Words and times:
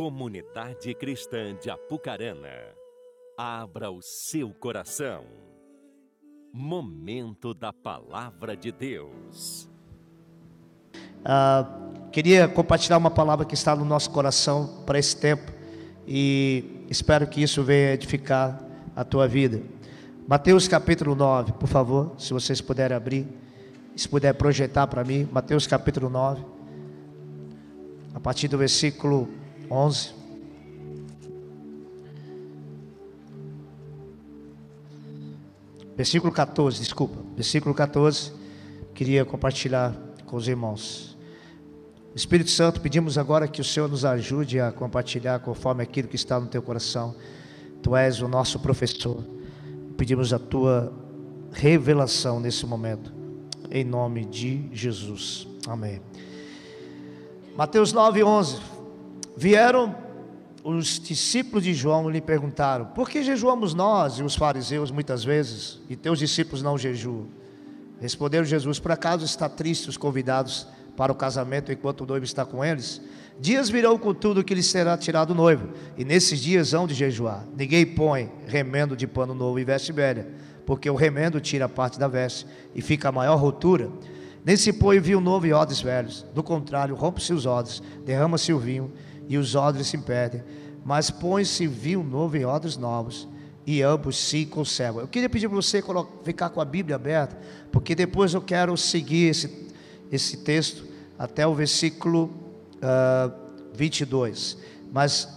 Comunidade 0.00 0.94
Cristã 0.94 1.54
de 1.60 1.68
Apucarana, 1.68 2.48
abra 3.36 3.90
o 3.90 4.00
seu 4.00 4.48
coração. 4.48 5.24
Momento 6.50 7.52
da 7.52 7.70
Palavra 7.70 8.56
de 8.56 8.72
Deus. 8.72 9.68
Ah, 11.22 11.68
queria 12.10 12.48
compartilhar 12.48 12.96
uma 12.96 13.10
palavra 13.10 13.44
que 13.44 13.52
está 13.52 13.76
no 13.76 13.84
nosso 13.84 14.10
coração 14.10 14.84
para 14.86 14.98
esse 14.98 15.14
tempo 15.14 15.52
e 16.06 16.86
espero 16.88 17.26
que 17.26 17.42
isso 17.42 17.62
venha 17.62 17.92
edificar 17.92 18.58
a 18.96 19.04
tua 19.04 19.28
vida. 19.28 19.62
Mateus 20.26 20.66
capítulo 20.66 21.14
9, 21.14 21.52
por 21.52 21.68
favor, 21.68 22.14
se 22.16 22.32
vocês 22.32 22.62
puderem 22.62 22.96
abrir, 22.96 23.28
se 23.94 24.08
puder 24.08 24.32
projetar 24.32 24.86
para 24.86 25.04
mim, 25.04 25.28
Mateus 25.30 25.66
capítulo 25.66 26.08
9, 26.08 26.42
a 28.14 28.18
partir 28.18 28.48
do 28.48 28.56
versículo 28.56 29.28
11. 29.70 30.14
Versículo 35.96 36.32
14, 36.32 36.80
desculpa. 36.80 37.18
Versículo 37.36 37.74
14, 37.74 38.32
queria 38.94 39.24
compartilhar 39.24 39.94
com 40.26 40.36
os 40.36 40.48
irmãos. 40.48 41.16
Espírito 42.14 42.50
Santo, 42.50 42.80
pedimos 42.80 43.16
agora 43.16 43.46
que 43.46 43.60
o 43.60 43.64
Senhor 43.64 43.88
nos 43.88 44.04
ajude 44.04 44.58
a 44.58 44.72
compartilhar 44.72 45.38
conforme 45.40 45.82
aquilo 45.82 46.08
que 46.08 46.16
está 46.16 46.40
no 46.40 46.46
teu 46.46 46.62
coração. 46.62 47.14
Tu 47.82 47.94
és 47.94 48.20
o 48.20 48.28
nosso 48.28 48.58
professor. 48.58 49.22
Pedimos 49.96 50.32
a 50.32 50.38
tua 50.38 50.92
revelação 51.52 52.40
nesse 52.40 52.64
momento, 52.66 53.12
em 53.70 53.84
nome 53.84 54.24
de 54.24 54.68
Jesus. 54.72 55.46
Amém. 55.68 56.00
Mateus 57.56 57.92
9, 57.92 58.24
11. 58.24 58.79
Vieram 59.36 59.94
os 60.62 61.00
discípulos 61.00 61.64
de 61.64 61.72
João 61.72 62.08
e 62.08 62.12
lhe 62.12 62.20
perguntaram: 62.20 62.86
Por 62.86 63.08
que 63.08 63.22
jejuamos 63.22 63.74
nós 63.74 64.14
e 64.14 64.22
os 64.22 64.34
fariseus 64.34 64.90
muitas 64.90 65.24
vezes, 65.24 65.80
e 65.88 65.96
teus 65.96 66.18
discípulos 66.18 66.62
não 66.62 66.76
jejuam? 66.76 67.28
Respondeu 68.00 68.44
Jesus: 68.44 68.78
Por 68.78 68.92
acaso 68.92 69.24
está 69.24 69.48
triste 69.48 69.88
os 69.88 69.96
convidados 69.96 70.66
para 70.96 71.12
o 71.12 71.14
casamento 71.14 71.72
enquanto 71.72 72.02
o 72.02 72.06
noivo 72.06 72.24
está 72.24 72.44
com 72.44 72.64
eles? 72.64 73.00
Dias 73.38 73.70
virão 73.70 73.96
contudo 73.96 74.44
que 74.44 74.54
lhes 74.54 74.66
será 74.66 74.98
tirado 74.98 75.30
o 75.30 75.34
noivo, 75.34 75.70
e 75.96 76.04
nesses 76.04 76.40
dias 76.40 76.74
hão 76.74 76.86
de 76.86 76.92
jejuar. 76.92 77.46
Ninguém 77.56 77.86
põe 77.86 78.30
remendo 78.46 78.94
de 78.94 79.06
pano 79.06 79.34
novo 79.34 79.58
e 79.58 79.64
veste 79.64 79.92
velha, 79.92 80.28
porque 80.66 80.90
o 80.90 80.94
remendo 80.94 81.40
tira 81.40 81.68
parte 81.68 81.98
da 81.98 82.06
veste 82.06 82.46
e 82.74 82.82
fica 82.82 83.08
a 83.08 83.12
maior 83.12 83.36
rotura. 83.36 83.90
Nem 84.44 84.56
se 84.56 84.72
põe 84.72 85.00
vinho 85.00 85.20
novo 85.20 85.46
e 85.46 85.52
odres 85.52 85.80
velhos, 85.80 86.24
do 86.34 86.42
contrário, 86.42 86.94
rompe-se 86.94 87.32
os 87.32 87.46
odres, 87.46 87.82
derrama-se 88.04 88.52
o 88.52 88.58
vinho 88.58 88.92
e 89.30 89.38
os 89.38 89.54
odres 89.54 89.86
se 89.86 89.96
perdem, 89.96 90.42
mas 90.84 91.08
põe-se 91.08 91.64
vinho 91.64 92.02
novo 92.02 92.36
em 92.36 92.44
odres 92.44 92.76
novos, 92.76 93.28
e 93.64 93.80
ambos 93.80 94.16
se 94.16 94.44
conservam. 94.44 95.02
Eu 95.02 95.06
queria 95.06 95.30
pedir 95.30 95.48
para 95.48 95.54
você 95.54 95.80
ficar 96.24 96.50
com 96.50 96.60
a 96.60 96.64
Bíblia 96.64 96.96
aberta, 96.96 97.38
porque 97.70 97.94
depois 97.94 98.34
eu 98.34 98.42
quero 98.42 98.76
seguir 98.76 99.28
esse, 99.28 99.68
esse 100.10 100.38
texto 100.38 100.84
até 101.16 101.46
o 101.46 101.54
versículo 101.54 102.24
uh, 102.24 102.30
ah, 102.82 103.32
22. 103.72 104.58
Mas, 104.90 105.28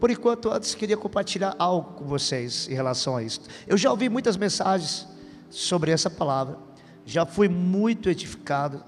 por 0.00 0.10
enquanto, 0.10 0.50
antes 0.50 0.74
queria 0.74 0.96
compartilhar 0.96 1.54
algo 1.60 1.92
com 1.92 2.04
vocês 2.04 2.66
em 2.68 2.74
relação 2.74 3.16
a 3.16 3.22
isso. 3.22 3.42
Eu 3.68 3.76
já 3.76 3.92
ouvi 3.92 4.08
muitas 4.08 4.36
mensagens 4.36 5.06
sobre 5.48 5.92
essa 5.92 6.10
palavra, 6.10 6.58
já 7.06 7.24
fui 7.24 7.48
muito 7.48 8.10
edificado 8.10 8.82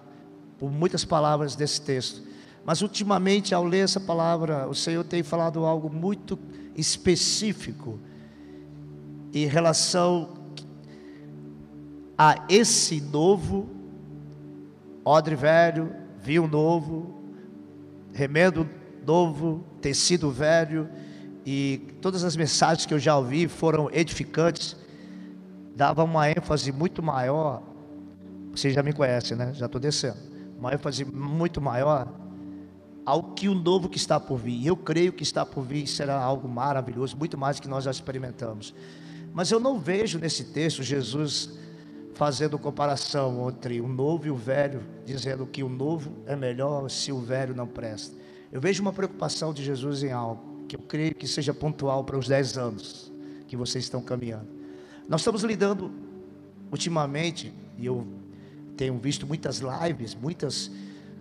por 0.59 0.73
muitas 0.73 1.05
palavras 1.05 1.55
desse 1.55 1.81
texto. 1.81 2.34
Mas 2.65 2.81
ultimamente, 2.81 3.55
ao 3.55 3.65
ler 3.65 3.85
essa 3.85 4.01
palavra, 4.01 4.67
o 4.67 4.75
Senhor 4.75 5.05
tem 5.05 5.23
falado 5.23 5.65
algo 5.67 5.91
muito 5.91 6.39
específico 6.75 7.99
em 9.33 9.47
relação 9.47 10.31
a 12.17 12.47
esse 12.49 13.01
novo, 13.01 13.69
odre 15.05 15.35
velho, 15.35 15.93
vinho 16.23 16.47
novo, 16.47 17.15
remendo 18.13 18.69
novo, 19.07 19.65
tecido 19.83 20.31
velho, 20.31 20.89
e 21.45 21.83
todas 22.01 22.25
as 22.25 22.35
mensagens 22.35 22.87
que 22.87 22.95
eu 22.95 22.99
já 22.99 23.19
ouvi 23.19 23.47
foram 23.47 23.91
edificantes, 23.93 24.75
davam 25.77 26.07
uma 26.07 26.31
ênfase 26.31 26.73
muito 26.73 27.03
maior. 27.03 27.63
Vocês 28.53 28.73
já 28.73 28.83
me 28.83 28.93
conhecem, 28.93 29.37
né? 29.37 29.53
Já 29.53 29.67
estou 29.67 29.81
descendo. 29.81 30.17
Uma 30.59 30.73
ênfase 30.73 31.05
muito 31.05 31.61
maior 31.61 32.24
ao 33.05 33.23
que 33.23 33.49
o 33.49 33.55
novo 33.55 33.89
que 33.89 33.97
está 33.97 34.19
por 34.19 34.39
vir. 34.39 34.67
Eu 34.67 34.77
creio 34.77 35.13
que 35.13 35.23
está 35.23 35.45
por 35.45 35.63
vir 35.63 35.87
será 35.87 36.21
algo 36.21 36.49
maravilhoso, 36.49 37.17
muito 37.17 37.37
mais 37.37 37.57
do 37.57 37.63
que 37.63 37.69
nós 37.69 37.85
já 37.85 37.91
experimentamos. 37.91 38.75
Mas 39.33 39.51
eu 39.51 39.61
não 39.61 39.79
vejo 39.79 40.19
nesse 40.19 40.45
texto 40.45 40.83
Jesus 40.83 41.51
fazendo 42.15 42.59
comparação 42.59 43.49
entre 43.51 43.81
o 43.81 43.89
novo 43.89 44.27
e 44.27 44.31
o 44.31 44.37
velho, 44.37 44.83
dizendo 45.05 45.47
que 45.47 45.63
o 45.63 45.69
novo 45.69 46.13
é 46.27 46.37
melhor 46.37 46.89
se 46.89 47.11
o 47.11 47.21
velho 47.21 47.55
não 47.55 47.67
presta. 47.67 48.17
Eu 48.53 48.61
vejo 48.61 48.81
uma 48.81 48.93
preocupação 48.93 49.53
de 49.53 49.65
Jesus 49.65 50.03
em 50.05 50.13
algo 50.13 50.65
que 50.69 50.77
eu 50.77 50.81
creio 50.81 51.15
que 51.15 51.27
seja 51.27 51.53
pontual 51.53 52.05
para 52.05 52.17
os 52.17 52.29
10 52.29 52.57
anos 52.57 53.13
que 53.49 53.57
vocês 53.57 53.85
estão 53.85 54.01
caminhando. 54.01 54.47
Nós 55.09 55.21
estamos 55.21 55.43
lidando 55.43 55.91
ultimamente, 56.71 57.53
e 57.77 57.87
eu 57.87 58.07
tenho 58.77 58.97
visto 58.99 59.27
muitas 59.27 59.59
lives, 59.61 60.15
muitas 60.15 60.71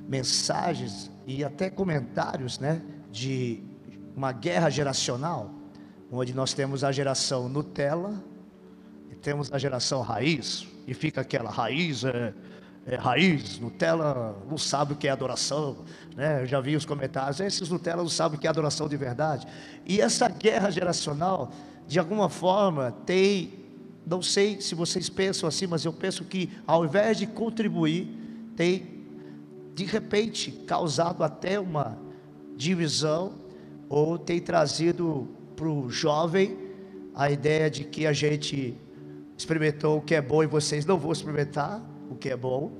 mensagens 0.07 1.11
e 1.25 1.43
até 1.43 1.69
comentários, 1.69 2.59
né, 2.59 2.81
de 3.11 3.63
uma 4.15 4.31
guerra 4.31 4.69
geracional, 4.69 5.51
onde 6.11 6.33
nós 6.33 6.53
temos 6.53 6.83
a 6.83 6.91
geração 6.91 7.49
Nutella 7.49 8.23
e 9.11 9.15
temos 9.15 9.51
a 9.51 9.57
geração 9.57 10.01
raiz, 10.01 10.67
e 10.85 10.93
fica 10.93 11.21
aquela 11.21 11.49
raiz 11.49 12.03
é, 12.03 12.33
é 12.85 12.95
raiz, 12.95 13.59
Nutella 13.59 14.37
não 14.49 14.57
sabe 14.57 14.93
o 14.93 14.95
que 14.95 15.07
é 15.07 15.11
adoração, 15.11 15.77
né? 16.15 16.41
Eu 16.41 16.45
já 16.45 16.59
vi 16.59 16.75
os 16.75 16.85
comentários, 16.85 17.39
esses 17.39 17.69
Nutella 17.69 18.01
não 18.01 18.09
sabem 18.09 18.37
o 18.37 18.41
que 18.41 18.45
é 18.45 18.49
adoração 18.49 18.87
de 18.89 18.97
verdade. 18.97 19.47
E 19.85 20.01
essa 20.01 20.27
guerra 20.27 20.69
geracional, 20.69 21.51
de 21.87 21.97
alguma 21.97 22.29
forma, 22.29 22.91
tem, 23.05 23.53
não 24.05 24.21
sei 24.21 24.59
se 24.59 24.75
vocês 24.75 25.09
pensam 25.09 25.47
assim, 25.47 25.65
mas 25.65 25.85
eu 25.85 25.93
penso 25.93 26.25
que 26.25 26.51
ao 26.67 26.83
invés 26.83 27.17
de 27.17 27.25
contribuir, 27.25 28.19
tem 28.55 28.92
de 29.73 29.85
repente 29.85 30.51
causado 30.51 31.23
até 31.23 31.59
uma 31.59 31.97
divisão 32.55 33.33
ou 33.89 34.17
tem 34.17 34.39
trazido 34.39 35.27
para 35.55 35.67
o 35.67 35.89
jovem 35.89 36.57
a 37.13 37.29
ideia 37.29 37.69
de 37.69 37.83
que 37.83 38.07
a 38.07 38.13
gente 38.13 38.75
experimentou 39.37 39.97
o 39.97 40.01
que 40.01 40.15
é 40.15 40.21
bom 40.21 40.43
e 40.43 40.47
vocês 40.47 40.85
não 40.85 40.97
vão 40.97 41.11
experimentar 41.11 41.81
o 42.09 42.15
que 42.15 42.29
é 42.29 42.37
bom. 42.37 42.71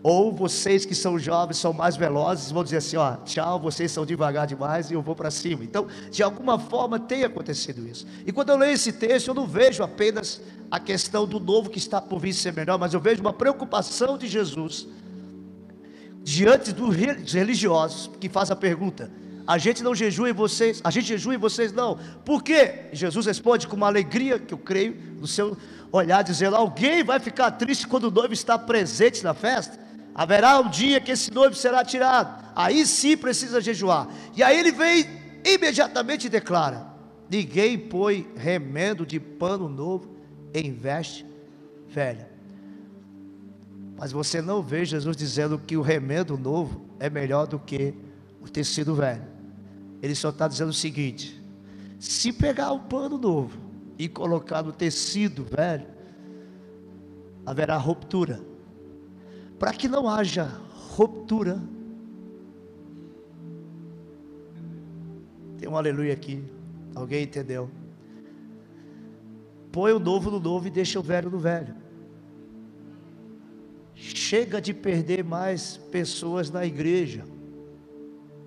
Ou 0.00 0.32
vocês 0.32 0.84
que 0.84 0.94
são 0.94 1.18
jovens 1.18 1.56
são 1.56 1.72
mais 1.72 1.96
velozes, 1.96 2.52
vão 2.52 2.62
dizer 2.62 2.76
assim: 2.76 2.96
ó, 2.96 3.16
tchau, 3.24 3.58
vocês 3.58 3.90
são 3.90 4.06
devagar 4.06 4.46
demais 4.46 4.90
e 4.90 4.94
eu 4.94 5.02
vou 5.02 5.16
para 5.16 5.30
cima. 5.30 5.64
Então, 5.64 5.88
de 6.10 6.22
alguma 6.22 6.58
forma 6.58 7.00
tem 7.00 7.24
acontecido 7.24 7.86
isso. 7.86 8.06
E 8.24 8.30
quando 8.30 8.50
eu 8.50 8.56
leio 8.56 8.74
esse 8.74 8.92
texto, 8.92 9.28
eu 9.28 9.34
não 9.34 9.46
vejo 9.46 9.82
apenas 9.82 10.40
a 10.70 10.78
questão 10.78 11.26
do 11.26 11.40
novo 11.40 11.68
que 11.68 11.78
está 11.78 12.00
por 12.00 12.20
vir 12.20 12.32
ser 12.32 12.52
melhor, 12.52 12.78
mas 12.78 12.94
eu 12.94 13.00
vejo 13.00 13.20
uma 13.20 13.32
preocupação 13.32 14.16
de 14.16 14.28
Jesus 14.28 14.86
diante 16.28 16.72
dos 16.72 16.94
religiosos 17.32 18.10
que 18.20 18.28
faz 18.28 18.50
a 18.50 18.56
pergunta: 18.56 19.10
a 19.46 19.56
gente 19.56 19.82
não 19.82 19.94
jejua 19.94 20.28
e 20.28 20.32
vocês, 20.32 20.80
a 20.84 20.90
gente 20.90 21.06
jejua 21.06 21.34
e 21.34 21.38
vocês 21.38 21.72
não. 21.72 21.98
Por 22.22 22.42
quê? 22.42 22.84
Jesus 22.92 23.24
responde 23.24 23.66
com 23.66 23.74
uma 23.74 23.86
alegria 23.86 24.38
que 24.38 24.52
eu 24.52 24.58
creio 24.58 24.94
no 25.18 25.26
seu 25.26 25.56
olhar, 25.90 26.22
dizendo: 26.22 26.54
alguém 26.54 27.02
vai 27.02 27.18
ficar 27.18 27.52
triste 27.52 27.86
quando 27.86 28.04
o 28.04 28.10
noivo 28.10 28.34
está 28.34 28.58
presente 28.58 29.24
na 29.24 29.32
festa? 29.32 29.78
Haverá 30.14 30.60
um 30.60 30.68
dia 30.68 31.00
que 31.00 31.12
esse 31.12 31.32
noivo 31.32 31.54
será 31.54 31.82
tirado. 31.82 32.44
Aí 32.54 32.84
sim 32.84 33.16
precisa 33.16 33.60
jejuar. 33.60 34.08
E 34.36 34.42
aí 34.42 34.58
ele 34.58 34.72
vem 34.72 35.06
imediatamente 35.46 36.26
e 36.26 36.30
declara: 36.30 36.86
ninguém 37.30 37.78
põe 37.78 38.30
remendo 38.36 39.06
de 39.06 39.18
pano 39.18 39.66
novo 39.66 40.14
em 40.52 40.74
veste 40.74 41.24
velha. 41.88 42.27
Mas 43.98 44.12
você 44.12 44.40
não 44.40 44.62
vê 44.62 44.84
Jesus 44.84 45.16
dizendo 45.16 45.58
que 45.58 45.76
o 45.76 45.82
remendo 45.82 46.38
novo 46.38 46.82
é 47.00 47.10
melhor 47.10 47.48
do 47.48 47.58
que 47.58 47.92
o 48.40 48.48
tecido 48.48 48.94
velho. 48.94 49.24
Ele 50.00 50.14
só 50.14 50.28
está 50.28 50.46
dizendo 50.46 50.68
o 50.68 50.74
seguinte: 50.74 51.42
se 51.98 52.32
pegar 52.32 52.70
o 52.70 52.78
pano 52.78 53.18
novo 53.18 53.58
e 53.98 54.08
colocar 54.08 54.62
no 54.62 54.72
tecido 54.72 55.44
velho, 55.44 55.84
haverá 57.44 57.76
ruptura. 57.76 58.40
Para 59.58 59.72
que 59.72 59.88
não 59.88 60.08
haja 60.08 60.44
ruptura, 60.94 61.60
tem 65.58 65.68
um 65.68 65.76
aleluia 65.76 66.12
aqui. 66.12 66.44
Alguém 66.94 67.24
entendeu? 67.24 67.68
Põe 69.72 69.90
o 69.92 69.98
novo 69.98 70.30
no 70.30 70.38
novo 70.38 70.68
e 70.68 70.70
deixa 70.70 71.00
o 71.00 71.02
velho 71.02 71.28
no 71.28 71.38
velho. 71.38 71.87
Chega 74.00 74.60
de 74.60 74.72
perder 74.72 75.24
mais 75.24 75.76
pessoas 75.90 76.50
na 76.50 76.64
igreja. 76.64 77.24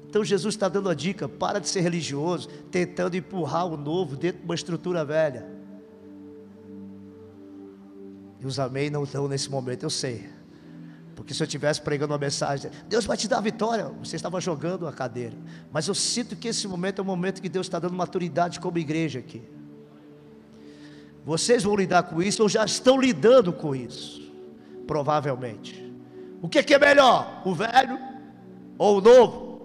Então 0.07 0.23
Jesus 0.23 0.55
está 0.55 0.69
dando 0.69 0.89
a 0.89 0.93
dica: 0.93 1.27
para 1.27 1.59
de 1.59 1.67
ser 1.67 1.81
religioso, 1.81 2.47
tentando 2.71 3.17
empurrar 3.17 3.67
o 3.67 3.75
novo 3.75 4.15
dentro 4.15 4.39
de 4.39 4.45
uma 4.45 4.55
estrutura 4.55 5.03
velha. 5.03 5.45
E 8.39 8.45
os 8.47 8.59
amém 8.59 8.89
não 8.89 9.03
estão 9.03 9.27
nesse 9.27 9.51
momento, 9.51 9.83
eu 9.83 9.89
sei. 9.89 10.29
Porque 11.15 11.33
se 11.33 11.43
eu 11.43 11.45
estivesse 11.45 11.81
pregando 11.81 12.13
uma 12.13 12.17
mensagem, 12.17 12.71
Deus 12.87 13.05
vai 13.05 13.15
te 13.15 13.27
dar 13.27 13.37
a 13.37 13.41
vitória, 13.41 13.89
você 14.01 14.15
estava 14.15 14.41
jogando 14.41 14.87
a 14.87 14.93
cadeira. 14.93 15.37
Mas 15.71 15.87
eu 15.87 15.93
sinto 15.93 16.35
que 16.35 16.47
esse 16.47 16.67
momento 16.67 16.99
é 16.99 17.01
o 17.01 17.05
momento 17.05 17.41
que 17.41 17.49
Deus 17.49 17.67
está 17.67 17.77
dando 17.77 17.93
maturidade 17.93 18.59
como 18.59 18.77
igreja 18.79 19.19
aqui. 19.19 19.43
Vocês 21.23 21.63
vão 21.63 21.75
lidar 21.75 22.03
com 22.03 22.23
isso 22.23 22.41
ou 22.41 22.49
já 22.49 22.65
estão 22.65 22.99
lidando 22.99 23.53
com 23.53 23.75
isso, 23.75 24.30
provavelmente. 24.91 25.89
O 26.41 26.49
que 26.49 26.73
é, 26.73 26.77
melhor, 26.77 27.41
o 27.45 27.55
velho 27.55 27.97
ou 28.77 28.97
o 28.97 29.01
novo? 29.01 29.61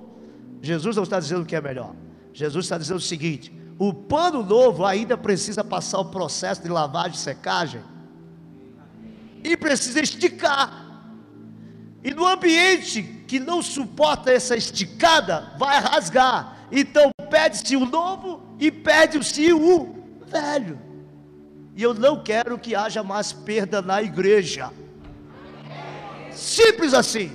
Jesus 0.63 0.95
não 0.95 1.03
está 1.03 1.19
dizendo 1.19 1.43
o 1.43 1.45
que 1.45 1.57
é 1.57 1.61
melhor. 1.61 1.97
Jesus 2.33 2.65
está 2.65 2.79
dizendo 2.79 2.99
o 2.99 3.01
seguinte: 3.01 3.53
o 3.77 3.93
pano 3.93 4.45
novo 4.45 4.85
ainda 4.85 5.19
precisa 5.19 5.65
passar 5.65 5.99
o 5.99 6.05
processo 6.05 6.63
de 6.63 6.69
lavagem 6.69 7.15
e 7.15 7.19
secagem 7.19 7.83
e 9.43 9.57
precisa 9.57 9.99
esticar. 9.99 10.87
E 12.05 12.15
no 12.15 12.25
ambiente 12.25 13.03
que 13.27 13.41
não 13.41 13.61
suporta 13.61 14.31
essa 14.31 14.57
esticada, 14.57 15.55
vai 15.59 15.81
rasgar. 15.81 16.69
Então 16.71 17.11
pede-se 17.29 17.75
o 17.75 17.85
novo 17.85 18.55
e 18.61 18.71
pede-se 18.71 19.53
o 19.53 19.93
velho. 20.25 20.79
E 21.75 21.83
eu 21.83 21.93
não 21.93 22.23
quero 22.23 22.57
que 22.61 22.77
haja 22.77 23.03
mais 23.03 23.33
perda 23.33 23.83
na 23.83 24.01
igreja. 24.01 24.71
Simples 26.37 26.95
assim. 26.95 27.33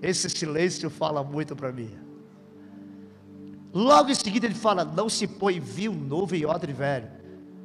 Esse 0.00 0.30
silêncio 0.30 0.88
fala 0.88 1.24
muito 1.24 1.56
para 1.56 1.72
mim. 1.72 1.90
Logo 3.72 4.10
em 4.10 4.14
seguida 4.14 4.46
ele 4.46 4.54
fala: 4.54 4.84
Não 4.84 5.08
se 5.08 5.26
põe 5.26 5.58
vinho 5.58 5.92
novo 5.92 6.34
em 6.34 6.44
odre 6.44 6.72
velho. 6.72 7.08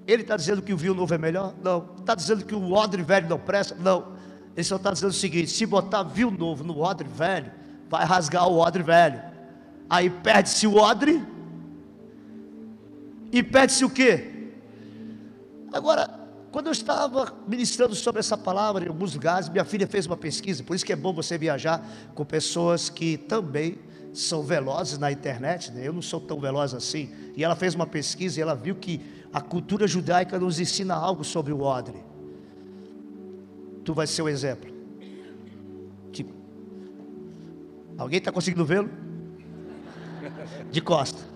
Ele 0.06 0.24
está 0.24 0.36
dizendo 0.36 0.62
que 0.62 0.74
o 0.74 0.78
vinho 0.78 0.94
novo 0.94 1.14
é 1.14 1.18
melhor? 1.18 1.54
Não. 1.64 1.90
Está 2.00 2.16
dizendo 2.16 2.44
que 2.44 2.56
o 2.56 2.74
odre 2.74 3.04
velho 3.04 3.30
não 3.30 3.40
presta? 3.40 3.76
Não. 3.76 4.14
Ele 4.56 4.64
só 4.64 4.76
está 4.78 4.92
dizendo 4.92 5.12
o 5.12 5.14
seguinte: 5.14 5.50
se 5.50 5.66
botar 5.66 6.04
vinho 6.04 6.32
novo 6.32 6.64
no 6.64 6.80
odre 6.80 7.08
velho, 7.08 7.52
vai 7.90 8.06
rasgar 8.06 8.48
o 8.48 8.58
odre 8.58 8.84
velho. 8.84 9.22
Aí 9.90 10.10
perde-se 10.10 10.66
o 10.68 10.76
odre. 10.76 11.33
E 13.34 13.42
perde-se 13.42 13.84
o 13.84 13.90
quê? 13.90 14.52
Agora, 15.74 16.08
quando 16.52 16.68
eu 16.68 16.72
estava 16.72 17.36
ministrando 17.48 17.96
sobre 17.96 18.20
essa 18.20 18.38
palavra 18.38 18.86
em 18.86 18.88
alguns 18.88 19.16
lugares, 19.16 19.50
minha 19.50 19.66
filha 19.66 19.88
fez 19.88 20.06
uma 20.06 20.16
pesquisa, 20.16 20.64
por 20.64 20.76
isso 20.76 20.86
que 20.86 20.94
é 20.94 20.96
bom 20.96 21.12
você 21.12 21.36
viajar 21.36 21.84
com 22.14 22.24
pessoas 22.24 22.92
que 22.92 23.18
também 23.18 23.80
são 24.14 24.44
velozes 24.44 25.00
na 25.00 25.12
internet, 25.12 25.72
né? 25.72 25.88
eu 25.88 25.92
não 25.92 26.02
sou 26.04 26.22
tão 26.22 26.40
veloz 26.40 26.76
assim. 26.76 27.10
E 27.36 27.44
ela 27.44 27.56
fez 27.56 27.74
uma 27.74 27.88
pesquisa 27.88 28.40
e 28.40 28.44
ela 28.44 28.54
viu 28.54 28.76
que 28.76 29.02
a 29.34 29.42
cultura 29.42 29.88
judaica 29.88 30.38
nos 30.38 30.60
ensina 30.60 30.94
algo 30.94 31.24
sobre 31.24 31.52
o 31.52 31.62
odre. 31.62 31.98
Tu 33.84 33.96
vai 33.96 34.06
ser 34.06 34.22
o 34.22 34.30
exemplo. 34.30 34.72
Tipo, 36.12 36.32
alguém 37.98 38.20
está 38.20 38.32
conseguindo 38.32 38.64
vê-lo? 38.64 38.92
De 40.72 40.80
costa. 40.80 41.33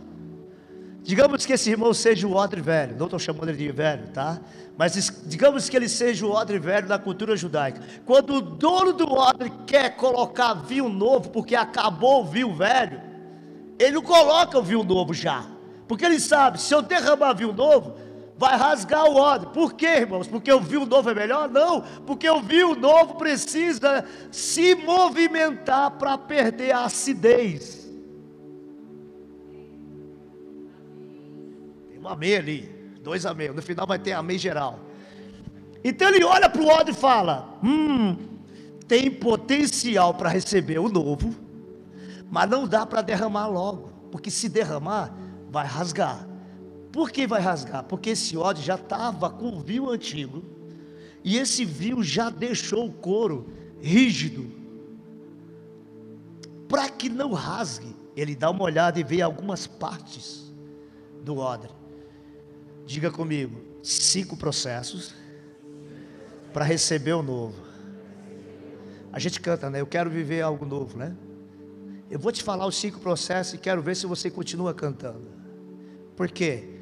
Digamos 1.08 1.46
que 1.46 1.54
esse 1.54 1.70
irmão 1.70 1.94
seja 1.94 2.28
o 2.28 2.36
odre 2.36 2.60
velho, 2.60 2.98
não 2.98 3.06
estou 3.06 3.18
chamando 3.18 3.48
ele 3.48 3.58
de 3.58 3.72
velho, 3.72 4.10
tá? 4.10 4.42
Mas 4.78 5.10
digamos 5.26 5.70
que 5.70 5.78
ele 5.78 5.88
seja 5.88 6.26
o 6.26 6.32
odre 6.32 6.60
velho 6.60 6.86
da 6.86 7.00
cultura 7.00 7.34
judaica. 7.38 7.80
Quando 8.06 8.34
o 8.34 8.42
dono 8.42 8.92
do 8.92 9.10
odre 9.14 9.50
quer 9.66 9.96
colocar 9.96 10.54
vinho 10.54 10.90
novo, 10.90 11.30
porque 11.30 11.56
acabou 11.56 12.24
o 12.24 12.26
vinho 12.26 12.54
velho, 12.54 13.02
ele 13.80 13.94
não 13.94 14.02
coloca 14.02 14.60
o 14.60 14.62
vinho 14.62 14.84
novo 14.84 15.14
já. 15.14 15.46
Porque 15.88 16.04
ele 16.04 16.20
sabe, 16.20 16.62
se 16.62 16.76
eu 16.76 16.82
derramar 16.82 17.32
vinho 17.32 17.54
novo, 17.54 17.96
vai 18.38 18.58
rasgar 18.58 19.06
o 19.06 19.16
odre. 19.16 19.48
Por 19.54 19.76
quê, 19.76 20.00
irmãos? 20.00 20.28
Porque 20.28 20.52
o 20.52 20.60
vinho 20.60 20.86
novo 20.86 21.10
é 21.10 21.16
melhor? 21.16 21.50
Não, 21.50 21.86
porque 22.06 22.30
o 22.30 22.42
vinho 22.42 22.76
novo 22.76 23.16
precisa 23.16 24.04
se 24.30 24.76
movimentar 24.76 25.92
para 25.92 26.18
perder 26.18 26.74
a 26.74 26.84
acidez. 26.84 27.77
Amém 32.08 32.36
ali, 32.36 32.62
dois 33.02 33.26
amém. 33.26 33.50
No 33.50 33.62
final 33.62 33.86
vai 33.86 34.00
ter 34.00 34.14
amém 34.14 34.38
geral. 34.38 34.80
Então 35.84 36.10
ele 36.10 36.24
olha 36.24 36.50
para 36.50 36.62
o 36.62 36.68
odre 36.68 36.92
e 36.92 36.96
fala: 36.96 37.58
Hum, 37.64 38.16
tem 38.88 39.12
potencial 39.12 40.14
para 40.14 40.30
receber 40.30 40.80
o 40.80 40.90
novo, 40.90 41.36
mas 42.30 42.50
não 42.50 42.68
dá 42.68 42.86
para 42.86 43.02
derramar 43.02 43.48
logo, 43.48 43.92
porque 44.12 44.32
se 44.32 44.50
derramar, 44.50 45.14
vai 45.50 45.66
rasgar. 45.66 46.28
Por 46.92 47.12
que 47.12 47.28
vai 47.28 47.42
rasgar? 47.42 47.84
Porque 47.84 48.12
esse 48.12 48.36
ódio 48.38 48.64
já 48.64 48.76
estava 48.76 49.30
com 49.30 49.50
o 49.50 49.60
vinho 49.60 49.90
antigo, 49.90 50.44
e 51.24 51.38
esse 51.38 51.64
vinho 51.66 52.02
já 52.04 52.30
deixou 52.30 52.88
o 52.88 52.92
couro 52.92 53.48
rígido. 53.82 54.52
Para 56.68 56.90
que 56.90 57.10
não 57.10 57.34
rasgue, 57.34 57.96
ele 58.16 58.36
dá 58.36 58.50
uma 58.50 58.64
olhada 58.64 59.00
e 59.00 59.04
vê 59.04 59.22
algumas 59.22 59.68
partes 59.68 60.52
do 61.24 61.38
odre. 61.38 61.77
Diga 62.88 63.12
comigo, 63.12 63.60
cinco 63.84 64.38
processos 64.38 65.14
para 66.54 66.64
receber 66.64 67.12
o 67.12 67.22
novo. 67.22 67.62
A 69.12 69.20
gente 69.20 69.42
canta, 69.42 69.70
né? 69.70 69.82
Eu 69.82 69.86
quero 69.86 70.10
viver 70.10 70.42
algo 70.42 70.66
novo, 70.66 70.98
né? 70.98 71.14
Eu 72.10 72.18
vou 72.18 72.32
te 72.32 72.42
falar 72.42 72.66
os 72.66 72.78
cinco 72.78 73.02
processos 73.02 73.56
e 73.56 73.58
quero 73.58 73.82
ver 73.82 73.94
se 73.94 74.06
você 74.06 74.32
continua 74.32 74.74
cantando. 74.74 75.28
Por 76.16 76.32
quê? 76.32 76.80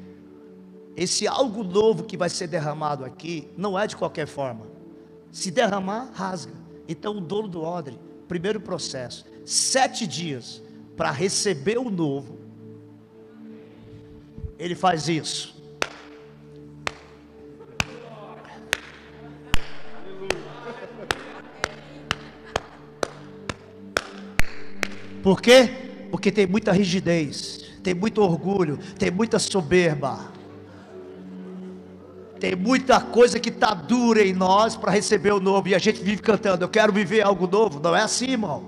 Esse 0.96 1.26
algo 1.26 1.64
novo 1.64 2.04
que 2.04 2.16
vai 2.16 2.30
ser 2.30 2.46
derramado 2.46 3.04
aqui 3.04 3.48
não 3.56 3.76
é 3.76 3.84
de 3.88 3.96
qualquer 3.96 4.28
forma. 4.28 4.64
Se 5.32 5.50
derramar, 5.50 6.12
rasga. 6.14 6.54
Então 6.86 7.16
o 7.18 7.20
dono 7.20 7.48
do 7.48 7.62
odre, 7.62 7.98
primeiro 8.28 8.60
processo, 8.60 9.26
sete 9.44 10.06
dias 10.06 10.62
para 10.96 11.10
receber 11.10 11.78
o 11.78 11.90
novo. 11.90 12.38
Ele 14.56 14.76
faz 14.76 15.08
isso. 15.08 15.55
Por 25.26 25.42
quê? 25.42 25.68
Porque 26.08 26.30
tem 26.30 26.46
muita 26.46 26.70
rigidez, 26.70 27.64
tem 27.82 27.92
muito 27.92 28.22
orgulho, 28.22 28.78
tem 28.96 29.10
muita 29.10 29.40
soberba. 29.40 30.20
Tem 32.38 32.54
muita 32.54 33.00
coisa 33.00 33.40
que 33.40 33.48
está 33.48 33.74
dura 33.74 34.22
em 34.22 34.32
nós 34.32 34.76
para 34.76 34.92
receber 34.92 35.32
o 35.32 35.40
novo. 35.40 35.66
E 35.66 35.74
a 35.74 35.80
gente 35.80 36.00
vive 36.00 36.22
cantando, 36.22 36.62
eu 36.62 36.68
quero 36.68 36.92
viver 36.92 37.22
algo 37.22 37.48
novo. 37.48 37.80
Não 37.80 37.96
é 37.96 38.02
assim, 38.02 38.30
irmão. 38.30 38.66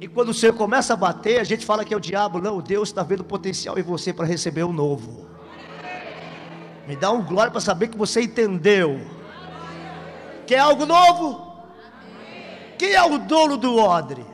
E 0.00 0.08
quando 0.08 0.30
o 0.30 0.34
Senhor 0.34 0.54
começa 0.54 0.94
a 0.94 0.96
bater, 0.96 1.38
a 1.38 1.44
gente 1.44 1.66
fala 1.66 1.84
que 1.84 1.92
é 1.92 1.96
o 1.98 2.00
diabo. 2.00 2.40
Não, 2.40 2.58
Deus 2.62 2.88
está 2.88 3.02
vendo 3.02 3.22
potencial 3.22 3.78
em 3.78 3.82
você 3.82 4.14
para 4.14 4.24
receber 4.24 4.62
o 4.62 4.72
novo. 4.72 5.26
Me 6.88 6.96
dá 6.96 7.10
um 7.10 7.22
glória 7.22 7.50
para 7.50 7.60
saber 7.60 7.88
que 7.88 7.98
você 7.98 8.22
entendeu. 8.22 8.98
Quer 10.46 10.60
algo 10.60 10.86
novo? 10.86 11.62
Quem 12.78 12.94
é 12.94 13.02
o 13.02 13.18
dono 13.18 13.58
do 13.58 13.76
odre? 13.76 14.29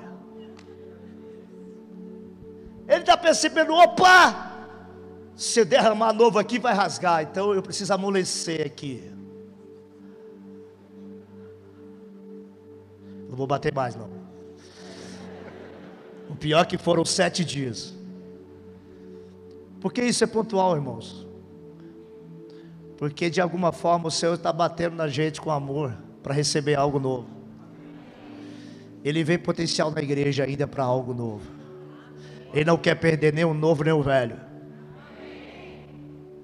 Percebendo, 3.26 3.74
opa! 3.74 4.52
Se 5.34 5.64
derramar 5.64 6.12
novo 6.12 6.38
aqui 6.38 6.58
vai 6.60 6.72
rasgar, 6.72 7.22
então 7.22 7.52
eu 7.52 7.60
preciso 7.60 7.92
amolecer 7.92 8.64
aqui. 8.64 9.10
Não 13.28 13.36
vou 13.36 13.46
bater 13.46 13.74
mais 13.74 13.96
não. 13.96 14.08
O 16.30 16.36
pior 16.36 16.62
é 16.62 16.64
que 16.64 16.78
foram 16.78 17.04
sete 17.04 17.44
dias. 17.44 17.94
Porque 19.80 20.02
isso 20.02 20.22
é 20.22 20.26
pontual, 20.26 20.76
irmãos. 20.76 21.26
Porque 22.96 23.28
de 23.28 23.40
alguma 23.40 23.72
forma 23.72 24.06
o 24.06 24.10
Senhor 24.10 24.34
está 24.34 24.52
batendo 24.52 24.94
na 24.94 25.08
gente 25.08 25.40
com 25.40 25.50
amor 25.50 25.94
para 26.22 26.32
receber 26.32 26.76
algo 26.76 26.98
novo. 26.98 27.28
Ele 29.04 29.22
vê 29.22 29.36
potencial 29.36 29.90
na 29.90 30.00
igreja 30.00 30.44
ainda 30.44 30.66
para 30.66 30.84
algo 30.84 31.12
novo. 31.12 31.55
Ele 32.52 32.64
não 32.64 32.76
quer 32.76 32.94
perder 32.94 33.32
nem 33.32 33.44
o 33.44 33.54
novo 33.54 33.84
nem 33.84 33.92
o 33.92 34.02
velho. 34.02 34.38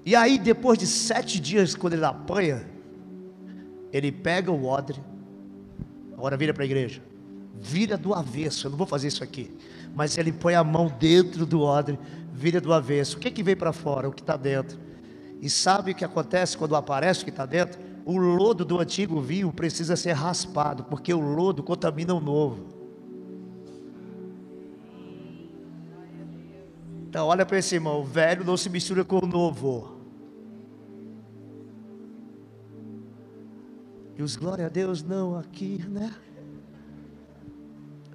E 0.05 0.15
aí, 0.15 0.37
depois 0.37 0.77
de 0.77 0.85
sete 0.85 1.39
dias, 1.39 1.75
quando 1.75 1.93
ele 1.93 2.05
apanha, 2.05 2.65
ele 3.91 4.11
pega 4.11 4.51
o 4.51 4.65
odre. 4.65 5.01
Agora 6.13 6.35
vira 6.35 6.53
para 6.53 6.63
a 6.63 6.65
igreja. 6.65 7.01
Vira 7.59 7.97
do 7.97 8.13
avesso. 8.13 8.67
Eu 8.67 8.71
não 8.71 8.77
vou 8.77 8.87
fazer 8.87 9.07
isso 9.07 9.23
aqui. 9.23 9.55
Mas 9.95 10.17
ele 10.17 10.31
põe 10.31 10.55
a 10.55 10.63
mão 10.63 10.93
dentro 10.99 11.45
do 11.45 11.61
odre, 11.61 11.97
vira 12.33 12.59
do 12.59 12.73
avesso. 12.73 13.17
O 13.17 13.19
que, 13.19 13.31
que 13.31 13.43
vem 13.43 13.55
para 13.55 13.71
fora? 13.71 14.09
O 14.09 14.11
que 14.11 14.21
está 14.21 14.35
dentro. 14.35 14.77
E 15.41 15.49
sabe 15.49 15.91
o 15.91 15.95
que 15.95 16.03
acontece 16.03 16.57
quando 16.57 16.75
aparece 16.75 17.21
o 17.21 17.23
que 17.25 17.29
está 17.29 17.45
dentro? 17.45 17.93
o 18.05 18.17
lodo 18.17 18.65
do 18.65 18.79
antigo 18.79 19.21
vinho 19.21 19.51
precisa 19.51 19.95
ser 19.95 20.11
raspado, 20.13 20.83
porque 20.83 21.13
o 21.13 21.19
lodo 21.19 21.63
contamina 21.63 22.13
o 22.13 22.19
novo. 22.19 22.82
Então, 27.13 27.27
olha 27.27 27.45
para 27.45 27.59
esse 27.59 27.75
irmão: 27.75 28.01
o 28.01 28.03
velho 28.03 28.43
não 28.43 28.57
se 28.57 28.71
mistura 28.71 29.05
com 29.05 29.23
o 29.23 29.27
novo. 29.27 29.99
E 34.17 34.23
os 34.23 34.35
glória 34.35 34.65
a 34.65 34.69
Deus 34.69 35.03
não 35.03 35.37
aqui, 35.37 35.85
né? 35.87 36.11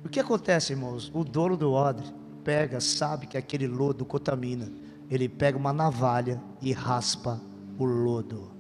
O 0.05 0.09
que 0.09 0.19
acontece, 0.19 0.73
irmãos? 0.73 1.13
O 1.15 1.23
dono 1.23 1.57
do 1.57 1.71
odre 1.71 2.13
pega, 2.43 2.81
sabe 2.81 3.29
que 3.29 3.39
aquele 3.39 3.69
lodo 3.69 4.05
contamina. 4.05 4.69
Ele 5.09 5.29
pega 5.29 5.57
uma 5.57 5.73
navalha 5.73 6.43
e 6.61 6.73
raspa 6.73 7.41
o 7.79 7.85
lodo. 7.85 8.51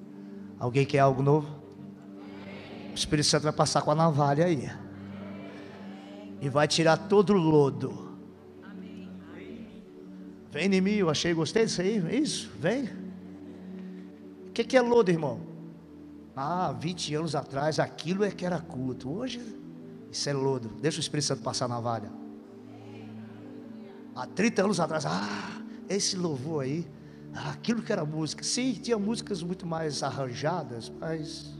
Alguém 0.57 0.87
quer 0.87 1.01
algo 1.01 1.21
novo? 1.21 1.49
O 2.93 2.95
Espírito 2.95 3.27
Santo 3.27 3.43
vai 3.43 3.53
passar 3.53 3.83
com 3.83 3.91
a 3.91 3.95
navalha 3.97 4.45
aí. 4.45 4.71
E 6.41 6.49
vai 6.49 6.69
tirar 6.69 6.97
todo 6.97 7.31
o 7.31 7.37
lodo. 7.37 8.08
Vem 10.51 10.75
em 10.75 10.81
mim, 10.81 10.93
eu 10.93 11.11
achei, 11.11 11.35
gostei 11.35 11.65
disso 11.65 11.81
aí. 11.81 12.03
É 12.09 12.17
isso, 12.17 12.51
vem. 12.59 12.85
O 14.49 14.53
que, 14.53 14.65
que 14.65 14.77
é 14.77 14.81
lodo, 14.81 15.11
irmão? 15.11 15.41
Ah, 16.35 16.73
20 16.73 17.15
anos 17.15 17.35
atrás 17.35 17.79
aquilo 17.79 18.25
é 18.25 18.31
que 18.31 18.47
era 18.47 18.61
culto. 18.61 19.11
Hoje, 19.11 19.41
isso 20.11 20.29
é 20.29 20.33
lodo. 20.33 20.69
Deixa 20.81 20.99
o 20.99 21.01
Espírito 21.01 21.27
Santo 21.27 21.43
passar 21.43 21.67
a 21.67 21.69
navalha. 21.69 22.11
Há 24.15 24.27
30 24.27 24.65
anos 24.65 24.81
atrás, 24.81 25.05
ah, 25.07 25.63
esse 25.89 26.17
louvor 26.17 26.65
aí 26.65 26.87
aquilo 27.35 27.83
que 27.83 27.93
era 27.93 28.05
música. 28.05 28.43
Sim, 28.43 28.73
tinha 28.75 28.99
músicas 28.99 29.43
muito 29.43 29.67
mais 29.67 30.03
arranjadas, 30.03 30.91
mas 31.01 31.55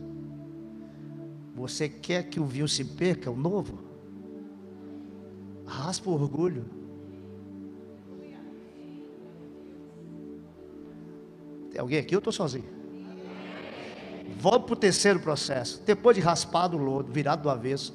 você 1.55 1.89
quer 1.89 2.25
que 2.25 2.41
o 2.41 2.45
vinho 2.45 2.69
se 2.69 2.85
perca, 2.85 3.31
o 3.31 3.37
novo? 3.37 3.79
Raspa 5.67 6.11
o 6.11 6.15
orgulho. 6.15 6.78
Tem 11.79 11.81
alguém 11.81 11.99
aqui? 12.01 12.13
Eu 12.13 12.19
estou 12.19 12.33
sozinho. 12.33 12.65
Vamos 14.41 14.67
para 14.67 14.73
o 14.73 14.77
terceiro 14.77 15.21
processo. 15.21 15.81
Depois 15.87 16.17
de 16.17 16.21
raspado 16.21 16.77
o 16.77 16.81
lodo, 16.81 17.13
virado 17.13 17.43
do 17.43 17.51
avesso, 17.51 17.95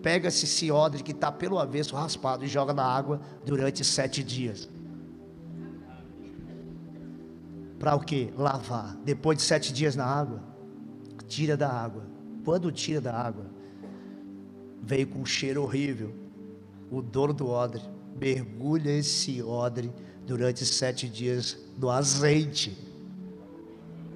pega 0.00 0.28
esse 0.28 0.46
ciodre 0.46 1.02
que 1.02 1.10
está 1.10 1.32
pelo 1.32 1.58
avesso 1.58 1.96
raspado 1.96 2.44
e 2.44 2.48
joga 2.48 2.72
na 2.72 2.84
água 2.84 3.20
durante 3.44 3.84
sete 3.84 4.22
dias. 4.22 4.68
Para 7.80 7.96
o 7.96 8.00
que? 8.04 8.32
Lavar. 8.38 8.96
Depois 9.04 9.38
de 9.38 9.42
sete 9.42 9.72
dias 9.72 9.96
na 9.96 10.06
água, 10.06 10.40
tira 11.26 11.56
da 11.56 11.68
água. 11.68 12.04
Quando 12.44 12.70
tira 12.70 13.00
da 13.00 13.16
água, 13.16 13.46
veio 14.80 15.08
com 15.08 15.18
um 15.18 15.26
cheiro 15.26 15.64
horrível. 15.64 16.14
O 16.88 17.02
dono 17.02 17.32
do 17.32 17.48
odre 17.48 17.82
mergulha 18.16 18.92
esse 18.92 19.42
odre 19.42 19.92
durante 20.24 20.64
sete 20.64 21.08
dias 21.08 21.58
no 21.76 21.90
azeite. 21.90 22.93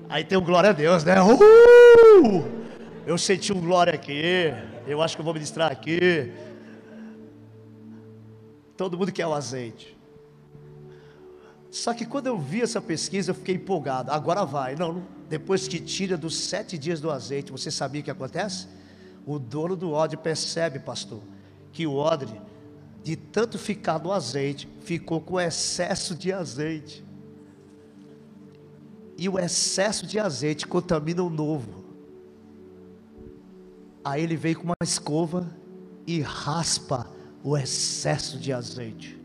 Aí 0.09 0.25
tem 0.25 0.38
um 0.38 0.45
glória 0.45 0.71
a 0.71 0.73
Deus, 0.73 1.05
né? 1.05 1.17
Uh! 1.23 2.45
Eu 3.07 3.19
senti 3.19 3.53
um 3.53 3.61
glória 3.61 3.93
aqui. 3.93 4.23
Eu 4.87 5.03
acho 5.03 5.15
que 5.15 5.21
eu 5.21 5.25
vou 5.25 5.35
ministrar 5.35 5.71
aqui. 5.71 6.33
Todo 8.75 8.97
mundo 8.97 9.12
quer 9.12 9.27
o 9.27 9.35
azeite. 9.35 9.95
Só 11.71 11.93
que 11.93 12.07
quando 12.07 12.27
eu 12.27 12.38
vi 12.38 12.62
essa 12.62 12.81
pesquisa, 12.81 13.33
eu 13.33 13.35
fiquei 13.35 13.57
empolgado. 13.57 14.11
Agora 14.11 14.47
vai. 14.47 14.75
Não, 14.77 15.03
depois 15.29 15.69
que 15.69 15.79
tira 15.79 16.17
dos 16.17 16.38
sete 16.38 16.79
dias 16.79 17.03
do 17.03 17.11
azeite, 17.11 17.53
você 17.53 17.71
sabia 17.71 18.00
o 18.00 18.05
que 18.05 18.11
acontece? 18.11 18.67
O 19.27 19.38
dono 19.38 19.77
do 19.77 19.93
odre 19.93 20.17
percebe, 20.17 20.79
pastor, 20.79 21.21
que 21.71 21.87
o 21.87 21.95
odre, 21.95 22.41
de 23.05 23.15
tanto 23.15 23.59
ficar 23.59 23.99
no 23.99 24.11
azeite, 24.11 24.67
ficou 24.81 25.21
com 25.21 25.38
excesso 25.38 26.15
de 26.15 26.33
azeite. 26.33 27.05
E 29.19 29.29
o 29.29 29.37
excesso 29.37 30.07
de 30.07 30.17
azeite 30.21 30.65
contamina 30.65 31.25
o 31.25 31.29
novo. 31.29 31.85
Aí 34.05 34.23
ele 34.23 34.37
veio 34.37 34.57
com 34.57 34.63
uma 34.63 34.77
escova 34.81 35.51
e 36.07 36.21
raspa 36.21 37.11
o 37.43 37.57
excesso 37.57 38.39
de 38.39 38.53
azeite. 38.53 39.21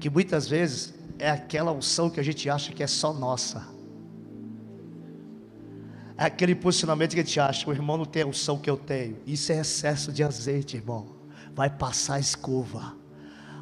Que 0.00 0.08
muitas 0.08 0.48
vezes 0.48 0.94
é 1.18 1.30
aquela 1.30 1.70
unção 1.70 2.08
que 2.08 2.18
a 2.18 2.22
gente 2.22 2.48
acha 2.48 2.72
que 2.72 2.82
é 2.82 2.86
só 2.86 3.12
nossa. 3.12 3.68
É 6.16 6.24
aquele 6.24 6.54
posicionamento 6.54 7.14
que 7.14 7.20
a 7.20 7.22
gente 7.22 7.38
acha, 7.38 7.68
o 7.68 7.72
irmão 7.72 7.98
não 7.98 8.06
tem 8.06 8.22
a 8.22 8.26
unção 8.26 8.58
que 8.58 8.70
eu 8.70 8.76
tenho. 8.76 9.18
Isso 9.26 9.52
é 9.52 9.60
excesso 9.60 10.10
de 10.10 10.24
azeite, 10.24 10.78
irmão. 10.78 11.06
Vai 11.54 11.68
passar 11.68 12.14
a 12.14 12.20
escova. 12.20 12.99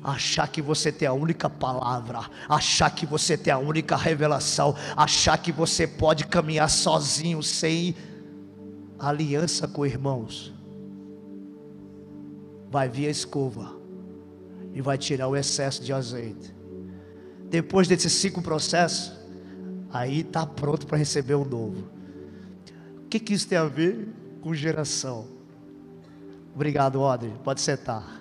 Achar 0.03 0.49
que 0.49 0.63
você 0.63 0.93
tem 0.93 1.09
a 1.09 1.13
única 1.13 1.51
palavra, 1.51 2.21
achar 2.49 2.91
que 2.91 3.05
você 3.05 3.37
tem 3.37 3.53
a 3.53 3.59
única 3.59 3.97
revelação, 3.97 4.75
achar 4.97 5.37
que 5.39 5.51
você 5.51 5.87
pode 5.87 6.27
caminhar 6.27 6.71
sozinho, 6.71 7.43
sem 7.43 7.95
aliança 8.99 9.67
com 9.67 9.85
irmãos. 9.85 10.53
Vai 12.71 12.89
vir 12.89 13.07
a 13.07 13.11
escova 13.11 13.77
e 14.73 14.81
vai 14.81 14.97
tirar 14.97 15.29
o 15.29 15.37
excesso 15.37 15.83
de 15.83 15.93
azeite 15.93 16.59
depois 17.51 17.89
desses 17.89 18.13
cinco 18.13 18.43
processos, 18.43 19.13
aí 19.91 20.21
está 20.21 20.45
pronto 20.45 20.87
para 20.87 20.99
receber 20.99 21.35
o 21.35 21.45
novo. 21.45 21.85
O 23.05 23.09
que, 23.09 23.19
que 23.19 23.33
isso 23.33 23.49
tem 23.49 23.57
a 23.57 23.65
ver 23.65 24.09
com 24.43 24.55
geração? 24.55 25.27
Obrigado, 26.55 27.03
Audrey. 27.03 27.33
Pode 27.43 27.61
sentar. 27.61 28.18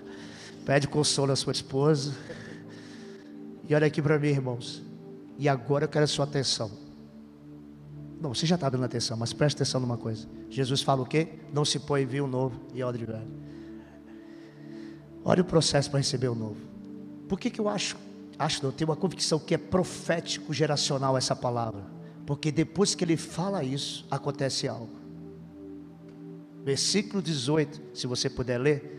Pede 0.68 0.86
consolo 0.86 1.32
à 1.32 1.36
sua 1.36 1.52
esposa. 1.52 2.14
E 3.66 3.74
olha 3.74 3.86
aqui 3.86 4.02
para 4.02 4.18
mim, 4.18 4.28
irmãos. 4.28 4.82
E 5.38 5.48
agora 5.48 5.86
eu 5.86 5.88
quero 5.88 6.04
a 6.04 6.06
sua 6.06 6.26
atenção. 6.26 6.70
Não, 8.20 8.34
você 8.34 8.44
já 8.44 8.56
está 8.56 8.68
dando 8.68 8.84
atenção, 8.84 9.16
mas 9.16 9.32
preste 9.32 9.56
atenção 9.56 9.80
numa 9.80 9.96
coisa. 9.96 10.28
Jesus 10.50 10.82
fala 10.82 11.00
o 11.00 11.06
quê? 11.06 11.26
Não 11.54 11.64
se 11.64 11.78
põe 11.78 12.04
vinho 12.04 12.26
novo 12.26 12.60
e 12.74 12.82
odre 12.82 13.06
velho. 13.06 13.30
Olha 15.24 15.40
o 15.40 15.44
processo 15.46 15.88
para 15.88 16.00
receber 16.00 16.28
o 16.28 16.34
novo. 16.34 16.60
Por 17.26 17.40
que, 17.40 17.48
que 17.48 17.62
eu 17.62 17.66
acho 17.70 17.96
acho 18.38 18.62
não, 18.62 18.68
eu 18.68 18.76
tenho 18.76 18.90
uma 18.90 18.96
convicção 18.96 19.38
que 19.38 19.54
é 19.54 19.58
profético 19.58 20.52
geracional 20.52 21.16
essa 21.16 21.34
palavra, 21.34 21.82
porque 22.26 22.52
depois 22.52 22.94
que 22.94 23.02
ele 23.02 23.16
fala 23.16 23.64
isso, 23.64 24.06
acontece 24.10 24.68
algo. 24.68 24.92
Versículo 26.62 27.22
18, 27.22 27.80
se 27.94 28.06
você 28.06 28.28
puder 28.28 28.58
ler. 28.58 28.97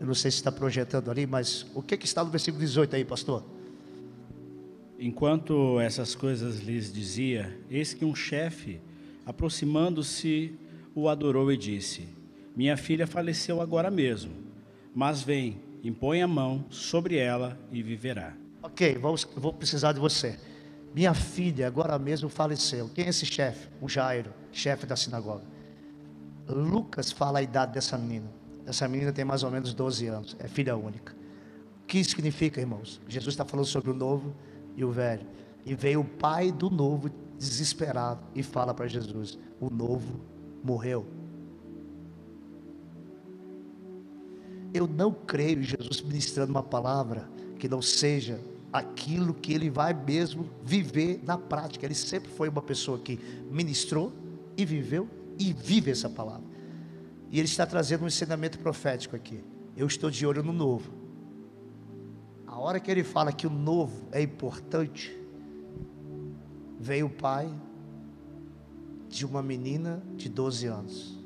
Eu 0.00 0.06
não 0.06 0.14
sei 0.14 0.30
se 0.30 0.38
está 0.38 0.50
projetando 0.50 1.10
ali, 1.10 1.26
mas 1.26 1.66
o 1.74 1.82
que, 1.82 1.94
que 1.94 2.06
está 2.06 2.24
no 2.24 2.30
versículo 2.30 2.64
18 2.64 2.96
aí, 2.96 3.04
pastor? 3.04 3.44
Enquanto 4.98 5.78
essas 5.78 6.14
coisas 6.14 6.60
lhes 6.60 6.90
dizia, 6.90 7.54
eis 7.70 7.92
que 7.92 8.02
um 8.02 8.14
chefe, 8.14 8.80
aproximando-se, 9.26 10.54
o 10.94 11.06
adorou 11.06 11.52
e 11.52 11.56
disse: 11.56 12.08
Minha 12.56 12.78
filha 12.78 13.06
faleceu 13.06 13.60
agora 13.60 13.90
mesmo, 13.90 14.32
mas 14.94 15.22
vem, 15.22 15.60
impõe 15.84 16.22
a 16.22 16.26
mão 16.26 16.64
sobre 16.70 17.16
ela 17.16 17.60
e 17.70 17.82
viverá. 17.82 18.34
Ok, 18.62 18.96
vamos, 18.96 19.28
vou 19.36 19.52
precisar 19.52 19.92
de 19.92 20.00
você. 20.00 20.38
Minha 20.94 21.12
filha 21.12 21.66
agora 21.66 21.98
mesmo 21.98 22.30
faleceu. 22.30 22.88
Quem 22.94 23.04
é 23.04 23.08
esse 23.10 23.26
chefe? 23.26 23.68
O 23.82 23.88
Jairo, 23.88 24.32
chefe 24.50 24.86
da 24.86 24.96
sinagoga. 24.96 25.44
Lucas 26.48 27.12
fala 27.12 27.38
a 27.40 27.42
idade 27.42 27.74
dessa 27.74 27.98
menina. 27.98 28.39
Essa 28.66 28.86
menina 28.88 29.12
tem 29.12 29.24
mais 29.24 29.42
ou 29.42 29.50
menos 29.50 29.74
12 29.74 30.06
anos, 30.06 30.36
é 30.38 30.46
filha 30.48 30.76
única. 30.76 31.14
O 31.82 31.86
que 31.86 32.02
significa, 32.04 32.60
irmãos? 32.60 33.00
Jesus 33.08 33.32
está 33.32 33.44
falando 33.44 33.66
sobre 33.66 33.90
o 33.90 33.94
novo 33.94 34.34
e 34.76 34.84
o 34.84 34.90
velho. 34.90 35.26
E 35.64 35.74
veio 35.74 36.00
o 36.00 36.04
pai 36.04 36.52
do 36.52 36.70
novo 36.70 37.10
desesperado 37.38 38.20
e 38.34 38.42
fala 38.42 38.72
para 38.72 38.86
Jesus: 38.86 39.38
O 39.60 39.70
novo 39.70 40.20
morreu. 40.62 41.06
Eu 44.72 44.86
não 44.86 45.12
creio 45.12 45.60
em 45.60 45.64
Jesus 45.64 46.00
ministrando 46.00 46.52
uma 46.52 46.62
palavra 46.62 47.28
que 47.58 47.68
não 47.68 47.82
seja 47.82 48.40
aquilo 48.72 49.34
que 49.34 49.52
ele 49.52 49.68
vai 49.68 49.92
mesmo 49.92 50.48
viver 50.62 51.20
na 51.24 51.36
prática. 51.36 51.84
Ele 51.84 51.94
sempre 51.94 52.30
foi 52.30 52.48
uma 52.48 52.62
pessoa 52.62 52.98
que 52.98 53.18
ministrou 53.50 54.12
e 54.56 54.64
viveu 54.64 55.08
e 55.38 55.52
vive 55.52 55.90
essa 55.90 56.08
palavra. 56.08 56.49
E 57.30 57.38
ele 57.38 57.46
está 57.46 57.64
trazendo 57.64 58.04
um 58.04 58.08
ensinamento 58.08 58.58
profético 58.58 59.14
aqui. 59.14 59.42
Eu 59.76 59.86
estou 59.86 60.10
de 60.10 60.26
olho 60.26 60.42
no 60.42 60.52
novo. 60.52 60.92
A 62.46 62.58
hora 62.58 62.80
que 62.80 62.90
ele 62.90 63.04
fala 63.04 63.32
que 63.32 63.46
o 63.46 63.50
novo 63.50 64.08
é 64.10 64.20
importante, 64.20 65.16
veio 66.78 67.06
o 67.06 67.10
pai 67.10 67.48
de 69.08 69.24
uma 69.24 69.42
menina 69.42 70.02
de 70.16 70.28
12 70.28 70.66
anos, 70.66 71.18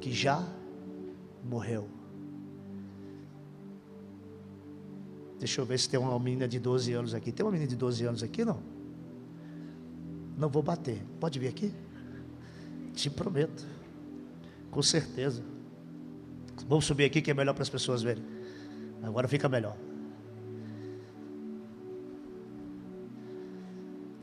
que 0.00 0.10
já 0.12 0.42
morreu. 1.44 1.88
Deixa 5.38 5.60
eu 5.60 5.66
ver 5.66 5.78
se 5.78 5.88
tem 5.88 6.00
uma 6.00 6.18
menina 6.18 6.48
de 6.48 6.58
12 6.58 6.92
anos 6.94 7.14
aqui. 7.14 7.30
Tem 7.30 7.44
uma 7.44 7.52
menina 7.52 7.68
de 7.68 7.76
12 7.76 8.04
anos 8.06 8.22
aqui? 8.22 8.44
Não? 8.44 8.62
Não 10.36 10.48
vou 10.48 10.62
bater. 10.62 11.02
Pode 11.20 11.38
vir 11.38 11.48
aqui? 11.48 11.74
Te 12.94 13.10
prometo. 13.10 13.75
Com 14.76 14.82
certeza. 14.82 15.42
Vamos 16.68 16.84
subir 16.84 17.06
aqui 17.06 17.22
que 17.22 17.30
é 17.30 17.34
melhor 17.34 17.54
para 17.54 17.62
as 17.62 17.68
pessoas 17.70 18.02
verem. 18.02 18.22
Agora 19.02 19.26
fica 19.26 19.48
melhor. 19.48 19.74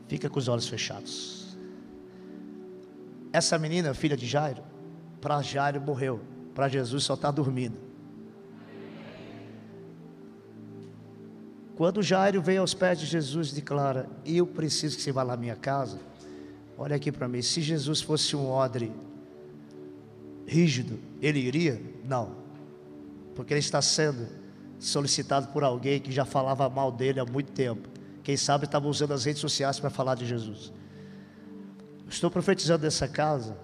Fica 0.06 0.30
com 0.30 0.38
os 0.38 0.46
olhos 0.46 0.68
fechados. 0.68 1.58
Essa 3.32 3.58
menina, 3.58 3.94
filha 3.94 4.16
de 4.16 4.26
Jairo, 4.28 4.62
para 5.20 5.42
Jairo 5.42 5.80
morreu, 5.80 6.20
para 6.54 6.68
Jesus 6.68 7.02
só 7.02 7.14
está 7.14 7.32
dormindo. 7.32 7.76
Quando 11.74 12.00
Jairo 12.00 12.40
vem 12.40 12.58
aos 12.58 12.74
pés 12.74 13.00
de 13.00 13.06
Jesus 13.06 13.50
e 13.50 13.56
declara: 13.56 14.08
Eu 14.24 14.46
preciso 14.46 14.96
que 14.96 15.02
você 15.02 15.10
vá 15.10 15.24
lá 15.24 15.34
à 15.34 15.36
minha 15.36 15.56
casa. 15.56 15.98
Olha 16.78 16.94
aqui 16.94 17.10
para 17.10 17.26
mim, 17.26 17.42
se 17.42 17.60
Jesus 17.60 18.00
fosse 18.00 18.36
um 18.36 18.48
odre 18.48 18.92
rígido, 20.46 20.98
ele 21.20 21.38
iria? 21.38 21.80
Não, 22.04 22.36
porque 23.34 23.52
ele 23.52 23.60
está 23.60 23.80
sendo 23.80 24.26
solicitado 24.78 25.48
por 25.48 25.64
alguém 25.64 26.00
que 26.00 26.12
já 26.12 26.24
falava 26.24 26.68
mal 26.68 26.92
dele 26.92 27.20
há 27.20 27.24
muito 27.24 27.52
tempo. 27.52 27.88
Quem 28.22 28.36
sabe 28.36 28.64
estava 28.64 28.88
usando 28.88 29.12
as 29.12 29.24
redes 29.24 29.40
sociais 29.40 29.80
para 29.80 29.90
falar 29.90 30.14
de 30.14 30.26
Jesus. 30.26 30.72
Estou 32.08 32.30
profetizando 32.30 32.84
nessa 32.84 33.08
casa, 33.08 33.56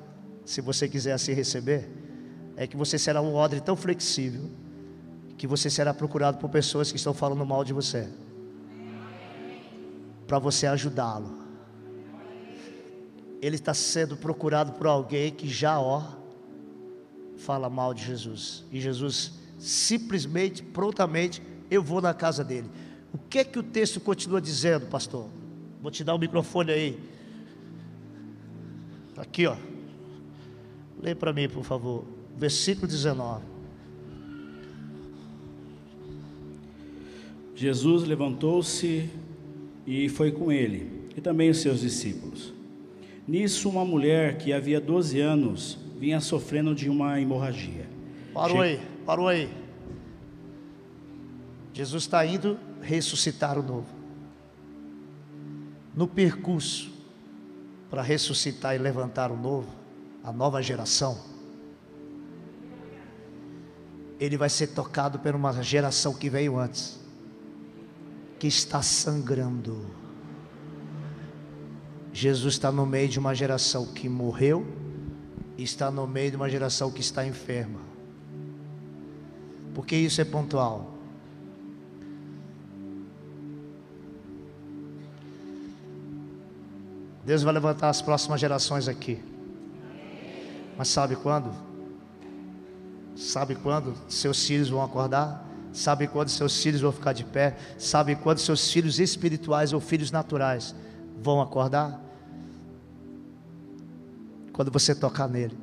se 0.44 0.60
você 0.60 0.88
quiser 0.88 1.12
assim 1.12 1.32
receber, 1.32 1.88
é 2.56 2.66
que 2.66 2.76
você 2.76 2.98
será 2.98 3.20
um 3.20 3.34
odre 3.34 3.60
tão 3.60 3.76
flexível 3.76 4.50
que 5.36 5.46
você 5.46 5.70
será 5.70 5.94
procurado 5.94 6.38
por 6.38 6.50
pessoas 6.50 6.90
que 6.90 6.98
estão 6.98 7.14
falando 7.14 7.46
mal 7.46 7.64
de 7.64 7.72
você, 7.72 8.08
para 10.26 10.38
você 10.38 10.66
ajudá-lo. 10.66 11.38
Ele 13.40 13.56
está 13.56 13.72
sendo 13.72 14.16
procurado 14.18 14.72
por 14.72 14.86
alguém 14.86 15.30
que 15.30 15.48
já 15.48 15.80
ó 15.80 16.19
fala 17.40 17.68
mal 17.70 17.92
de 17.92 18.04
Jesus 18.04 18.64
e 18.70 18.80
Jesus 18.80 19.32
simplesmente, 19.58 20.62
prontamente, 20.62 21.42
eu 21.70 21.82
vou 21.82 22.00
na 22.00 22.14
casa 22.14 22.42
dele. 22.44 22.68
O 23.12 23.18
que 23.18 23.38
é 23.38 23.44
que 23.44 23.58
o 23.58 23.62
texto 23.62 24.00
continua 24.00 24.40
dizendo, 24.40 24.86
pastor? 24.86 25.28
Vou 25.82 25.90
te 25.90 26.04
dar 26.04 26.14
o 26.14 26.18
microfone 26.18 26.70
aí. 26.70 26.98
Aqui, 29.16 29.46
ó. 29.46 29.56
Lê 31.02 31.14
para 31.14 31.32
mim, 31.32 31.48
por 31.48 31.64
favor. 31.64 32.04
Versículo 32.36 32.86
19. 32.86 33.44
Jesus 37.54 38.04
levantou-se 38.04 39.10
e 39.86 40.08
foi 40.08 40.32
com 40.32 40.50
ele, 40.50 41.08
e 41.14 41.20
também 41.20 41.50
os 41.50 41.58
seus 41.58 41.80
discípulos. 41.80 42.54
Nisso, 43.28 43.68
uma 43.68 43.84
mulher 43.84 44.38
que 44.38 44.52
havia 44.52 44.80
12 44.80 45.20
anos 45.20 45.78
vinha 46.00 46.18
sofrendo 46.18 46.74
de 46.74 46.88
uma 46.88 47.20
hemorragia. 47.20 47.86
Parou 48.32 48.56
che... 48.56 48.62
aí, 48.62 48.80
parou 49.04 49.28
aí. 49.28 49.52
Jesus 51.74 52.04
está 52.04 52.24
indo 52.24 52.58
ressuscitar 52.80 53.58
o 53.58 53.62
novo. 53.62 53.86
No 55.94 56.08
percurso 56.08 56.90
para 57.90 58.00
ressuscitar 58.00 58.74
e 58.74 58.78
levantar 58.78 59.30
o 59.30 59.36
novo, 59.36 59.68
a 60.24 60.32
nova 60.32 60.62
geração, 60.62 61.18
ele 64.18 64.38
vai 64.38 64.48
ser 64.48 64.68
tocado 64.68 65.18
por 65.18 65.34
uma 65.34 65.62
geração 65.62 66.14
que 66.14 66.30
veio 66.30 66.58
antes, 66.58 66.98
que 68.38 68.46
está 68.46 68.80
sangrando. 68.80 69.84
Jesus 72.10 72.54
está 72.54 72.72
no 72.72 72.86
meio 72.86 73.08
de 73.08 73.18
uma 73.18 73.34
geração 73.34 73.86
que 73.86 74.08
morreu, 74.08 74.79
está 75.62 75.90
no 75.90 76.06
meio 76.06 76.30
de 76.30 76.36
uma 76.36 76.48
geração 76.48 76.90
que 76.90 77.00
está 77.00 77.26
enferma. 77.26 77.80
Porque 79.74 79.96
isso 79.96 80.20
é 80.20 80.24
pontual. 80.24 80.94
Deus 87.24 87.42
vai 87.42 87.52
levantar 87.52 87.90
as 87.90 88.02
próximas 88.02 88.40
gerações 88.40 88.88
aqui. 88.88 89.22
Mas 90.76 90.88
sabe 90.88 91.14
quando? 91.14 91.50
Sabe 93.14 93.54
quando 93.54 93.94
seus 94.08 94.46
filhos 94.46 94.70
vão 94.70 94.82
acordar? 94.82 95.46
Sabe 95.72 96.08
quando 96.08 96.28
seus 96.28 96.60
filhos 96.62 96.80
vão 96.80 96.90
ficar 96.90 97.12
de 97.12 97.22
pé? 97.22 97.56
Sabe 97.78 98.16
quando 98.16 98.38
seus 98.38 98.72
filhos 98.72 98.98
espirituais 98.98 99.72
ou 99.72 99.80
filhos 99.80 100.10
naturais 100.10 100.74
vão 101.22 101.40
acordar? 101.40 102.09
Quando 104.52 104.70
você 104.70 104.94
tocar 104.94 105.28
nele. 105.28 105.56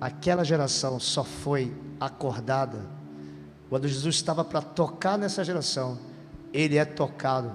Aquela 0.00 0.44
geração 0.44 1.00
só 1.00 1.24
foi 1.24 1.74
acordada 1.98 2.94
quando 3.68 3.88
Jesus 3.88 4.14
estava 4.14 4.44
para 4.44 4.62
tocar 4.62 5.18
nessa 5.18 5.42
geração 5.42 5.98
ele 6.52 6.76
é 6.76 6.84
tocado 6.84 7.50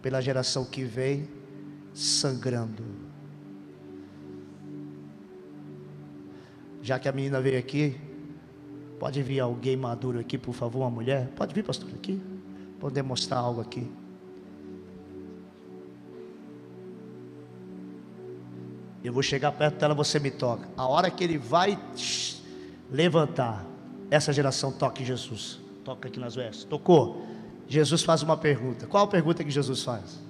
pela 0.00 0.20
geração 0.22 0.64
que 0.64 0.82
vem 0.82 1.28
sangrando. 1.92 2.82
Já 6.80 6.98
que 6.98 7.08
a 7.08 7.12
menina 7.12 7.40
veio 7.40 7.58
aqui, 7.58 8.00
pode 8.98 9.22
vir 9.22 9.40
alguém 9.40 9.76
maduro 9.76 10.18
aqui, 10.18 10.38
por 10.38 10.54
favor, 10.54 10.80
uma 10.80 10.90
mulher? 10.90 11.28
Pode 11.36 11.54
vir, 11.54 11.62
pastor, 11.62 11.90
aqui? 11.90 12.20
Pode 12.80 12.94
demonstrar 12.94 13.38
algo 13.38 13.60
aqui. 13.60 13.86
Eu 19.04 19.12
vou 19.12 19.22
chegar 19.22 19.50
perto 19.52 19.78
dela, 19.78 19.94
você 19.94 20.18
me 20.18 20.30
toca. 20.30 20.68
A 20.76 20.86
hora 20.86 21.10
que 21.10 21.24
ele 21.24 21.36
vai 21.36 21.78
levantar, 22.90 23.66
essa 24.10 24.32
geração 24.32 24.70
toca 24.70 25.02
em 25.02 25.04
Jesus. 25.04 25.58
Toca 25.84 26.08
aqui 26.08 26.20
nas 26.20 26.34
vestes. 26.34 26.64
Tocou. 26.64 27.26
Jesus 27.66 28.02
faz 28.02 28.22
uma 28.22 28.36
pergunta. 28.36 28.86
Qual 28.86 29.04
a 29.04 29.08
pergunta 29.08 29.42
que 29.42 29.50
Jesus 29.50 29.82
faz? 29.82 30.20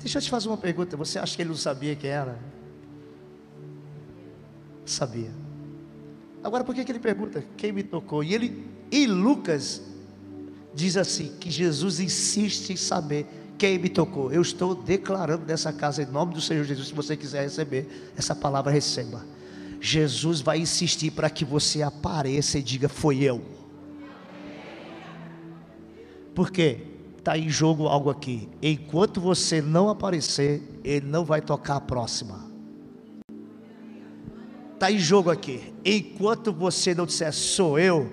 Deixa 0.00 0.18
eu 0.18 0.22
te 0.22 0.28
fazer 0.28 0.48
uma 0.48 0.56
pergunta. 0.58 0.96
Você 0.96 1.18
acha 1.18 1.34
que 1.34 1.42
ele 1.42 1.50
não 1.50 1.56
sabia 1.56 1.94
quem 1.94 2.10
era? 2.10 2.38
Sabia. 4.84 5.30
Agora, 6.42 6.64
por 6.64 6.74
que, 6.74 6.84
que 6.84 6.90
ele 6.90 6.98
pergunta 6.98 7.44
quem 7.56 7.70
me 7.70 7.84
tocou? 7.84 8.24
E 8.24 8.34
ele, 8.34 8.68
em 8.90 9.06
Lucas, 9.06 9.80
diz 10.74 10.96
assim: 10.96 11.36
que 11.38 11.50
Jesus 11.50 12.00
insiste 12.00 12.70
em 12.70 12.76
saber 12.76 13.26
quem 13.62 13.78
me 13.78 13.88
tocou. 13.88 14.32
Eu 14.32 14.42
estou 14.42 14.74
declarando 14.74 15.46
nessa 15.46 15.72
casa, 15.72 16.02
em 16.02 16.06
nome 16.06 16.34
do 16.34 16.40
Senhor 16.40 16.64
Jesus, 16.64 16.88
se 16.88 16.94
você 16.94 17.16
quiser 17.16 17.44
receber 17.44 18.10
essa 18.16 18.34
palavra, 18.34 18.72
receba. 18.72 19.24
Jesus 19.80 20.40
vai 20.40 20.58
insistir 20.58 21.12
para 21.12 21.30
que 21.30 21.44
você 21.44 21.80
apareça 21.80 22.58
e 22.58 22.62
diga: 22.62 22.88
Foi 22.88 23.20
eu. 23.20 23.40
Porque 26.34 26.78
está 27.16 27.38
em 27.38 27.48
jogo 27.48 27.86
algo 27.86 28.10
aqui. 28.10 28.48
Enquanto 28.60 29.20
você 29.20 29.62
não 29.62 29.88
aparecer, 29.88 30.60
ele 30.82 31.06
não 31.06 31.24
vai 31.24 31.40
tocar 31.40 31.76
a 31.76 31.80
próxima. 31.80 32.50
Está 34.74 34.90
em 34.90 34.98
jogo 34.98 35.30
aqui. 35.30 35.72
Enquanto 35.84 36.52
você 36.52 36.96
não 36.96 37.06
disser 37.06 37.32
sou 37.32 37.78
eu, 37.78 38.10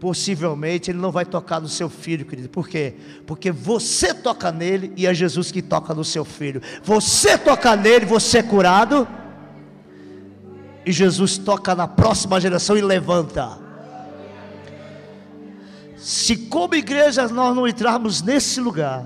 possivelmente 0.00 0.90
ele 0.90 0.98
não 0.98 1.12
vai 1.12 1.26
tocar 1.26 1.60
no 1.60 1.68
seu 1.68 1.90
filho, 1.90 2.24
querido. 2.24 2.48
Por 2.48 2.66
quê? 2.66 2.94
Porque 3.26 3.52
você 3.52 4.14
toca 4.14 4.50
nele 4.50 4.92
e 4.96 5.06
é 5.06 5.12
Jesus 5.12 5.52
que 5.52 5.60
toca 5.60 5.94
no 5.94 6.04
seu 6.04 6.24
filho. 6.24 6.62
Você 6.82 7.36
toca 7.36 7.76
nele, 7.76 8.06
você 8.06 8.38
é 8.38 8.42
curado. 8.42 9.06
E 10.86 10.90
Jesus 10.90 11.36
toca 11.36 11.74
na 11.74 11.86
próxima 11.86 12.40
geração 12.40 12.76
e 12.78 12.80
levanta. 12.80 13.58
Se 15.98 16.34
como 16.34 16.74
igreja 16.74 17.28
nós 17.28 17.54
não 17.54 17.68
entrarmos 17.68 18.22
nesse 18.22 18.58
lugar, 18.58 19.04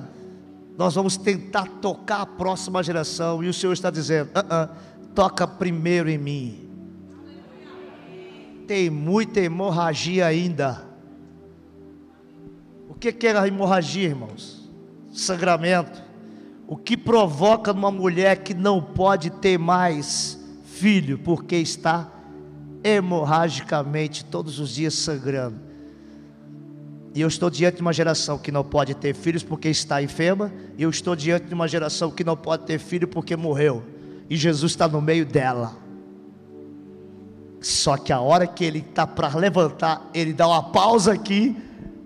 nós 0.79 0.95
vamos 0.95 1.17
tentar 1.17 1.67
tocar 1.83 2.21
a 2.21 2.27
próxima 2.27 2.83
geração, 2.85 3.43
e 3.43 3.49
o 3.49 3.55
Senhor 3.55 3.73
está 3.73 3.91
dizendo: 3.91 4.29
uh 4.29 4.43
-uh, 4.43 4.71
toca 5.13 5.45
primeiro 5.45 6.09
em 6.09 6.19
mim. 6.19 6.63
Tem 8.66 8.88
muita 8.88 9.40
hemorragia 9.40 10.27
ainda. 10.27 10.87
O 12.88 12.94
que 12.94 13.27
é 13.27 13.37
a 13.37 13.46
hemorragia, 13.46 14.09
irmãos? 14.09 14.70
Sangramento. 15.12 16.03
O 16.66 16.77
que 16.77 16.96
provoca 16.96 17.72
numa 17.72 17.90
mulher 17.90 18.42
que 18.42 18.55
não 18.55 18.81
pode 18.81 19.31
ter 19.31 19.59
mais 19.59 20.38
filho, 20.64 21.18
porque 21.18 21.57
está 21.57 22.11
hemorragicamente 22.83 24.24
todos 24.24 24.59
os 24.59 24.74
dias 24.74 24.94
sangrando. 24.94 25.61
E 27.14 27.20
eu 27.20 27.29
estou 27.29 27.48
diante 27.48 27.77
de 27.77 27.83
uma 27.83 27.92
geração 27.92 28.37
que 28.37 28.50
não 28.50 28.64
pode 28.64 28.92
ter 28.94 29.14
filhos 29.14 29.44
porque 29.44 29.68
está 29.68 30.03
enferma. 30.03 30.53
E 30.77 30.83
eu 30.83 30.90
estou 30.90 31.14
diante 31.14 31.46
de 31.46 31.55
uma 31.55 31.68
geração 31.68 32.11
que 32.11 32.24
não 32.24 32.37
pode 32.37 32.64
ter 32.64 32.79
filho 32.81 33.07
porque 33.07 33.37
morreu. 33.37 33.85
E 34.29 34.37
Jesus 34.37 34.72
está 34.72 34.88
no 34.88 35.00
meio 35.00 35.24
dela. 35.24 35.84
Só 37.64 37.96
que 37.96 38.12
a 38.12 38.20
hora 38.20 38.46
que 38.46 38.62
ele 38.62 38.81
está 38.81 39.07
para 39.07 39.35
levantar, 39.35 40.11
ele 40.12 40.35
dá 40.35 40.46
uma 40.46 40.70
pausa 40.70 41.14
aqui 41.14 41.57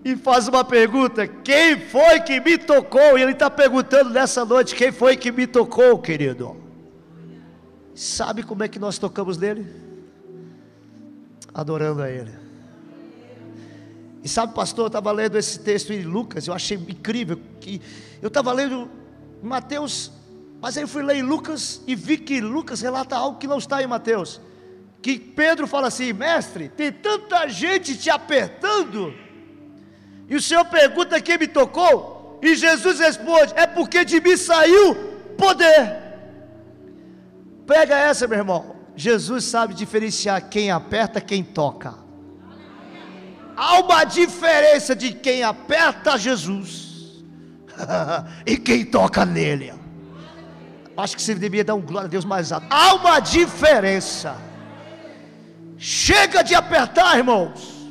e 0.04 0.14
faz 0.14 0.46
uma 0.46 0.64
pergunta: 0.64 1.26
quem 1.26 1.80
foi 1.80 2.20
que 2.20 2.38
me 2.40 2.56
tocou? 2.56 3.18
E 3.18 3.22
ele 3.22 3.32
está 3.32 3.50
perguntando 3.50 4.10
nessa 4.10 4.44
noite: 4.44 4.76
quem 4.76 4.92
foi 4.92 5.16
que 5.16 5.32
me 5.32 5.48
tocou, 5.48 5.98
querido? 5.98 6.56
Sabe 7.92 8.44
como 8.44 8.62
é 8.62 8.68
que 8.68 8.78
nós 8.78 8.98
tocamos 8.98 9.36
nele? 9.36 9.66
Adorando 11.52 12.02
a 12.02 12.08
ele. 12.08 12.30
E 14.22 14.28
sabe, 14.28 14.54
pastor, 14.54 14.84
eu 14.84 14.86
estava 14.86 15.10
lendo 15.10 15.36
esse 15.36 15.58
texto 15.58 15.92
em 15.92 16.02
Lucas, 16.02 16.46
eu 16.46 16.54
achei 16.54 16.76
incrível 16.76 17.40
que 17.60 17.82
eu 18.22 18.28
estava 18.28 18.52
lendo 18.52 18.88
Mateus, 19.42 20.12
mas 20.60 20.76
aí 20.76 20.84
eu 20.84 20.88
fui 20.88 21.02
ler 21.02 21.16
em 21.16 21.22
Lucas 21.22 21.82
e 21.84 21.96
vi 21.96 22.16
que 22.16 22.40
Lucas 22.40 22.80
relata 22.80 23.16
algo 23.16 23.38
que 23.38 23.48
não 23.48 23.58
está 23.58 23.82
em 23.82 23.88
Mateus. 23.88 24.40
Que 25.00 25.18
Pedro 25.18 25.66
fala 25.66 25.88
assim: 25.88 26.12
mestre, 26.12 26.68
tem 26.68 26.92
tanta 26.92 27.48
gente 27.48 27.96
te 27.96 28.10
apertando, 28.10 29.14
e 30.28 30.36
o 30.36 30.42
Senhor 30.42 30.64
pergunta 30.66 31.20
quem 31.20 31.38
me 31.38 31.46
tocou, 31.46 32.38
e 32.42 32.54
Jesus 32.54 32.98
responde: 32.98 33.52
é 33.56 33.66
porque 33.66 34.04
de 34.04 34.20
mim 34.20 34.36
saiu 34.36 34.94
poder. 35.36 36.08
Pega 37.66 37.96
essa, 37.96 38.26
meu 38.26 38.38
irmão. 38.38 38.76
Jesus 38.96 39.44
sabe 39.44 39.74
diferenciar 39.74 40.48
quem 40.48 40.72
aperta, 40.72 41.20
quem 41.20 41.44
toca. 41.44 41.94
Há 43.56 43.80
uma 43.80 44.04
diferença 44.04 44.94
de 44.96 45.12
quem 45.12 45.44
aperta 45.44 46.18
Jesus 46.18 47.22
e 48.44 48.56
quem 48.56 48.84
toca 48.84 49.24
nele. 49.24 49.72
Acho 50.96 51.14
que 51.14 51.22
você 51.22 51.34
devia 51.34 51.62
dar 51.62 51.76
um 51.76 51.80
glória 51.80 52.06
a 52.06 52.10
Deus 52.10 52.24
mais 52.24 52.50
alto. 52.50 52.66
Há 52.70 52.94
uma 52.94 53.20
diferença. 53.20 54.36
Chega 55.78 56.42
de 56.42 56.54
apertar, 56.54 57.16
irmãos. 57.16 57.86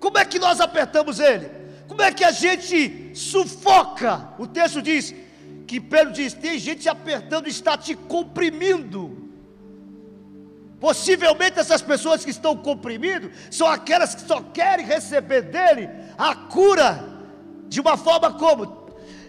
Como 0.00 0.16
é 0.16 0.24
que 0.24 0.38
nós 0.38 0.58
apertamos 0.58 1.20
ele? 1.20 1.50
Como 1.86 2.00
é 2.00 2.10
que 2.10 2.24
a 2.24 2.30
gente 2.30 3.14
sufoca? 3.14 4.30
O 4.38 4.46
texto 4.46 4.80
diz 4.80 5.14
que 5.66 5.78
Pedro 5.78 6.12
diz: 6.12 6.32
tem 6.32 6.58
gente 6.58 6.88
apertando, 6.88 7.46
está 7.46 7.76
te 7.76 7.94
comprimindo. 7.94 9.24
Possivelmente 10.80 11.58
essas 11.58 11.82
pessoas 11.82 12.24
que 12.24 12.30
estão 12.30 12.56
comprimindo 12.56 13.30
são 13.50 13.66
aquelas 13.66 14.14
que 14.14 14.22
só 14.22 14.40
querem 14.42 14.84
receber 14.84 15.42
dele 15.42 15.88
a 16.16 16.34
cura 16.34 17.04
de 17.68 17.80
uma 17.80 17.96
forma 17.96 18.32
como 18.32 18.85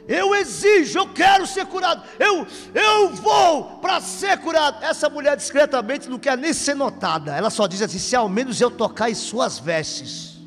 eu 0.07 0.33
exijo, 0.33 0.99
eu 0.99 1.13
quero 1.13 1.45
ser 1.45 1.65
curado, 1.65 2.01
eu, 2.17 2.47
eu 2.73 3.09
vou 3.09 3.77
para 3.79 3.99
ser 3.99 4.37
curado. 4.37 4.83
Essa 4.83 5.09
mulher 5.09 5.35
discretamente 5.35 6.09
não 6.09 6.17
quer 6.17 6.37
nem 6.37 6.53
ser 6.53 6.75
notada, 6.75 7.35
ela 7.35 7.49
só 7.49 7.67
diz 7.67 7.81
assim: 7.81 7.99
se 7.99 8.15
ao 8.15 8.29
menos 8.29 8.61
eu 8.61 8.71
tocar 8.71 9.09
em 9.09 9.15
suas 9.15 9.59
vestes. 9.59 10.37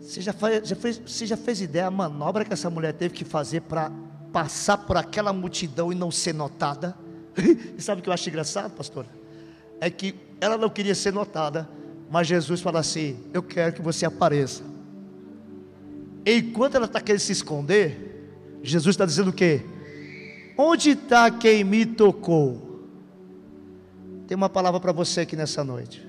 Você 0.00 0.20
já, 0.20 0.32
faz, 0.32 0.68
já 0.68 0.76
fez, 0.76 0.98
você 0.98 1.26
já 1.26 1.36
fez 1.36 1.60
ideia 1.60 1.86
a 1.86 1.90
manobra 1.90 2.44
que 2.44 2.52
essa 2.52 2.70
mulher 2.70 2.92
teve 2.92 3.14
que 3.14 3.24
fazer 3.24 3.62
para 3.62 3.90
passar 4.32 4.78
por 4.78 4.96
aquela 4.96 5.32
multidão 5.32 5.92
e 5.92 5.94
não 5.94 6.10
ser 6.10 6.32
notada. 6.32 6.96
e 7.76 7.82
sabe 7.82 8.00
o 8.00 8.02
que 8.04 8.08
eu 8.08 8.12
acho 8.12 8.28
engraçado, 8.28 8.72
pastor? 8.72 9.06
É 9.80 9.90
que 9.90 10.14
ela 10.40 10.56
não 10.56 10.68
queria 10.68 10.94
ser 10.94 11.12
notada, 11.12 11.68
mas 12.10 12.26
Jesus 12.26 12.60
fala 12.60 12.80
assim: 12.80 13.24
Eu 13.32 13.42
quero 13.42 13.72
que 13.72 13.82
você 13.82 14.04
apareça. 14.04 14.73
Enquanto 16.26 16.76
ela 16.76 16.86
está 16.86 17.00
querendo 17.00 17.20
se 17.20 17.32
esconder, 17.32 18.58
Jesus 18.62 18.94
está 18.94 19.04
dizendo 19.04 19.28
o 19.28 19.32
quê? 19.32 19.62
Onde 20.56 20.90
está 20.90 21.30
quem 21.30 21.62
me 21.64 21.84
tocou? 21.84 22.86
Tem 24.26 24.34
uma 24.34 24.48
palavra 24.48 24.80
para 24.80 24.92
você 24.92 25.20
aqui 25.20 25.36
nessa 25.36 25.62
noite. 25.62 26.06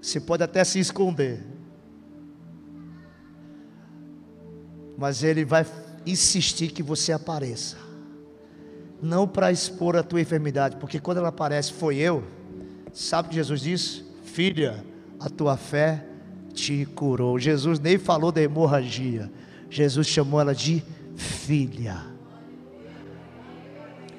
Você 0.00 0.20
pode 0.20 0.42
até 0.42 0.62
se 0.64 0.78
esconder, 0.78 1.44
mas 4.96 5.22
Ele 5.22 5.44
vai 5.44 5.66
insistir 6.06 6.68
que 6.68 6.82
você 6.82 7.12
apareça. 7.12 7.76
Não 9.02 9.26
para 9.26 9.50
expor 9.50 9.96
a 9.96 10.02
tua 10.02 10.20
enfermidade, 10.20 10.76
porque 10.76 11.00
quando 11.00 11.18
ela 11.18 11.28
aparece, 11.28 11.72
foi 11.72 11.96
eu. 11.96 12.22
Sabe 12.92 13.26
o 13.26 13.30
que 13.30 13.36
Jesus 13.36 13.60
disse? 13.62 14.04
Filha, 14.24 14.84
a 15.18 15.28
tua 15.28 15.56
fé 15.56 16.04
te 16.52 16.84
curou. 16.86 17.38
Jesus 17.38 17.78
nem 17.78 17.98
falou 17.98 18.30
da 18.30 18.42
hemorragia. 18.42 19.30
Jesus 19.68 20.06
chamou 20.06 20.40
ela 20.40 20.54
de 20.54 20.82
filha. 21.16 21.96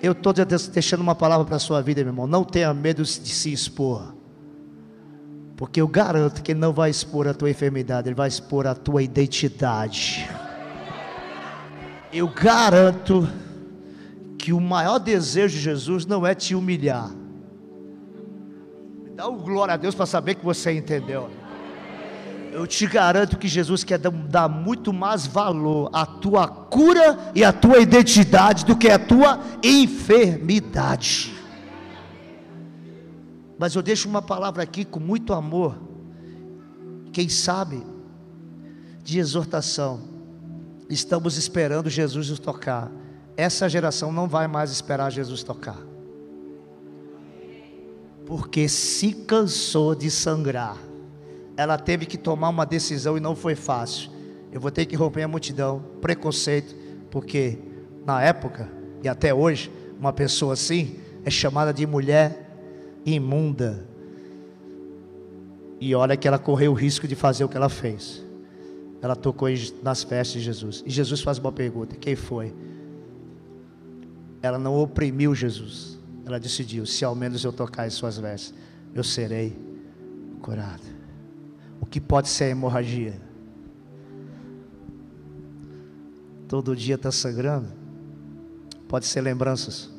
Eu 0.02 0.14
estou 0.14 0.34
deixando 0.34 1.02
uma 1.02 1.14
palavra 1.14 1.46
para 1.46 1.58
a 1.58 1.60
sua 1.60 1.82
vida, 1.82 2.02
meu 2.02 2.12
irmão. 2.12 2.28
Não 2.28 2.44
tenha 2.44 2.74
medo 2.74 3.04
de 3.04 3.10
se 3.10 3.54
expor. 3.54 4.16
Porque 5.56 5.80
eu 5.80 5.88
garanto 5.88 6.42
que 6.42 6.52
ele 6.52 6.60
não 6.60 6.74
vai 6.74 6.90
expor 6.90 7.28
a 7.28 7.34
tua 7.34 7.50
enfermidade, 7.50 8.08
ele 8.08 8.16
vai 8.16 8.28
expor 8.28 8.66
a 8.66 8.74
tua 8.74 9.04
identidade 9.04 10.28
eu 12.14 12.28
garanto 12.28 13.28
que 14.38 14.52
o 14.52 14.60
maior 14.60 15.00
desejo 15.00 15.56
de 15.56 15.64
Jesus 15.64 16.06
não 16.06 16.26
é 16.28 16.36
te 16.36 16.54
humilhar. 16.54 17.10
Me 19.04 19.12
dá 19.12 19.30
um 19.30 19.38
glória 19.38 19.76
a 19.76 19.78
Deus 19.78 19.96
para 19.96 20.06
saber 20.06 20.36
que 20.36 20.44
você 20.44 20.74
entendeu. 20.74 21.30
Eu 22.52 22.68
te 22.68 22.86
garanto 22.86 23.38
que 23.38 23.48
Jesus 23.48 23.84
quer 23.84 23.98
dar 23.98 24.50
muito 24.50 24.92
mais 24.92 25.26
valor 25.26 25.90
à 25.94 26.06
tua 26.06 26.48
cura 26.48 27.32
e 27.34 27.46
à 27.46 27.54
tua 27.54 27.80
identidade 27.80 28.66
do 28.66 28.76
que 28.76 28.90
à 28.90 29.00
tua 29.00 29.40
enfermidade. 29.64 31.34
Mas 33.58 33.74
eu 33.74 33.82
deixo 33.82 34.10
uma 34.10 34.22
palavra 34.22 34.64
aqui 34.64 34.84
com 34.84 35.00
muito 35.00 35.34
amor. 35.34 35.78
Quem 37.14 37.30
sabe 37.30 37.82
de 39.04 39.18
exortação 39.18 40.02
estamos 40.90 41.38
esperando 41.38 41.90
Jesus 41.90 42.30
nos 42.30 42.40
tocar. 42.40 42.92
Essa 43.38 43.70
geração 43.70 44.12
não 44.12 44.28
vai 44.28 44.48
mais 44.48 44.72
esperar 44.72 45.10
Jesus 45.10 45.42
tocar. 45.42 45.80
Porque 48.26 48.68
se 48.68 49.14
cansou 49.14 49.96
de 49.96 50.12
sangrar. 50.12 50.91
Ela 51.62 51.78
teve 51.78 52.06
que 52.06 52.18
tomar 52.18 52.50
uma 52.50 52.66
decisão 52.66 53.18
e 53.18 53.20
não 53.20 53.36
foi 53.36 53.56
fácil. 53.56 54.10
Eu 54.52 54.60
vou 54.60 54.72
ter 54.72 54.86
que 54.86 54.96
romper 54.96 55.24
a 55.24 55.28
multidão, 55.28 55.84
preconceito, 56.02 56.76
porque 57.10 57.58
na 58.06 58.22
época 58.22 58.70
e 59.04 59.08
até 59.08 59.34
hoje, 59.34 59.72
uma 60.00 60.14
pessoa 60.14 60.54
assim 60.54 60.96
é 61.24 61.30
chamada 61.30 61.74
de 61.74 61.86
mulher 61.88 62.50
imunda. 63.06 63.88
E 65.80 65.96
olha 65.96 66.16
que 66.16 66.28
ela 66.28 66.38
correu 66.38 66.72
o 66.72 66.76
risco 66.76 67.08
de 67.08 67.16
fazer 67.16 67.44
o 67.44 67.50
que 67.50 67.58
ela 67.58 67.70
fez 67.70 68.24
ela 69.02 69.16
tocou 69.16 69.50
nas 69.82 70.04
festas 70.04 70.34
de 70.34 70.42
Jesus. 70.42 70.84
E 70.86 70.90
Jesus 70.90 71.22
faz 71.22 71.40
uma 71.40 71.52
pergunta: 71.52 71.96
quem 71.96 72.16
foi? 72.16 72.54
Ela 74.42 74.60
não 74.60 74.76
oprimiu 74.80 75.34
Jesus. 75.34 76.00
Ela 76.26 76.40
decidiu: 76.40 76.86
se 76.86 77.04
ao 77.04 77.16
menos 77.16 77.44
eu 77.44 77.52
tocar 77.52 77.88
em 77.88 77.90
suas 77.90 78.18
vestes, 78.18 78.54
eu 78.94 79.04
serei 79.04 79.58
curado. 80.42 80.91
O 81.82 81.86
que 81.86 82.00
pode 82.00 82.30
ser 82.30 82.46
a 82.46 82.50
hemorragia? 82.50 83.20
Todo 86.48 86.76
dia 86.76 86.96
está 86.96 87.12
sangrando. 87.12 87.68
Pode 88.88 89.06
ser 89.06 89.22
lembranças. 89.22 89.90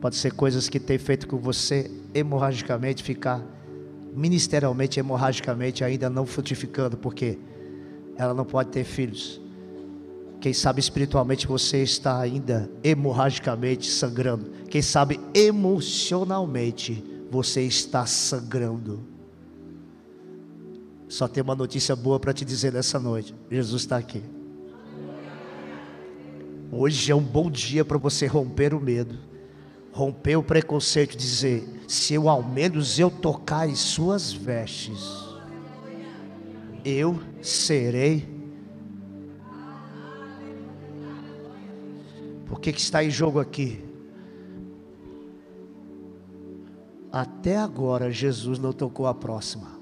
Pode 0.00 0.16
ser 0.16 0.32
coisas 0.32 0.68
que 0.68 0.80
tem 0.80 0.98
feito 0.98 1.28
com 1.28 1.36
você 1.36 1.90
hemorragicamente 2.14 3.02
ficar 3.02 3.44
ministerialmente, 4.14 4.98
hemorragicamente 4.98 5.84
ainda 5.84 6.08
não 6.08 6.24
frutificando, 6.24 6.96
porque 6.96 7.38
ela 8.16 8.32
não 8.32 8.44
pode 8.44 8.70
ter 8.70 8.84
filhos. 8.84 9.40
Quem 10.40 10.54
sabe 10.54 10.80
espiritualmente 10.80 11.46
você 11.46 11.82
está 11.82 12.18
ainda 12.18 12.70
hemorragicamente 12.82 13.90
sangrando. 13.90 14.50
Quem 14.70 14.80
sabe 14.80 15.20
emocionalmente 15.34 17.04
você 17.30 17.62
está 17.62 18.06
sangrando. 18.06 19.09
Só 21.10 21.28
tem 21.28 21.42
uma 21.42 21.54
notícia 21.54 21.94
boa 21.94 22.18
para 22.18 22.32
te 22.32 22.42
dizer 22.42 22.72
nessa 22.72 22.98
noite: 22.98 23.34
Jesus 23.50 23.82
está 23.82 23.98
aqui. 23.98 24.22
Hoje 26.72 27.12
é 27.12 27.14
um 27.14 27.22
bom 27.22 27.50
dia 27.50 27.84
para 27.84 27.98
você 27.98 28.26
romper 28.26 28.72
o 28.72 28.80
medo, 28.80 29.18
romper 29.92 30.36
o 30.36 30.42
preconceito, 30.42 31.18
dizer: 31.18 31.68
se 31.86 32.14
eu 32.14 32.30
ao 32.30 32.42
menos 32.42 32.98
eu 32.98 33.10
tocar 33.10 33.68
em 33.68 33.74
suas 33.74 34.32
vestes 34.32 35.28
eu 36.84 37.20
serei. 37.42 38.28
Por 42.46 42.60
que, 42.60 42.72
que 42.72 42.80
está 42.80 43.04
em 43.04 43.10
jogo 43.10 43.38
aqui? 43.38 43.84
Até 47.12 47.56
agora 47.56 48.10
Jesus 48.10 48.58
não 48.58 48.72
tocou 48.72 49.06
a 49.06 49.14
próxima. 49.14 49.79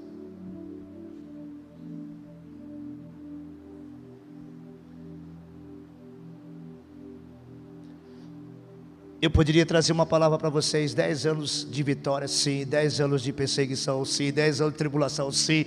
Eu 9.21 9.29
poderia 9.29 9.65
trazer 9.65 9.91
uma 9.91 10.05
palavra 10.05 10.37
para 10.37 10.49
vocês: 10.49 10.93
10 10.93 11.25
anos 11.25 11.67
de 11.69 11.83
vitória, 11.83 12.27
sim, 12.27 12.65
10 12.65 13.01
anos 13.01 13.21
de 13.21 13.33
perseguição, 13.33 14.05
sim, 14.05 14.31
10 14.31 14.61
anos 14.61 14.73
de 14.73 14.77
tribulação, 14.77 15.29
sim, 15.29 15.65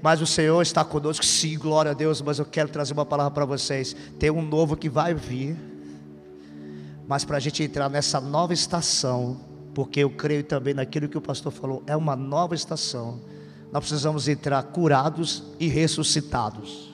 mas 0.00 0.20
o 0.20 0.26
Senhor 0.26 0.62
está 0.62 0.84
conosco, 0.84 1.24
sim, 1.24 1.58
glória 1.58 1.90
a 1.90 1.94
Deus. 1.94 2.22
Mas 2.22 2.38
eu 2.38 2.44
quero 2.44 2.68
trazer 2.68 2.92
uma 2.92 3.04
palavra 3.04 3.32
para 3.32 3.44
vocês: 3.44 3.96
tem 4.20 4.30
um 4.30 4.42
novo 4.42 4.76
que 4.76 4.88
vai 4.88 5.14
vir, 5.14 5.56
mas 7.08 7.24
para 7.24 7.38
a 7.38 7.40
gente 7.40 7.60
entrar 7.60 7.88
nessa 7.88 8.20
nova 8.20 8.54
estação, 8.54 9.40
porque 9.74 10.00
eu 10.00 10.10
creio 10.10 10.44
também 10.44 10.72
naquilo 10.72 11.08
que 11.08 11.18
o 11.18 11.20
pastor 11.20 11.50
falou, 11.50 11.82
é 11.88 11.96
uma 11.96 12.14
nova 12.14 12.54
estação, 12.54 13.20
nós 13.72 13.80
precisamos 13.80 14.28
entrar 14.28 14.62
curados 14.62 15.42
e 15.58 15.66
ressuscitados. 15.66 16.89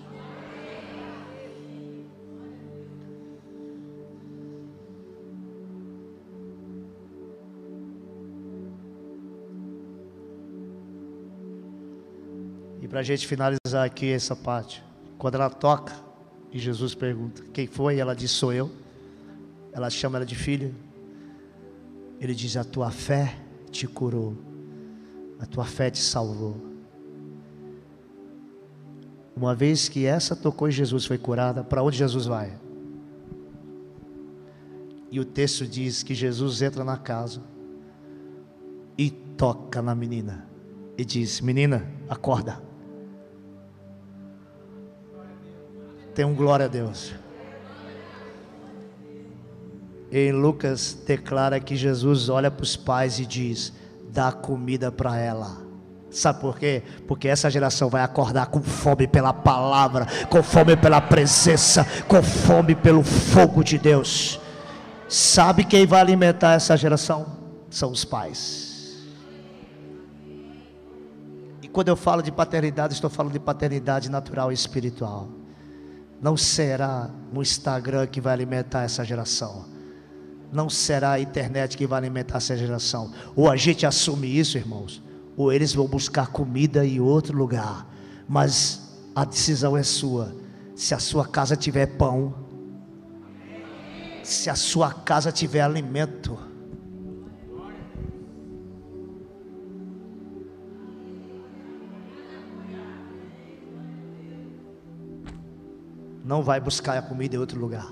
Para 12.97 13.03
a 13.03 13.05
gente 13.05 13.27
finalizar 13.27 13.85
aqui 13.85 14.11
essa 14.11 14.35
parte, 14.35 14.83
quando 15.19 15.35
ela 15.35 15.51
toca 15.51 15.93
e 16.51 16.59
Jesus 16.59 16.95
pergunta: 16.95 17.43
Quem 17.53 17.67
foi? 17.67 17.99
Ela 17.99 18.17
diz: 18.17 18.31
Sou 18.31 18.55
eu. 18.55 18.71
Ela 19.71 19.91
chama 19.91 20.17
ela 20.17 20.25
de 20.25 20.35
filha. 20.35 20.75
Ele 22.19 22.35
diz: 22.35 22.57
A 22.57 22.65
tua 22.65 22.91
fé 22.91 23.39
te 23.71 23.87
curou, 23.87 24.35
a 25.39 25.45
tua 25.45 25.67
fé 25.67 25.91
te 25.91 25.99
salvou. 25.99 26.57
Uma 29.37 29.55
vez 29.55 29.91
que 29.91 30.07
essa 30.07 30.35
tocou 30.35 30.67
e 30.67 30.73
Jesus 30.73 31.05
foi 31.05 31.19
curada, 31.19 31.63
para 31.63 31.83
onde 31.83 31.99
Jesus 31.99 32.25
vai? 32.25 32.59
E 35.11 35.21
o 35.21 35.25
texto 35.27 35.67
diz 35.67 36.03
que 36.03 36.15
Jesus 36.15 36.63
entra 36.63 36.83
na 36.83 36.97
casa 36.97 37.43
e 38.97 39.11
toca 39.11 39.83
na 39.83 39.95
menina 39.95 40.49
e 40.97 41.05
diz: 41.05 41.43
Menina, 41.43 41.87
acorda. 42.09 42.65
Tem 46.17 46.25
um 46.25 46.35
glória 46.35 46.65
a 46.65 46.69
Deus. 46.69 47.13
Em 50.11 50.33
Lucas 50.33 50.97
declara 51.07 51.61
que 51.61 51.77
Jesus 51.77 52.31
olha 52.31 52.51
para 52.51 52.65
os 52.65 52.75
pais 52.75 53.19
e 53.19 53.27
diz: 53.27 53.71
dá 54.09 54.33
comida 54.33 54.91
para 54.91 55.19
ela. 55.19 55.59
Sabe 56.11 56.41
por 56.41 56.59
quê? 56.59 56.83
Porque 57.07 57.29
essa 57.29 57.51
geração 57.51 57.91
vai 57.91 58.03
acordar 58.03 58.47
com 58.47 58.63
fome 58.63 59.07
pela 59.07 59.35
palavra, 59.35 60.07
com 60.31 60.43
fome 60.43 60.75
pela 60.75 61.03
presença, 61.03 61.87
com 62.09 62.23
fome 62.23 62.75
pelo 62.75 63.03
fogo 63.03 63.63
de 63.63 63.77
Deus. 63.77 64.41
Sabe 65.07 65.65
quem 65.65 65.87
vai 65.87 66.01
alimentar 66.01 66.55
essa 66.55 66.79
geração? 66.79 67.27
São 67.69 67.91
os 67.91 68.07
pais. 68.07 69.05
E 71.61 71.69
quando 71.69 71.89
eu 71.89 71.97
falo 71.97 72.23
de 72.23 72.33
paternidade, 72.33 72.95
estou 72.95 73.11
falando 73.11 73.35
de 73.35 73.41
paternidade 73.41 74.11
natural 74.11 74.51
e 74.51 74.55
espiritual. 74.55 75.29
Não 76.21 76.37
será 76.37 77.11
o 77.35 77.43
Instagram 77.43 78.07
que 78.07 78.21
vai 78.21 78.33
alimentar 78.33 78.83
essa 78.83 79.05
geração. 79.05 79.67
Não 80.53 80.71
será 80.71 81.13
a 81.13 81.21
internet 81.21 81.77
que 81.77 81.87
vai 81.87 81.99
alimentar 81.99 82.39
essa 82.39 82.57
geração. 82.57 83.13
Ou 83.35 83.51
a 83.51 83.57
gente 83.57 83.85
assume 83.85 84.27
isso, 84.27 84.57
irmãos, 84.57 85.03
ou 85.37 85.53
eles 85.53 85.75
vão 85.75 85.87
buscar 85.87 86.29
comida 86.29 86.87
em 86.87 87.01
outro 87.01 87.37
lugar. 87.37 87.87
Mas 88.29 88.97
a 89.15 89.25
decisão 89.25 89.77
é 89.77 89.83
sua. 89.83 90.35
Se 90.75 90.95
a 90.95 90.99
sua 90.99 91.27
casa 91.27 91.57
tiver 91.57 91.87
pão, 91.87 92.35
se 94.23 94.51
a 94.51 94.55
sua 94.55 94.93
casa 94.93 95.31
tiver 95.31 95.61
alimento, 95.61 96.39
não 106.27 106.43
vai 106.43 106.61
buscar 106.61 106.99
a 106.99 107.03
comida 107.03 107.37
em 107.37 107.39
outro 107.39 107.59
lugar. 107.61 107.87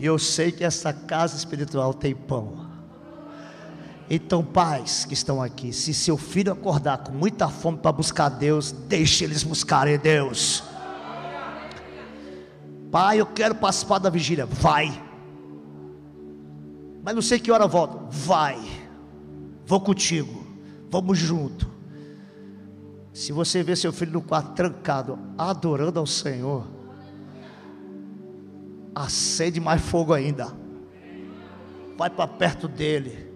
E 0.00 0.04
eu 0.04 0.18
sei 0.18 0.50
que 0.50 0.64
essa 0.64 0.92
casa 0.92 1.36
espiritual 1.36 1.94
tem 1.94 2.12
pão. 2.12 2.66
Então, 4.10 4.44
pais 4.44 5.04
que 5.04 5.14
estão 5.14 5.40
aqui, 5.40 5.72
se 5.72 5.94
seu 5.94 6.18
filho 6.18 6.52
acordar 6.52 6.98
com 6.98 7.12
muita 7.12 7.48
fome 7.48 7.78
para 7.78 7.92
buscar 7.92 8.28
Deus, 8.28 8.72
deixe 8.72 9.22
eles 9.22 9.44
buscarem 9.44 9.96
Deus. 9.96 10.64
Pai, 12.90 13.20
eu 13.20 13.26
quero 13.26 13.54
participar 13.54 13.98
da 13.98 14.10
vigília. 14.10 14.44
Vai. 14.44 15.00
Mas 17.00 17.14
não 17.14 17.22
sei 17.22 17.38
que 17.38 17.52
hora 17.52 17.68
volta. 17.68 18.08
Vai. 18.10 18.58
Vou 19.64 19.80
contigo. 19.80 20.44
Vamos 20.90 21.16
junto. 21.16 21.70
Se 23.12 23.32
você 23.32 23.62
vê 23.62 23.76
seu 23.76 23.92
filho 23.92 24.12
no 24.12 24.22
quarto 24.22 24.54
trancado, 24.54 25.16
adorando 25.38 26.00
ao 26.00 26.06
Senhor, 26.06 26.73
acende 28.94 29.60
mais 29.60 29.82
fogo 29.82 30.12
ainda. 30.12 30.52
Vai 31.96 32.08
para 32.10 32.28
perto 32.28 32.68
dele. 32.68 33.32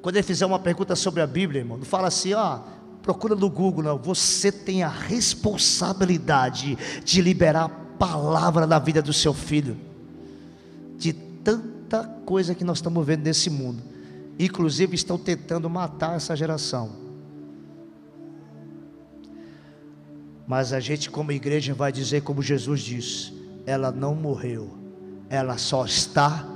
Quando 0.00 0.16
ele 0.16 0.22
fizer 0.22 0.46
uma 0.46 0.58
pergunta 0.58 0.94
sobre 0.94 1.20
a 1.20 1.26
Bíblia, 1.26 1.60
irmão, 1.60 1.78
não 1.78 1.84
fala 1.84 2.08
assim, 2.08 2.34
ó, 2.34 2.60
procura 3.02 3.34
no 3.34 3.50
Google, 3.50 3.84
não. 3.84 3.98
Você 3.98 4.52
tem 4.52 4.82
a 4.82 4.88
responsabilidade 4.88 6.76
de 7.04 7.20
liberar 7.20 7.64
a 7.64 7.68
palavra 7.68 8.66
na 8.66 8.78
vida 8.78 9.00
do 9.00 9.12
seu 9.12 9.34
filho. 9.34 9.76
De 10.96 11.12
tanta 11.12 12.04
coisa 12.24 12.54
que 12.54 12.64
nós 12.64 12.78
estamos 12.78 13.04
vendo 13.06 13.22
nesse 13.22 13.50
mundo. 13.50 13.82
Inclusive 14.38 14.94
estão 14.94 15.18
tentando 15.18 15.68
matar 15.68 16.16
essa 16.16 16.34
geração. 16.34 17.00
Mas 20.46 20.72
a 20.72 20.80
gente, 20.80 21.08
como 21.10 21.30
igreja, 21.30 21.72
vai 21.74 21.92
dizer 21.92 22.22
como 22.22 22.42
Jesus 22.42 22.80
disse: 22.80 23.32
ela 23.64 23.92
não 23.92 24.14
morreu 24.14 24.81
ela 25.32 25.56
só 25.56 25.86
está 25.86 26.46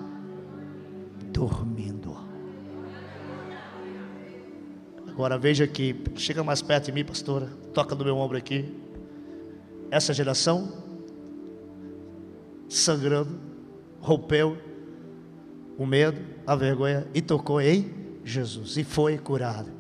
dormindo. 1.32 2.14
Agora 5.08 5.38
veja 5.38 5.64
aqui, 5.64 5.98
chega 6.14 6.44
mais 6.44 6.60
perto 6.60 6.84
de 6.84 6.92
mim, 6.92 7.02
pastora, 7.02 7.46
toca 7.72 7.94
no 7.94 8.04
meu 8.04 8.18
ombro 8.18 8.36
aqui. 8.36 8.70
Essa 9.90 10.12
geração 10.12 10.70
sangrando, 12.68 13.40
rompeu 13.98 14.58
o 15.78 15.86
medo, 15.86 16.20
a 16.46 16.54
vergonha 16.54 17.06
e 17.14 17.22
tocou 17.22 17.62
em 17.62 18.18
Jesus 18.24 18.76
e 18.76 18.84
foi 18.84 19.16
curada. 19.16 19.72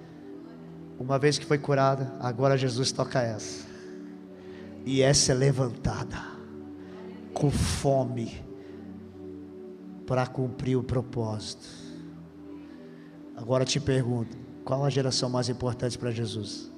Uma 0.98 1.18
vez 1.18 1.36
que 1.36 1.44
foi 1.44 1.58
curada, 1.58 2.14
agora 2.18 2.56
Jesus 2.56 2.92
toca 2.92 3.20
essa. 3.20 3.66
E 4.86 5.02
essa 5.02 5.32
é 5.32 5.34
levantada 5.34 6.16
com 7.34 7.50
fome 7.50 8.45
para 10.06 10.26
cumprir 10.26 10.76
o 10.76 10.82
propósito. 10.82 11.66
Agora 13.34 13.64
te 13.64 13.80
pergunto: 13.80 14.36
qual 14.64 14.84
a 14.84 14.90
geração 14.90 15.28
mais 15.28 15.48
importante 15.48 15.98
para 15.98 16.10
Jesus? 16.10 16.70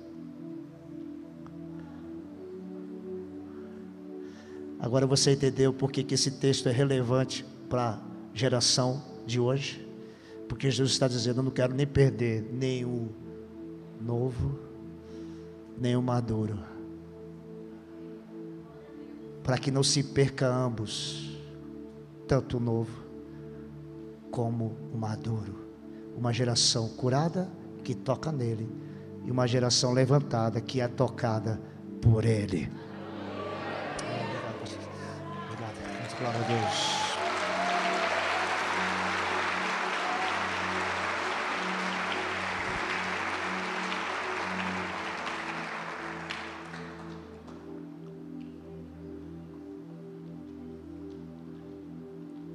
Agora 4.80 5.06
você 5.06 5.32
entendeu 5.32 5.72
por 5.72 5.90
que, 5.90 6.14
esse 6.14 6.30
texto 6.32 6.68
é 6.68 6.72
relevante 6.72 7.44
para 7.68 7.90
a 7.90 8.00
geração 8.32 9.02
de 9.26 9.38
hoje? 9.38 9.86
Porque 10.48 10.70
Jesus 10.70 10.92
está 10.92 11.06
dizendo: 11.06 11.40
Eu 11.40 11.44
não 11.44 11.50
quero 11.50 11.74
nem 11.74 11.86
perder 11.86 12.42
nenhum 12.52 13.08
novo, 14.00 14.58
nenhum 15.76 16.00
maduro, 16.00 16.58
para 19.42 19.58
que 19.58 19.70
não 19.70 19.82
se 19.82 20.02
perca 20.02 20.48
ambos, 20.48 21.36
tanto 22.26 22.56
o 22.56 22.60
novo 22.60 22.97
como 24.30 24.76
o 24.92 24.98
maduro. 24.98 25.68
Uma 26.16 26.32
geração 26.32 26.88
curada 26.88 27.50
que 27.84 27.94
toca 27.94 28.32
nele, 28.32 28.68
e 29.24 29.30
uma 29.30 29.46
geração 29.46 29.92
levantada 29.92 30.60
que 30.60 30.80
é 30.80 30.88
tocada 30.88 31.60
por 32.00 32.24
ele. 32.24 32.70
Obrigado. 35.46 36.18
Glória 36.18 36.40
a 36.40 36.42
Deus. 36.42 36.97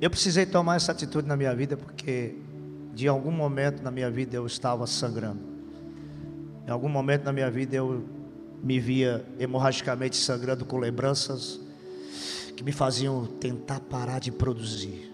Eu 0.03 0.09
precisei 0.09 0.45
tomar 0.45 0.75
essa 0.75 0.91
atitude 0.91 1.25
na 1.25 1.37
minha 1.37 1.55
vida 1.55 1.77
porque 1.77 2.35
de 2.93 3.07
algum 3.07 3.31
momento 3.31 3.81
na 3.81 3.89
minha 3.89 4.11
vida 4.11 4.35
eu 4.35 4.45
estava 4.45 4.85
sangrando. 4.85 5.39
Em 6.67 6.69
algum 6.69 6.89
momento 6.89 7.23
na 7.23 7.31
minha 7.31 7.49
vida 7.49 7.77
eu 7.77 8.03
me 8.61 8.81
via 8.81 9.25
hemorragicamente 9.39 10.17
sangrando 10.17 10.65
com 10.65 10.77
lembranças 10.77 11.57
que 12.53 12.65
me 12.65 12.73
faziam 12.73 13.25
tentar 13.25 13.79
parar 13.79 14.19
de 14.19 14.29
produzir. 14.29 15.09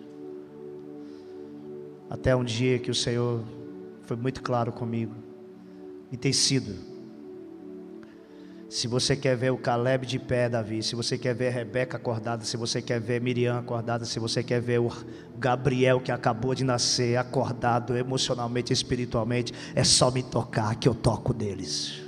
Até 2.09 2.35
um 2.35 2.43
dia 2.43 2.79
que 2.79 2.89
o 2.89 2.95
Senhor 2.95 3.43
foi 4.07 4.17
muito 4.17 4.41
claro 4.41 4.71
comigo. 4.71 5.13
E 6.11 6.17
tem 6.17 6.33
sido. 6.33 6.88
Se 8.69 8.87
você 8.87 9.15
quer 9.15 9.35
ver 9.35 9.51
o 9.51 9.57
Caleb 9.57 10.05
de 10.05 10.19
pé, 10.19 10.47
Davi, 10.47 10.83
se 10.83 10.95
você 10.95 11.17
quer 11.17 11.33
ver 11.33 11.51
Rebeca 11.51 11.97
acordada, 11.97 12.45
se 12.45 12.55
você 12.55 12.79
quer 12.79 13.01
ver 13.01 13.19
Miriam 13.19 13.57
acordada, 13.57 14.05
se 14.05 14.19
você 14.19 14.43
quer 14.43 14.61
ver 14.61 14.79
o 14.79 14.91
Gabriel 15.39 15.99
que 15.99 16.11
acabou 16.11 16.53
de 16.53 16.63
nascer 16.63 17.17
acordado 17.17 17.97
emocionalmente, 17.97 18.71
espiritualmente, 18.71 19.51
é 19.73 19.83
só 19.83 20.11
me 20.11 20.21
tocar 20.21 20.75
que 20.75 20.87
eu 20.87 20.93
toco 20.93 21.33
deles. 21.33 21.99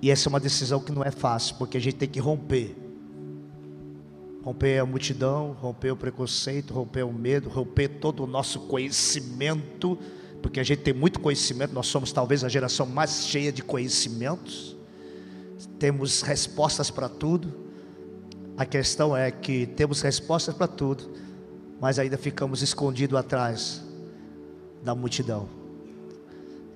E 0.00 0.12
essa 0.12 0.28
é 0.28 0.30
uma 0.30 0.38
decisão 0.38 0.78
que 0.78 0.92
não 0.92 1.02
é 1.02 1.10
fácil, 1.10 1.56
porque 1.56 1.76
a 1.76 1.80
gente 1.80 1.96
tem 1.96 2.08
que 2.08 2.20
romper. 2.20 2.76
Romper 4.44 4.78
a 4.78 4.86
multidão, 4.86 5.56
romper 5.60 5.90
o 5.90 5.96
preconceito, 5.96 6.72
romper 6.72 7.02
o 7.02 7.12
medo, 7.12 7.48
romper 7.48 7.88
todo 7.88 8.22
o 8.22 8.26
nosso 8.28 8.60
conhecimento, 8.60 9.98
porque 10.40 10.60
a 10.60 10.62
gente 10.62 10.82
tem 10.82 10.94
muito 10.94 11.18
conhecimento, 11.18 11.74
nós 11.74 11.88
somos 11.88 12.12
talvez 12.12 12.44
a 12.44 12.48
geração 12.48 12.86
mais 12.86 13.26
cheia 13.26 13.50
de 13.50 13.62
conhecimentos 13.62 14.73
temos 15.78 16.22
respostas 16.22 16.90
para 16.90 17.08
tudo. 17.08 17.52
A 18.56 18.64
questão 18.64 19.16
é 19.16 19.30
que 19.30 19.66
temos 19.66 20.00
respostas 20.00 20.54
para 20.54 20.66
tudo, 20.66 21.10
mas 21.80 21.98
ainda 21.98 22.16
ficamos 22.16 22.62
escondidos 22.62 23.18
atrás 23.18 23.82
da 24.82 24.94
multidão. 24.94 25.48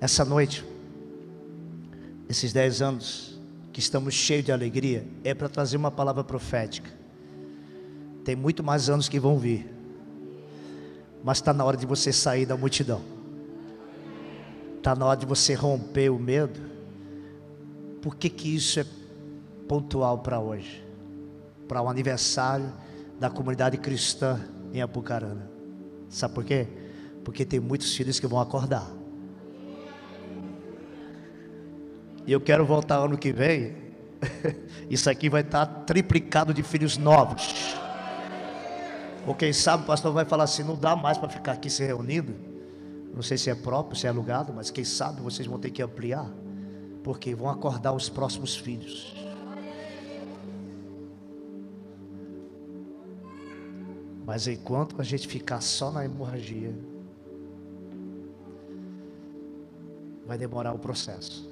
Essa 0.01 0.25
noite, 0.25 0.65
esses 2.27 2.51
dez 2.51 2.81
anos 2.81 3.39
que 3.71 3.79
estamos 3.79 4.13
cheios 4.13 4.45
de 4.45 4.51
alegria, 4.51 5.07
é 5.23 5.33
para 5.33 5.47
trazer 5.47 5.77
uma 5.77 5.91
palavra 5.91 6.23
profética. 6.23 6.89
Tem 8.25 8.35
muito 8.35 8.63
mais 8.63 8.89
anos 8.89 9.07
que 9.07 9.19
vão 9.19 9.37
vir, 9.37 9.67
mas 11.23 11.37
está 11.37 11.53
na 11.53 11.63
hora 11.63 11.77
de 11.77 11.85
você 11.85 12.11
sair 12.11 12.45
da 12.45 12.57
multidão. 12.57 13.01
Está 14.77 14.95
na 14.95 15.05
hora 15.05 15.17
de 15.17 15.25
você 15.25 15.53
romper 15.53 16.09
o 16.09 16.19
medo 16.19 16.59
por 18.01 18.15
que, 18.15 18.29
que 18.29 18.55
isso 18.55 18.79
é 18.79 18.85
pontual 19.67 20.19
para 20.19 20.39
hoje? 20.39 20.83
Para 21.67 21.81
o 21.81 21.85
um 21.85 21.89
aniversário 21.89 22.71
da 23.19 23.29
comunidade 23.29 23.77
cristã 23.77 24.39
em 24.73 24.81
Apucarana. 24.81 25.49
Sabe 26.09 26.33
por 26.33 26.43
quê? 26.43 26.67
Porque 27.23 27.45
tem 27.45 27.59
muitos 27.59 27.95
filhos 27.95 28.19
que 28.19 28.25
vão 28.25 28.39
acordar. 28.39 28.89
E 32.25 32.31
eu 32.31 32.39
quero 32.39 32.65
voltar 32.65 32.97
ano 32.97 33.17
que 33.17 33.31
vem. 33.31 33.75
Isso 34.89 35.09
aqui 35.09 35.29
vai 35.29 35.41
estar 35.41 35.65
triplicado 35.65 36.53
de 36.53 36.63
filhos 36.63 36.97
novos. 36.97 37.75
Ou 39.27 39.35
quem 39.35 39.51
sabe 39.51 39.83
o 39.83 39.85
pastor 39.85 40.13
vai 40.13 40.25
falar 40.25 40.45
assim: 40.45 40.63
não 40.63 40.75
dá 40.75 40.95
mais 40.95 41.17
para 41.17 41.29
ficar 41.29 41.53
aqui 41.53 41.69
se 41.69 41.83
reunindo. 41.83 42.33
Não 43.13 43.21
sei 43.21 43.37
se 43.37 43.49
é 43.49 43.55
próprio, 43.55 43.99
se 43.99 44.07
é 44.07 44.09
alugado, 44.09 44.53
mas 44.53 44.71
quem 44.71 44.83
sabe 44.83 45.21
vocês 45.21 45.47
vão 45.47 45.59
ter 45.59 45.71
que 45.71 45.81
ampliar 45.81 46.31
porque 47.03 47.33
vão 47.33 47.49
acordar 47.49 47.93
os 47.93 48.09
próximos 48.09 48.55
filhos. 48.55 49.15
Mas 54.25 54.47
enquanto 54.47 54.99
a 55.01 55.03
gente 55.03 55.27
ficar 55.27 55.59
só 55.59 55.91
na 55.91 56.05
hemorragia, 56.05 56.73
vai 60.25 60.37
demorar 60.37 60.73
o 60.73 60.77
processo. 60.77 61.49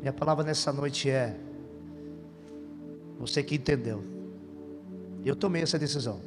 Minha 0.00 0.12
palavra 0.12 0.42
nessa 0.42 0.72
noite 0.72 1.10
é: 1.10 1.38
você 3.18 3.42
que 3.42 3.56
entendeu, 3.56 4.02
eu 5.22 5.36
tomei 5.36 5.62
essa 5.62 5.78
decisão. 5.78 6.20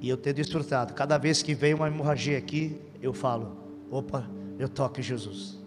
E 0.00 0.08
eu 0.08 0.16
tenho 0.16 0.34
desfrutado. 0.34 0.94
Cada 0.94 1.18
vez 1.18 1.42
que 1.42 1.54
vem 1.54 1.74
uma 1.74 1.86
hemorragia 1.86 2.36
aqui, 2.36 2.80
eu 3.00 3.12
falo: 3.12 3.56
opa, 3.88 4.28
eu 4.58 4.68
toco 4.68 5.00
Jesus. 5.02 5.58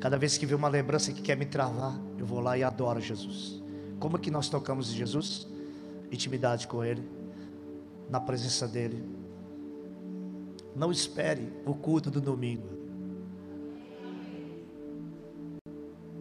Cada 0.00 0.18
vez 0.18 0.36
que 0.36 0.44
vê 0.44 0.54
uma 0.54 0.68
lembrança 0.68 1.12
que 1.12 1.22
quer 1.22 1.36
me 1.36 1.46
travar, 1.46 1.98
eu 2.18 2.26
vou 2.26 2.40
lá 2.40 2.58
e 2.58 2.62
adoro 2.62 3.00
Jesus. 3.00 3.62
Como 3.98 4.18
que 4.18 4.30
nós 4.30 4.48
tocamos 4.48 4.90
em 4.90 4.96
Jesus? 4.96 5.48
Intimidade 6.12 6.66
com 6.66 6.84
Ele, 6.84 7.02
na 8.10 8.20
presença 8.20 8.68
dEle. 8.68 9.02
Não 10.76 10.92
espere 10.92 11.52
o 11.64 11.74
culto 11.74 12.10
do 12.10 12.20
domingo. 12.20 12.68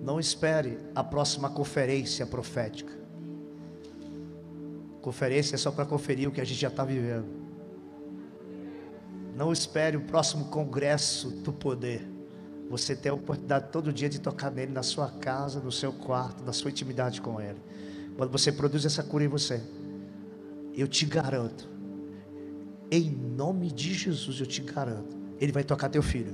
Não 0.01 0.19
espere 0.19 0.77
a 0.93 1.03
próxima 1.03 1.49
conferência 1.49 2.25
profética. 2.25 2.93
Conferência 5.01 5.55
é 5.55 5.57
só 5.57 5.71
para 5.71 5.86
conferir 5.86 6.29
o 6.29 6.31
que 6.31 6.39
a 6.39 6.45
gente 6.45 6.59
já 6.59 6.69
está 6.69 6.86
vivendo. 6.86 7.27
Não 9.36 9.51
espere 9.51 9.97
o 9.97 10.01
próximo 10.01 10.45
congresso 10.45 11.29
do 11.29 11.51
poder. 11.51 12.12
Você 12.73 12.95
tem 12.95 13.12
a 13.12 13.13
oportunidade 13.13 13.67
todo 13.71 13.93
dia 13.93 14.09
de 14.09 14.19
tocar 14.19 14.49
nele 14.49 14.71
na 14.71 14.81
sua 14.81 15.07
casa, 15.07 15.59
no 15.59 15.71
seu 15.71 15.93
quarto, 15.93 16.43
na 16.43 16.51
sua 16.51 16.71
intimidade 16.71 17.21
com 17.21 17.39
ele. 17.39 17.59
Quando 18.17 18.31
você 18.31 18.51
produz 18.51 18.83
essa 18.83 19.03
cura 19.03 19.23
em 19.23 19.27
você, 19.27 19.62
eu 20.75 20.88
te 20.88 21.05
garanto, 21.05 21.69
em 22.89 23.12
nome 23.12 23.71
de 23.71 23.93
Jesus, 23.93 24.39
eu 24.39 24.47
te 24.47 24.63
garanto, 24.63 25.15
ele 25.39 25.51
vai 25.51 25.63
tocar 25.63 25.88
teu 25.88 26.01
filho. 26.01 26.33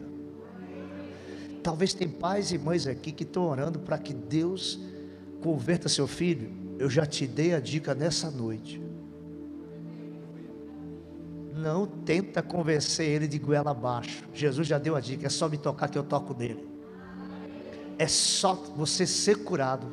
Talvez 1.62 1.94
tem 1.94 2.08
pais 2.08 2.54
e 2.54 2.58
mães 2.58 2.88
aqui 2.88 3.12
que 3.12 3.24
estão 3.24 3.44
orando 3.46 3.78
para 3.78 3.98
que 3.98 4.14
Deus 4.14 4.80
converta 5.42 5.90
seu 5.90 6.08
filho. 6.08 6.54
Eu 6.80 6.90
já 6.90 7.06
te 7.06 7.28
dei 7.28 7.54
a 7.54 7.60
dica 7.60 7.94
nessa 7.94 8.32
noite. 8.32 8.82
Não 11.54 11.86
tenta 11.86 12.42
convencer 12.42 13.08
ele 13.08 13.28
de 13.28 13.40
goela 13.40 13.72
abaixo. 13.72 14.24
Jesus 14.34 14.68
já 14.68 14.78
deu 14.78 14.96
a 14.96 15.00
dica, 15.00 15.26
é 15.26 15.30
só 15.30 15.50
me 15.50 15.58
tocar 15.58 15.90
que 15.90 15.98
eu 15.98 16.04
toco 16.04 16.34
nele. 16.34 16.68
É 17.98 18.08
só 18.08 18.54
você 18.54 19.06
ser 19.06 19.44
curado 19.44 19.88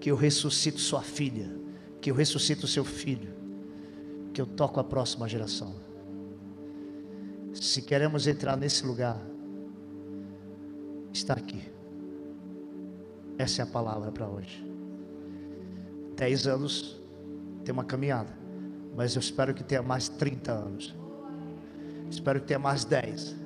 que 0.00 0.10
eu 0.10 0.16
ressuscito 0.16 0.78
sua 0.78 1.02
filha, 1.02 1.50
que 2.00 2.10
eu 2.10 2.14
ressuscito 2.14 2.66
seu 2.66 2.84
filho, 2.84 3.32
que 4.34 4.40
eu 4.40 4.46
toco 4.46 4.78
a 4.78 4.84
próxima 4.84 5.28
geração. 5.28 5.74
Se 7.54 7.80
queremos 7.80 8.26
entrar 8.26 8.56
nesse 8.56 8.84
lugar, 8.84 9.18
está 11.12 11.32
aqui. 11.32 11.62
Essa 13.38 13.62
é 13.62 13.64
a 13.64 13.66
palavra 13.66 14.12
para 14.12 14.28
hoje. 14.28 14.64
Dez 16.14 16.46
anos 16.46 17.00
tem 17.64 17.72
uma 17.72 17.84
caminhada, 17.84 18.32
mas 18.96 19.14
eu 19.14 19.20
espero 19.20 19.52
que 19.52 19.62
tenha 19.62 19.82
mais 19.82 20.08
30 20.08 20.52
anos. 20.52 20.94
Espero 22.10 22.40
que 22.40 22.46
tenha 22.46 22.58
mais 22.58 22.84
dez. 22.84 23.36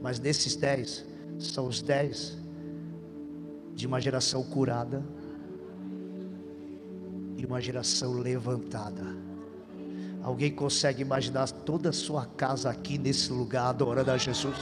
Mas 0.00 0.20
nesses 0.20 0.54
dez, 0.54 1.04
são 1.38 1.66
os 1.66 1.82
dez 1.82 2.38
de 3.74 3.86
uma 3.86 4.00
geração 4.00 4.44
curada 4.44 5.02
e 7.36 7.44
uma 7.44 7.60
geração 7.60 8.12
levantada. 8.12 9.04
Alguém 10.22 10.52
consegue 10.52 11.02
imaginar 11.02 11.50
toda 11.50 11.88
a 11.88 11.92
sua 11.92 12.24
casa 12.24 12.70
aqui 12.70 12.96
nesse 12.96 13.32
lugar 13.32 13.66
adorando 13.66 14.12
a 14.12 14.16
Jesus? 14.16 14.56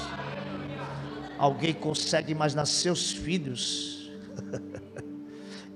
Alguém 1.37 1.74
consegue 1.74 2.33
imaginar 2.33 2.64
seus 2.64 3.12
filhos 3.12 4.11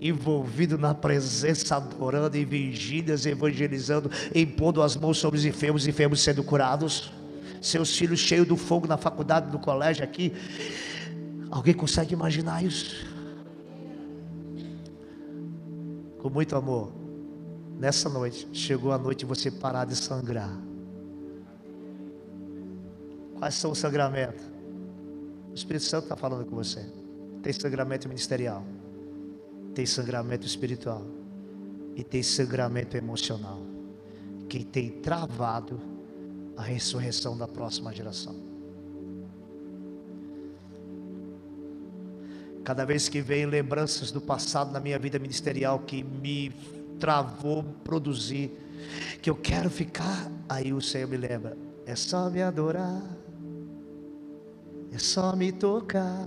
envolvidos 0.09 0.79
na 0.79 0.95
presença, 0.95 1.77
adorando 1.77 2.37
em 2.37 2.45
vigílias, 2.45 3.27
evangelizando, 3.27 4.11
impondo 4.35 4.83
as 4.83 4.97
mãos 4.97 5.19
sobre 5.19 5.39
os 5.39 5.45
enfermos, 5.45 5.87
enfermos 5.87 6.21
sendo 6.21 6.45
curados? 6.45 7.11
seus 7.65 7.97
filhos 7.97 8.21
cheios 8.21 8.47
do 8.47 8.57
fogo 8.57 8.87
na 8.87 8.97
faculdade, 8.97 9.51
no 9.51 9.59
colégio 9.59 10.05
aqui. 10.05 10.33
Alguém 11.51 11.75
consegue 11.75 12.13
imaginar 12.13 12.63
isso? 12.63 13.07
Com 16.19 16.31
muito 16.31 16.55
amor, 16.57 16.93
nessa 17.79 18.09
noite, 18.09 18.49
chegou 18.53 18.93
a 18.93 18.99
noite 18.99 19.21
de 19.21 19.27
você 19.27 19.51
parar 19.51 19.85
de 19.85 19.97
sangrar. 19.97 20.57
Quais 23.39 23.55
são 23.55 23.73
os 23.73 23.79
sangramentos? 23.79 24.45
O 25.51 25.55
Espírito 25.55 25.85
Santo 25.85 26.05
está 26.05 26.17
falando 26.17 26.45
com 26.47 26.57
você. 26.57 26.85
Tem 27.43 27.53
sangramento 27.53 28.09
ministerial, 28.09 28.65
tem 29.75 29.85
sangramento 29.85 30.47
espiritual 30.47 31.05
e 31.97 32.05
tem 32.05 32.23
sangramento 32.23 32.97
emocional. 32.97 33.61
Quem 34.49 34.63
tem 34.63 34.91
travado 34.91 35.81
a 36.57 36.63
ressurreição 36.63 37.37
da 37.37 37.49
próxima 37.49 37.93
geração. 37.93 38.35
Cada 42.65 42.85
vez 42.85 43.09
que 43.09 43.21
vem 43.21 43.45
lembranças 43.45 44.11
do 44.11 44.21
passado 44.21 44.73
na 44.73 44.81
minha 44.81 44.99
vida 44.99 45.19
ministerial 45.19 45.81
que 45.81 46.03
me 46.03 46.51
travou 46.99 47.63
produzir, 47.85 48.51
que 49.21 49.29
eu 49.29 49.37
quero 49.37 49.69
ficar, 49.69 50.31
aí 50.49 50.73
o 50.73 50.81
Senhor 50.81 51.09
me 51.09 51.17
lembra: 51.17 51.59
é 51.85 51.95
só 51.95 52.31
me 52.31 52.41
adorar, 52.41 53.03
é 54.93 54.99
só 54.99 55.37
me 55.37 55.53
tocar. 55.53 56.27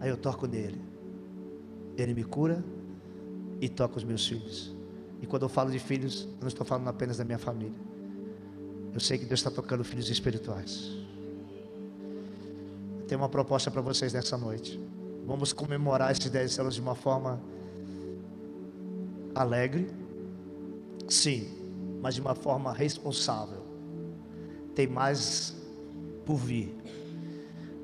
Aí 0.00 0.08
eu 0.08 0.16
toco 0.16 0.46
nele, 0.46 0.80
ele 1.96 2.14
me 2.14 2.24
cura 2.24 2.64
e 3.60 3.68
toca 3.68 3.96
os 3.96 4.04
meus 4.04 4.26
filhos. 4.26 4.74
E 5.20 5.26
quando 5.26 5.42
eu 5.42 5.48
falo 5.48 5.70
de 5.70 5.78
filhos, 5.78 6.28
não 6.40 6.48
estou 6.48 6.66
falando 6.66 6.88
apenas 6.88 7.16
da 7.16 7.24
minha 7.24 7.38
família 7.38 7.72
Eu 8.92 9.00
sei 9.00 9.16
que 9.16 9.24
Deus 9.24 9.40
está 9.40 9.50
tocando 9.50 9.82
filhos 9.82 10.10
espirituais. 10.10 10.90
Eu 13.00 13.06
tenho 13.06 13.20
uma 13.20 13.28
proposta 13.28 13.70
para 13.70 13.80
vocês 13.80 14.12
nessa 14.12 14.36
noite. 14.36 14.80
Vamos 15.26 15.52
comemorar 15.52 16.12
esses 16.12 16.30
10 16.30 16.58
anos 16.60 16.74
de 16.74 16.80
uma 16.80 16.94
forma 16.94 17.40
alegre, 19.34 19.90
sim, 21.08 21.48
mas 22.00 22.14
de 22.14 22.20
uma 22.20 22.34
forma 22.34 22.72
responsável. 22.72 23.62
Tem 24.74 24.86
mais 24.86 25.56
por 26.24 26.36
vir. 26.36 26.74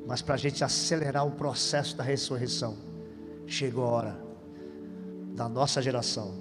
Mas 0.06 0.22
para 0.22 0.34
a 0.34 0.38
gente 0.38 0.62
acelerar 0.64 1.26
o 1.26 1.32
processo 1.32 1.96
da 1.96 2.02
ressurreição, 2.02 2.76
chegou 3.46 3.84
a 3.84 3.88
hora 3.88 4.24
da 5.34 5.48
nossa 5.48 5.80
geração 5.80 6.34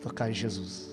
tocar 0.00 0.30
em 0.30 0.34
Jesus. 0.34 0.90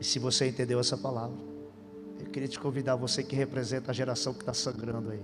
E 0.00 0.04
se 0.04 0.18
você 0.18 0.48
entendeu 0.48 0.80
essa 0.80 0.98
palavra, 0.98 1.38
eu 2.18 2.26
queria 2.26 2.48
te 2.48 2.58
convidar, 2.58 2.96
você 2.96 3.22
que 3.22 3.36
representa 3.36 3.90
a 3.90 3.94
geração 3.94 4.34
que 4.34 4.40
está 4.40 4.52
sangrando 4.52 5.10
aí, 5.10 5.22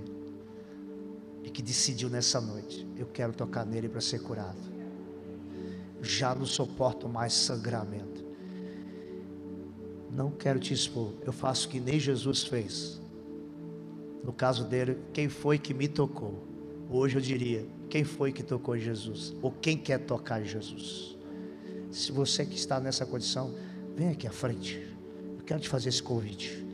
e 1.43 1.51
que 1.51 1.61
decidiu 1.61 2.09
nessa 2.09 2.41
noite: 2.41 2.87
eu 2.97 3.07
quero 3.07 3.33
tocar 3.33 3.67
nele 3.67 3.89
para 3.89 4.01
ser 4.01 4.21
curado. 4.21 4.61
Já 6.01 6.35
não 6.35 6.47
suporto 6.47 7.09
mais 7.09 7.33
sangramento. 7.33 8.25
Não 10.11 10.31
quero 10.31 10.59
te 10.59 10.73
expor. 10.73 11.13
Eu 11.23 11.33
faço 11.33 11.67
o 11.69 11.71
que 11.71 11.79
nem 11.79 12.01
Jesus 12.01 12.45
fez. 12.45 13.00
No 14.23 14.33
caso 14.33 14.65
dele, 14.65 14.99
quem 15.13 15.29
foi 15.29 15.59
que 15.59 15.73
me 15.73 15.89
tocou? 15.89 16.47
Hoje 16.89 17.17
eu 17.17 17.21
diria: 17.21 17.67
quem 17.89 18.05
foi 18.05 18.33
que 18.33 18.43
tocou 18.43 18.77
Jesus? 18.77 19.35
Ou 19.41 19.51
quem 19.51 19.77
quer 19.77 19.99
tocar 19.99 20.43
Jesus? 20.43 21.17
Se 21.91 22.13
você 22.13 22.45
que 22.45 22.55
está 22.55 22.79
nessa 22.79 23.05
condição, 23.05 23.55
vem 23.97 24.11
aqui 24.11 24.27
à 24.27 24.31
frente. 24.31 24.81
Eu 25.39 25.45
quero 25.45 25.61
te 25.61 25.69
fazer 25.69 25.89
esse 25.89 26.03
convite. 26.03 26.65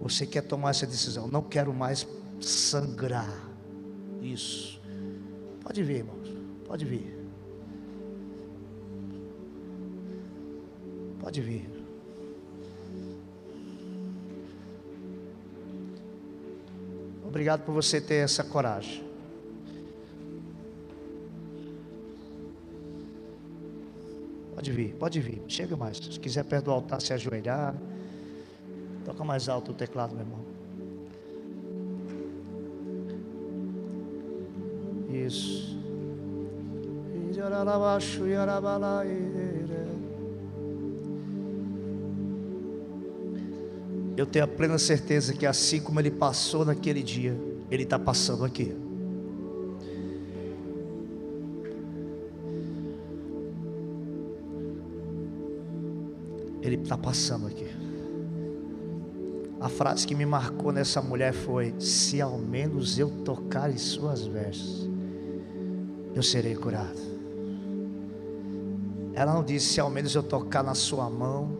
Você 0.00 0.26
quer 0.26 0.42
tomar 0.42 0.70
essa 0.70 0.86
decisão? 0.86 1.28
Não 1.28 1.42
quero 1.42 1.72
mais 1.72 2.06
sangrar. 2.40 3.48
Isso. 4.20 4.80
Pode 5.62 5.82
vir, 5.82 5.98
irmãos. 5.98 6.28
Pode 6.66 6.84
vir. 6.84 7.18
Pode 11.20 11.40
vir. 11.40 11.81
Obrigado 17.32 17.64
por 17.64 17.72
você 17.72 17.98
ter 17.98 18.16
essa 18.16 18.44
coragem. 18.44 19.02
Pode 24.54 24.70
vir, 24.70 24.94
pode 24.96 25.18
vir. 25.18 25.42
Chega 25.48 25.74
mais. 25.74 25.96
Se 25.96 26.20
quiser 26.20 26.44
perto 26.44 26.66
do 26.66 26.72
altar, 26.72 27.00
se 27.00 27.10
ajoelhar. 27.14 27.74
Toca 29.06 29.24
mais 29.24 29.48
alto 29.48 29.70
o 29.70 29.74
teclado, 29.74 30.14
meu 30.14 30.26
irmão. 30.26 30.40
Isso. 35.08 35.74
Eu 44.16 44.26
tenho 44.26 44.44
a 44.44 44.48
plena 44.48 44.78
certeza 44.78 45.32
que 45.32 45.46
assim 45.46 45.80
como 45.80 45.98
ele 45.98 46.10
passou 46.10 46.64
naquele 46.64 47.02
dia, 47.02 47.36
ele 47.70 47.84
está 47.84 47.98
passando 47.98 48.44
aqui. 48.44 48.76
Ele 56.60 56.76
está 56.76 56.96
passando 56.96 57.46
aqui. 57.46 57.66
A 59.58 59.68
frase 59.68 60.06
que 60.06 60.14
me 60.14 60.26
marcou 60.26 60.72
nessa 60.72 61.00
mulher 61.00 61.32
foi: 61.32 61.74
Se 61.78 62.20
ao 62.20 62.36
menos 62.36 62.98
eu 62.98 63.08
tocar 63.24 63.70
em 63.70 63.78
suas 63.78 64.26
vestes, 64.26 64.88
eu 66.14 66.22
serei 66.22 66.54
curado. 66.54 67.00
Ela 69.14 69.32
não 69.32 69.42
disse: 69.42 69.74
Se 69.74 69.80
ao 69.80 69.88
menos 69.88 70.14
eu 70.14 70.22
tocar 70.22 70.62
na 70.62 70.74
sua 70.74 71.08
mão, 71.08 71.56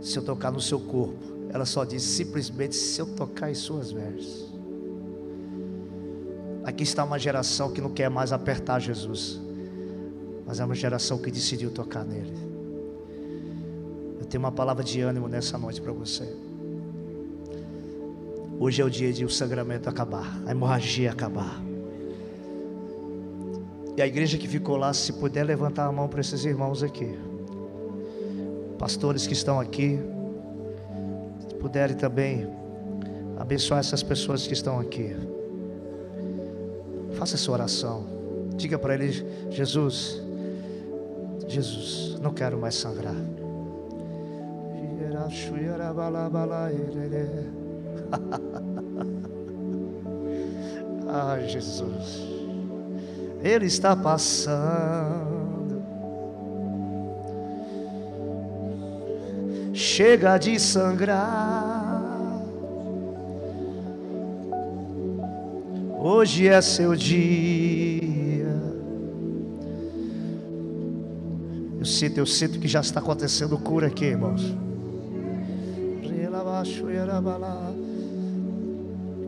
se 0.00 0.18
eu 0.18 0.22
tocar 0.22 0.52
no 0.52 0.60
seu 0.60 0.78
corpo. 0.78 1.39
Ela 1.52 1.64
só 1.64 1.84
disse 1.84 2.06
simplesmente: 2.06 2.74
Se 2.74 3.00
eu 3.00 3.06
tocar 3.06 3.50
em 3.50 3.54
suas 3.54 3.92
vestes. 3.92 4.48
Aqui 6.64 6.82
está 6.82 7.04
uma 7.04 7.18
geração 7.18 7.72
que 7.72 7.80
não 7.80 7.90
quer 7.90 8.08
mais 8.10 8.32
apertar 8.32 8.78
Jesus, 8.80 9.40
mas 10.46 10.60
é 10.60 10.64
uma 10.64 10.74
geração 10.74 11.18
que 11.18 11.30
decidiu 11.30 11.70
tocar 11.70 12.04
nele 12.04 12.50
tenho 14.30 14.44
uma 14.44 14.52
palavra 14.52 14.84
de 14.84 15.00
ânimo 15.00 15.28
nessa 15.28 15.58
noite 15.58 15.80
para 15.80 15.92
você. 15.92 16.32
Hoje 18.60 18.80
é 18.80 18.84
o 18.84 18.90
dia 18.90 19.12
de 19.12 19.24
o 19.24 19.28
sangramento 19.28 19.88
acabar, 19.88 20.40
a 20.46 20.52
hemorragia 20.52 21.10
acabar. 21.10 21.60
E 23.96 24.00
a 24.00 24.06
igreja 24.06 24.38
que 24.38 24.46
ficou 24.46 24.76
lá, 24.76 24.92
se 24.92 25.12
puder 25.14 25.42
levantar 25.42 25.86
a 25.86 25.92
mão 25.92 26.06
para 26.06 26.20
esses 26.20 26.44
irmãos 26.44 26.82
aqui, 26.82 27.18
pastores 28.78 29.26
que 29.26 29.32
estão 29.32 29.58
aqui, 29.58 29.98
puderem 31.60 31.96
também 31.96 32.48
abençoar 33.38 33.78
essas 33.80 34.02
pessoas 34.02 34.46
que 34.46 34.54
estão 34.54 34.80
aqui. 34.80 35.14
Faça 37.12 37.36
essa 37.36 37.52
oração. 37.52 38.06
Diga 38.56 38.78
para 38.78 38.94
eles: 38.94 39.22
Jesus, 39.50 40.22
Jesus, 41.46 42.18
não 42.20 42.32
quero 42.32 42.58
mais 42.58 42.74
sangrar. 42.74 43.14
Ai, 51.12 51.48
Jesus. 51.48 52.30
Ele 53.42 53.66
está 53.66 53.96
passando. 53.96 55.39
Chega 59.92 60.38
de 60.38 60.56
sangrar. 60.60 62.00
Hoje 65.98 66.46
é 66.46 66.60
seu 66.60 66.94
dia. 66.94 68.54
Eu 71.76 71.84
sinto, 71.84 72.18
eu 72.18 72.26
sinto 72.26 72.60
que 72.60 72.68
já 72.68 72.78
está 72.80 73.00
acontecendo 73.00 73.58
cura 73.58 73.88
aqui, 73.88 74.04
irmãos. 74.04 74.54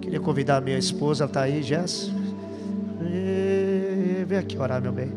Queria 0.01 0.21
convidar 0.21 0.61
minha 0.61 0.79
esposa, 0.79 1.25
ela 1.25 1.31
está 1.31 1.41
aí, 1.43 1.61
Jess. 1.61 2.09
Vem 4.29 4.39
aqui 4.39 4.57
orar, 4.57 4.81
meu 4.81 4.93
bem. 4.93 5.13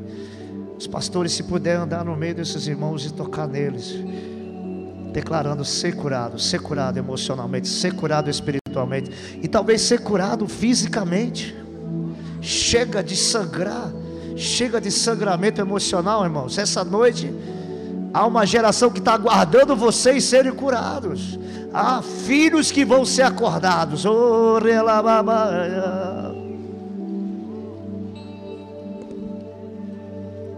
Os 0.76 0.88
pastores, 0.88 1.34
se 1.34 1.44
puderem 1.44 1.84
andar 1.84 2.04
no 2.04 2.16
meio 2.16 2.34
desses 2.34 2.66
irmãos 2.66 3.06
e 3.06 3.14
tocar 3.14 3.48
neles, 3.48 3.96
declarando 5.16 5.64
ser 5.64 5.96
curado, 5.96 6.38
ser 6.38 6.60
curado 6.60 7.00
emocionalmente, 7.00 7.70
ser 7.70 7.94
curado 7.94 8.30
espiritualmente 8.30 9.10
e 9.42 9.48
talvez 9.48 9.80
ser 9.80 10.02
curado 10.02 10.46
fisicamente. 10.46 11.56
Chega 12.42 13.02
de 13.02 13.16
sangrar, 13.16 13.94
chega 14.36 14.82
de 14.82 14.92
sangramento 14.92 15.62
emocional, 15.62 16.26
irmãos. 16.26 16.58
Essa 16.58 16.84
noite 16.84 17.34
há 18.14 18.28
uma 18.28 18.46
geração 18.46 18.92
que 18.92 19.00
está 19.00 19.14
aguardando 19.14 19.74
vocês 19.74 20.26
serem 20.26 20.54
curados. 20.54 21.40
Há 21.74 22.02
filhos 22.02 22.70
que 22.70 22.84
vão 22.84 23.06
ser 23.06 23.22
acordados. 23.22 24.04
Oh, 24.04 24.60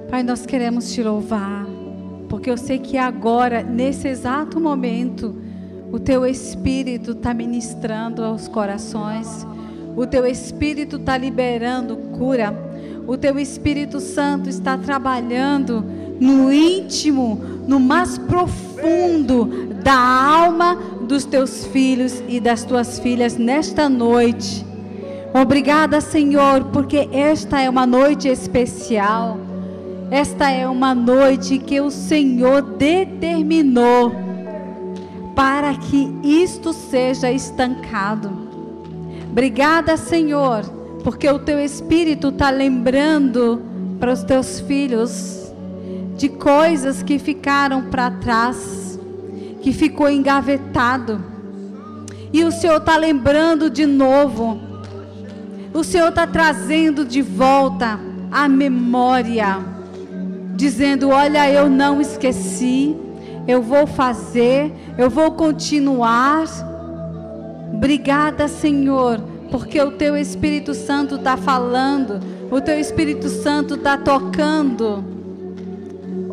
Pai, 0.10 0.24
nós 0.24 0.47
queremos 0.47 0.91
te 0.91 1.03
louvar, 1.03 1.66
porque 2.30 2.50
eu 2.50 2.58
sei 2.58 2.80
que 2.80 2.98
agora, 2.98 3.64
nesse 3.64 4.08
exato 4.08 4.60
momento, 4.60 5.36
o 5.92 6.00
teu 6.00 6.26
Espírito 6.26 7.12
está 7.12 7.34
ministrando 7.34 8.24
aos 8.24 8.48
corações, 8.48 9.46
o 9.96 10.06
teu 10.06 10.26
Espírito 10.26 10.98
está 10.98 11.18
liberando 11.18 11.96
cura, 12.18 12.54
o 13.08 13.18
teu 13.18 13.40
Espírito 13.40 14.00
Santo 14.00 14.50
está 14.50 14.78
trabalhando 14.78 15.84
no 16.20 16.52
íntimo, 16.52 17.42
no 17.68 17.80
mais 17.80 18.18
profundo 18.18 19.46
da 19.84 19.98
alma 19.98 20.76
dos 21.08 21.24
teus 21.24 21.66
filhos 21.68 22.22
e 22.28 22.40
das 22.40 22.64
tuas 22.64 23.00
filhas 23.00 23.38
nesta 23.38 23.88
noite. 23.88 24.66
Obrigada, 25.34 26.02
Senhor, 26.02 26.66
porque 26.66 27.08
esta 27.12 27.62
é 27.62 27.70
uma 27.70 27.86
noite 27.86 28.28
especial. 28.28 29.47
Esta 30.10 30.49
é 30.49 30.68
uma 30.68 30.95
noite 30.95 31.58
que 31.58 31.82
o 31.82 31.91
Senhor 31.91 32.62
determinou 32.62 34.12
para 35.36 35.76
que 35.76 36.12
isto 36.24 36.72
seja 36.72 37.30
estancado. 37.32 38.32
Obrigada, 39.30 39.97
Senhor, 39.97 40.64
porque 41.03 41.30
o 41.30 41.39
teu 41.39 41.60
Espírito 41.60 42.30
está 42.30 42.49
lembrando 42.49 43.62
para 43.99 44.14
os 44.14 44.24
teus 44.24 44.62
filhos 44.62 45.51
de 46.16 46.30
coisas 46.30 47.03
que 47.03 47.20
ficaram 47.20 47.84
para 47.84 48.10
trás, 48.10 48.99
que 49.62 49.72
ficou 49.74 50.10
engavetado. 50.10 51.24
E 52.32 52.43
o 52.43 52.51
Senhor 52.51 52.78
está 52.78 52.97
lembrando 52.97 53.70
de 53.70 53.86
novo. 53.86 54.60
O 55.74 55.84
Senhor 55.84 56.10
está 56.10 56.26
trazendo 56.26 57.05
de 57.05 57.22
volta 57.22 57.99
a 58.32 58.49
memória, 58.49 59.77
dizendo: 60.58 61.10
Olha, 61.10 61.49
eu 61.49 61.70
não 61.70 62.01
esqueci, 62.01 62.97
eu 63.47 63.62
vou 63.62 63.86
fazer, 63.86 64.74
eu 64.97 65.10
vou 65.10 65.32
continuar. 65.32 66.45
Obrigada, 67.72 68.47
Senhor, 68.47 69.22
porque 69.51 69.80
o 69.80 69.91
Teu 69.91 70.18
Espírito 70.18 70.74
Santo 70.74 71.16
está 71.16 71.38
falando, 71.38 72.20
o 72.51 72.60
Teu 72.60 72.80
Espírito 72.80 73.30
Santo 73.30 73.76
está 73.76 73.97
tocando. 73.97 75.16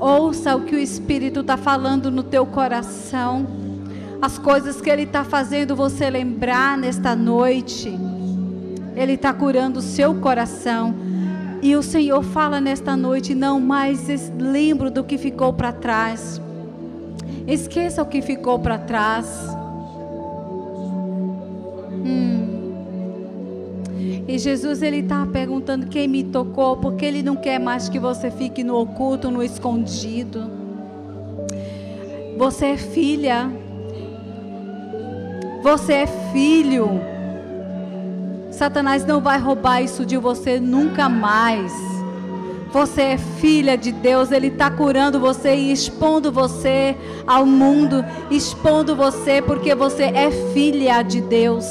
Ouça 0.00 0.56
o 0.56 0.62
que 0.62 0.74
o 0.74 0.78
Espírito 0.78 1.40
está 1.40 1.56
falando 1.56 2.10
no 2.10 2.22
teu 2.22 2.44
coração, 2.44 3.46
as 4.20 4.38
coisas 4.38 4.80
que 4.80 4.90
Ele 4.90 5.02
está 5.02 5.22
fazendo 5.22 5.76
você 5.76 6.10
lembrar 6.10 6.76
nesta 6.76 7.14
noite. 7.14 7.96
Ele 8.96 9.12
está 9.14 9.32
curando 9.32 9.78
o 9.78 9.82
seu 9.82 10.14
coração. 10.16 10.94
E 11.64 11.74
o 11.76 11.82
Senhor 11.82 12.22
fala 12.22 12.60
nesta 12.60 12.94
noite: 12.94 13.34
não 13.34 13.58
mais 13.58 14.30
lembro 14.38 14.90
do 14.90 15.02
que 15.02 15.16
ficou 15.16 15.50
para 15.50 15.72
trás. 15.72 16.38
Esqueça 17.46 18.02
o 18.02 18.06
que 18.06 18.20
ficou 18.20 18.58
para 18.58 18.76
trás. 18.76 19.26
Hum. 21.90 22.74
E 24.28 24.38
Jesus 24.38 24.82
ele 24.82 24.98
está 24.98 25.24
perguntando 25.24 25.86
quem 25.86 26.06
me 26.06 26.22
tocou, 26.22 26.76
porque 26.76 27.06
ele 27.06 27.22
não 27.22 27.34
quer 27.34 27.58
mais 27.58 27.88
que 27.88 27.98
você 27.98 28.30
fique 28.30 28.62
no 28.62 28.78
oculto, 28.78 29.30
no 29.30 29.42
escondido. 29.42 30.50
Você 32.36 32.66
é 32.66 32.76
filha. 32.76 33.50
Você 35.62 35.94
é 35.94 36.06
filho. 36.30 37.13
Satanás 38.54 39.04
não 39.04 39.20
vai 39.20 39.38
roubar 39.38 39.82
isso 39.82 40.06
de 40.06 40.16
você 40.16 40.60
nunca 40.60 41.08
mais. 41.08 41.72
Você 42.72 43.02
é 43.02 43.18
filha 43.18 43.76
de 43.76 43.90
Deus, 43.90 44.30
Ele 44.30 44.46
está 44.46 44.70
curando 44.70 45.18
você 45.18 45.54
e 45.54 45.72
expondo 45.72 46.30
você 46.30 46.96
ao 47.26 47.44
mundo, 47.44 48.04
expondo 48.30 48.94
você 48.94 49.42
porque 49.42 49.74
você 49.74 50.04
é 50.04 50.30
filha 50.52 51.02
de 51.02 51.20
Deus. 51.20 51.66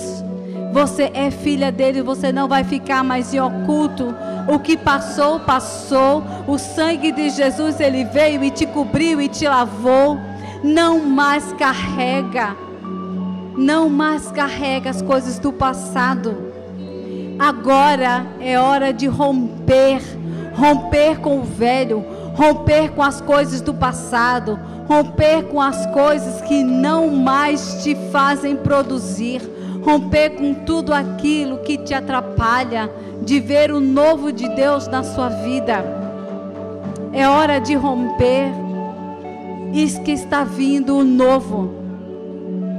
Você 0.73 1.09
é 1.13 1.31
filha 1.31 1.71
dele, 1.71 2.01
você 2.01 2.31
não 2.31 2.47
vai 2.47 2.63
ficar 2.63 3.03
mais 3.03 3.33
em 3.33 3.39
oculto. 3.39 4.13
O 4.47 4.59
que 4.59 4.75
passou, 4.75 5.39
passou. 5.39 6.23
O 6.47 6.57
sangue 6.57 7.11
de 7.11 7.29
Jesus, 7.29 7.79
ele 7.79 8.03
veio 8.05 8.43
e 8.43 8.51
te 8.51 8.65
cobriu 8.65 9.21
e 9.21 9.29
te 9.29 9.47
lavou. 9.47 10.17
Não 10.63 10.99
mais 10.99 11.53
carrega. 11.53 12.57
Não 13.55 13.87
mais 13.87 14.31
carrega 14.31 14.89
as 14.89 15.01
coisas 15.01 15.37
do 15.37 15.53
passado. 15.53 16.52
Agora 17.43 18.25
é 18.39 18.57
hora 18.57 18.93
de 18.93 19.05
romper, 19.05 20.01
romper 20.55 21.19
com 21.19 21.39
o 21.39 21.43
velho, 21.43 22.01
romper 22.35 22.91
com 22.91 23.03
as 23.03 23.19
coisas 23.19 23.59
do 23.59 23.73
passado, 23.73 24.57
romper 24.87 25.43
com 25.49 25.59
as 25.59 25.85
coisas 25.87 26.39
que 26.43 26.63
não 26.63 27.09
mais 27.09 27.83
te 27.83 27.97
fazem 28.13 28.55
produzir, 28.55 29.41
romper 29.83 30.37
com 30.37 30.53
tudo 30.53 30.93
aquilo 30.93 31.57
que 31.57 31.77
te 31.77 31.93
atrapalha 31.93 32.89
de 33.21 33.41
ver 33.41 33.73
o 33.73 33.81
novo 33.81 34.31
de 34.31 34.47
Deus 34.55 34.87
na 34.87 35.03
sua 35.03 35.27
vida. 35.27 35.83
É 37.11 37.27
hora 37.27 37.59
de 37.59 37.75
romper. 37.75 38.53
Isso 39.73 40.01
que 40.01 40.11
está 40.11 40.45
vindo 40.45 40.95
o 40.95 41.03
novo. 41.03 41.73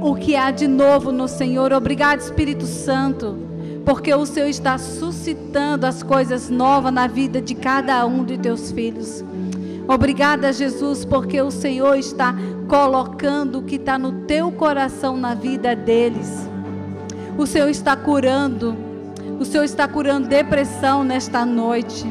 O 0.01 0.15
que 0.15 0.35
há 0.35 0.49
de 0.49 0.67
novo 0.67 1.11
no 1.11 1.27
Senhor. 1.27 1.71
Obrigado, 1.71 2.21
Espírito 2.21 2.65
Santo 2.65 3.44
porque 3.85 4.13
o 4.13 4.25
Senhor 4.25 4.49
está 4.49 4.79
suscitando 4.79 5.85
as 5.85 6.01
coisas 6.01 6.49
novas 6.49 6.91
na 6.91 7.05
vida 7.05 7.39
de 7.39 7.53
cada 7.53 8.03
um 8.05 8.25
de 8.25 8.37
teus 8.37 8.71
filhos. 8.71 9.23
Obrigada, 9.87 10.51
Jesus, 10.51 11.05
porque 11.05 11.39
o 11.39 11.51
Senhor 11.51 11.95
está 11.95 12.35
colocando 12.67 13.59
o 13.59 13.63
que 13.63 13.75
está 13.75 13.99
no 13.99 14.25
teu 14.25 14.51
coração 14.51 15.15
na 15.15 15.35
vida 15.35 15.75
deles. 15.75 16.49
O 17.37 17.45
Senhor 17.45 17.69
está 17.69 17.95
curando, 17.95 18.75
o 19.39 19.45
Senhor 19.45 19.63
está 19.63 19.87
curando 19.87 20.27
depressão 20.27 21.03
nesta 21.03 21.45
noite. 21.45 22.05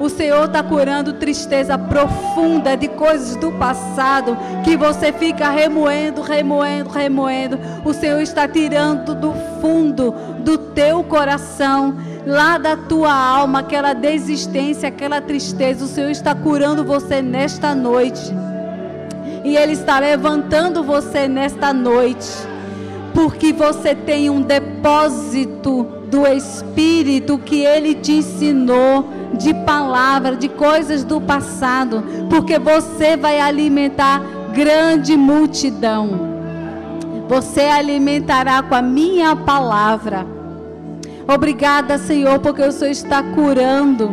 O 0.00 0.08
Senhor 0.08 0.46
está 0.46 0.62
curando 0.62 1.12
tristeza 1.12 1.76
profunda 1.76 2.74
de 2.74 2.88
coisas 2.88 3.36
do 3.36 3.52
passado 3.52 4.34
que 4.64 4.74
você 4.74 5.12
fica 5.12 5.50
remoendo, 5.50 6.22
remoendo, 6.22 6.88
remoendo. 6.88 7.58
O 7.84 7.92
Senhor 7.92 8.18
está 8.22 8.48
tirando 8.48 9.14
do 9.14 9.34
fundo 9.60 10.14
do 10.38 10.56
teu 10.56 11.04
coração, 11.04 11.94
lá 12.26 12.56
da 12.56 12.78
tua 12.78 13.12
alma, 13.12 13.58
aquela 13.58 13.92
desistência, 13.92 14.88
aquela 14.88 15.20
tristeza. 15.20 15.84
O 15.84 15.88
Senhor 15.88 16.10
está 16.10 16.34
curando 16.34 16.82
você 16.82 17.20
nesta 17.20 17.74
noite. 17.74 18.32
E 19.44 19.54
Ele 19.54 19.72
está 19.72 19.98
levantando 19.98 20.82
você 20.82 21.28
nesta 21.28 21.74
noite. 21.74 22.26
Porque 23.12 23.52
você 23.52 23.94
tem 23.94 24.30
um 24.30 24.40
depósito 24.40 25.99
do 26.10 26.26
Espírito 26.26 27.38
que 27.38 27.64
Ele 27.64 27.94
te 27.94 28.12
ensinou 28.12 29.08
de 29.34 29.54
palavra, 29.54 30.36
de 30.36 30.48
coisas 30.48 31.04
do 31.04 31.20
passado, 31.20 32.02
porque 32.28 32.58
você 32.58 33.16
vai 33.16 33.40
alimentar 33.40 34.20
grande 34.52 35.16
multidão. 35.16 36.28
Você 37.28 37.60
alimentará 37.60 38.62
com 38.62 38.74
a 38.74 38.82
minha 38.82 39.36
palavra. 39.36 40.26
Obrigada, 41.32 41.96
Senhor, 41.96 42.40
porque 42.40 42.62
o 42.62 42.72
Senhor 42.72 42.90
está 42.90 43.22
curando 43.22 44.12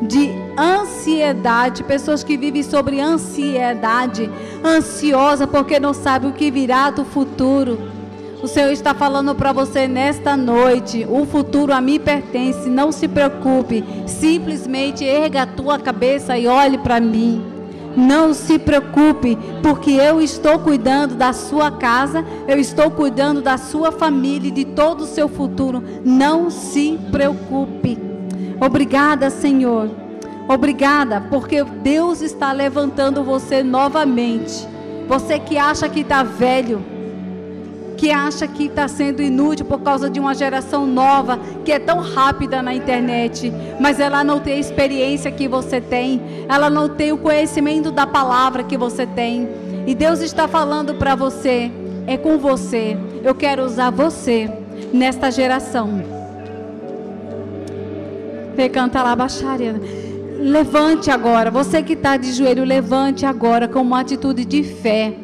de 0.00 0.30
ansiedade, 0.58 1.84
pessoas 1.84 2.24
que 2.24 2.36
vivem 2.36 2.62
sobre 2.62 3.00
ansiedade, 3.00 4.30
ansiosa 4.64 5.46
porque 5.46 5.78
não 5.78 5.92
sabe 5.92 6.26
o 6.26 6.32
que 6.32 6.50
virá 6.50 6.90
do 6.90 7.04
futuro. 7.04 7.78
O 8.40 8.46
Senhor 8.46 8.70
está 8.70 8.94
falando 8.94 9.34
para 9.34 9.52
você 9.52 9.88
nesta 9.88 10.36
noite: 10.36 11.04
o 11.08 11.26
futuro 11.26 11.72
a 11.72 11.80
mim 11.80 11.98
pertence, 11.98 12.68
não 12.68 12.92
se 12.92 13.08
preocupe. 13.08 13.84
Simplesmente 14.06 15.04
erga 15.04 15.42
a 15.42 15.46
tua 15.46 15.78
cabeça 15.78 16.38
e 16.38 16.46
olhe 16.46 16.78
para 16.78 17.00
mim. 17.00 17.44
Não 17.96 18.32
se 18.32 18.56
preocupe, 18.60 19.36
porque 19.60 19.90
eu 19.90 20.20
estou 20.20 20.60
cuidando 20.60 21.16
da 21.16 21.32
sua 21.32 21.72
casa, 21.72 22.24
eu 22.46 22.56
estou 22.58 22.92
cuidando 22.92 23.42
da 23.42 23.58
sua 23.58 23.90
família 23.90 24.48
e 24.48 24.52
de 24.52 24.64
todo 24.64 25.00
o 25.00 25.06
seu 25.06 25.28
futuro. 25.28 25.82
Não 26.04 26.48
se 26.48 26.96
preocupe. 27.10 27.98
Obrigada, 28.60 29.30
Senhor. 29.30 29.90
Obrigada, 30.46 31.20
porque 31.28 31.64
Deus 31.64 32.22
está 32.22 32.52
levantando 32.52 33.24
você 33.24 33.64
novamente. 33.64 34.66
Você 35.08 35.40
que 35.40 35.58
acha 35.58 35.88
que 35.88 36.00
está 36.00 36.22
velho 36.22 36.97
que 37.98 38.12
acha 38.12 38.46
que 38.46 38.66
está 38.66 38.86
sendo 38.86 39.20
inútil 39.20 39.66
por 39.66 39.80
causa 39.80 40.08
de 40.08 40.20
uma 40.20 40.32
geração 40.32 40.86
nova 40.86 41.36
que 41.64 41.72
é 41.72 41.80
tão 41.80 41.98
rápida 41.98 42.62
na 42.62 42.72
internet, 42.72 43.52
mas 43.80 43.98
ela 43.98 44.22
não 44.22 44.38
tem 44.38 44.54
a 44.54 44.60
experiência 44.60 45.32
que 45.32 45.48
você 45.48 45.80
tem, 45.80 46.22
ela 46.48 46.70
não 46.70 46.88
tem 46.88 47.10
o 47.10 47.18
conhecimento 47.18 47.90
da 47.90 48.06
palavra 48.06 48.62
que 48.62 48.78
você 48.78 49.04
tem. 49.04 49.48
E 49.84 49.96
Deus 49.96 50.20
está 50.20 50.46
falando 50.46 50.94
para 50.94 51.16
você, 51.16 51.72
é 52.06 52.16
com 52.16 52.38
você. 52.38 52.96
Eu 53.24 53.34
quero 53.34 53.64
usar 53.64 53.90
você 53.90 54.48
nesta 54.92 55.28
geração. 55.28 56.00
Recanta 58.56 59.02
lá, 59.02 59.16
baixaria. 59.16 59.74
Levante 60.38 61.10
agora, 61.10 61.50
você 61.50 61.82
que 61.82 61.94
está 61.94 62.16
de 62.16 62.32
joelho, 62.32 62.62
levante 62.62 63.26
agora 63.26 63.66
com 63.66 63.80
uma 63.80 64.00
atitude 64.00 64.44
de 64.44 64.62
fé 64.62 65.16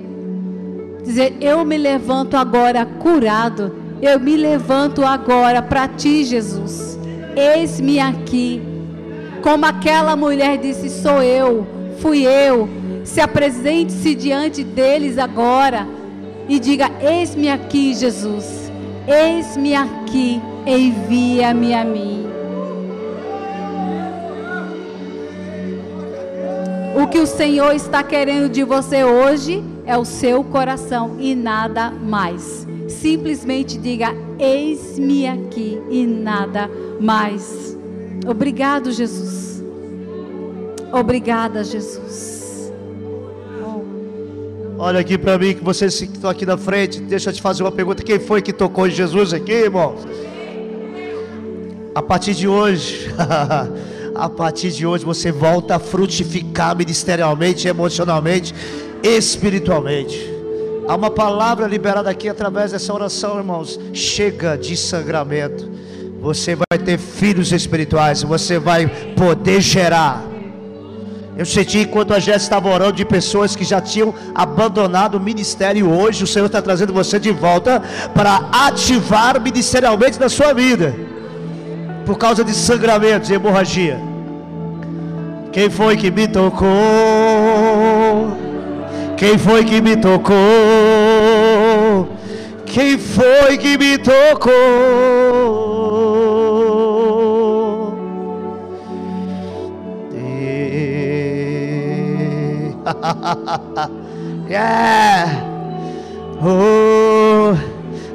Dizer, 1.05 1.37
eu 1.41 1.65
me 1.65 1.77
levanto 1.77 2.35
agora 2.35 2.87
curado. 2.87 3.77
Eu 4.01 4.19
me 4.19 4.37
levanto 4.37 5.05
agora 5.05 5.61
para 5.63 5.87
ti, 5.87 6.25
Jesus. 6.25 6.99
Eis-me 7.37 8.01
aqui. 8.01 8.63
Como 9.43 9.67
aquela 9.67 10.17
mulher 10.17 10.57
disse: 10.59 10.89
Sou 10.89 11.23
eu, 11.23 11.67
fui 11.99 12.25
eu. 12.25 12.69
Se 13.05 13.21
apresente-se 13.21 14.15
diante 14.15 14.65
deles 14.65 15.19
agora 15.19 15.87
e 16.49 16.59
diga: 16.59 16.91
Eis-me 17.01 17.51
aqui, 17.51 17.95
Jesus. 17.95 18.73
Eis-me 19.07 19.75
aqui, 19.75 20.41
envia-me 20.67 21.75
a 21.75 21.85
mim. 21.85 22.27
O 26.97 27.07
que 27.09 27.19
o 27.19 27.27
Senhor 27.27 27.75
está 27.75 28.03
querendo 28.03 28.49
de 28.49 28.65
você 28.65 29.05
hoje 29.05 29.63
é 29.87 29.97
o 29.97 30.05
seu 30.05 30.43
coração 30.45 31.17
e 31.19 31.35
nada 31.35 31.91
mais. 31.91 32.67
Simplesmente 32.89 33.79
diga: 33.79 34.15
Eis-me 34.39 35.27
aqui 35.27 35.81
e 35.91 36.07
nada 36.07 36.71
mais. 37.01 37.77
Obrigado, 38.27 38.91
Jesus. 38.91 39.63
Obrigada, 40.93 41.65
Jesus. 41.65 42.73
Olha 44.77 45.01
aqui 45.01 45.17
para 45.17 45.39
mim, 45.39 45.55
que 45.55 45.63
vocês 45.63 45.97
que 45.99 46.05
estão 46.05 46.29
aqui 46.29 46.45
na 46.45 46.57
frente. 46.57 47.01
Deixa 47.01 47.31
eu 47.31 47.35
te 47.35 47.41
fazer 47.41 47.63
uma 47.63 47.73
pergunta: 47.73 48.03
quem 48.03 48.19
foi 48.19 48.43
que 48.43 48.53
tocou 48.53 48.87
em 48.87 48.91
Jesus 48.91 49.33
aqui, 49.33 49.53
irmão? 49.53 49.97
A 51.95 52.03
partir 52.03 52.35
de 52.35 52.49
hoje, 52.49 53.09
a 54.15 54.29
partir 54.29 54.73
de 54.73 54.85
hoje 54.85 55.05
você 55.05 55.31
volta 55.31 55.77
a 55.77 55.79
frutificar 55.79 56.77
ministerialmente, 56.77 57.69
emocionalmente, 57.69 58.55
espiritualmente. 59.05 60.33
Há 60.89 60.97
uma 60.97 61.11
palavra 61.11 61.67
liberada 61.67 62.09
aqui 62.11 62.29
através 62.29 62.73
dessa 62.73 62.93
oração, 62.93 63.37
irmãos. 63.37 63.79
Chega 63.93 64.57
de 64.57 64.77
sangramento. 64.77 65.71
Você 66.21 66.57
vai 66.57 66.79
ter 66.79 66.99
filhos 66.99 67.53
espirituais. 67.53 68.23
Você 68.23 68.59
vai 68.59 68.87
poder 69.15 69.61
gerar. 69.61 70.25
Eu 71.37 71.45
senti 71.45 71.81
enquanto 71.81 72.15
a 72.15 72.19
Jéssica 72.19 72.45
estava 72.45 72.69
orando 72.69 72.93
de 72.93 73.05
pessoas 73.05 73.57
que 73.57 73.65
já 73.65 73.81
tinham 73.81 74.15
abandonado 74.35 75.17
o 75.17 75.21
ministério. 75.21 75.91
Hoje 75.91 76.23
o 76.25 76.27
Senhor 76.27 76.47
está 76.47 76.63
trazendo 76.63 76.93
você 76.93 77.19
de 77.19 77.31
volta 77.31 77.83
para 78.15 78.49
ativar 78.53 79.41
ministerialmente 79.41 80.19
na 80.19 80.29
sua 80.29 80.53
vida. 80.53 80.95
Por 82.07 82.17
causa 82.17 82.45
de 82.45 82.55
sangramentos 82.55 83.31
e 83.31 83.35
hemorragia. 83.35 83.99
Quem 85.51 85.71
foi 85.71 85.97
que 85.97 86.11
me 86.11 86.29
tocou? 86.29 86.69
Quem 89.17 89.39
foi 89.39 89.65
que 89.65 89.81
me 89.81 89.97
tocou? 89.97 90.35
Quem 92.67 92.99
foi 92.99 93.57
que 93.57 93.79
me 93.79 93.99
tocou? 93.99 94.53
yeah. 104.49 105.27
Oh, 106.43 107.57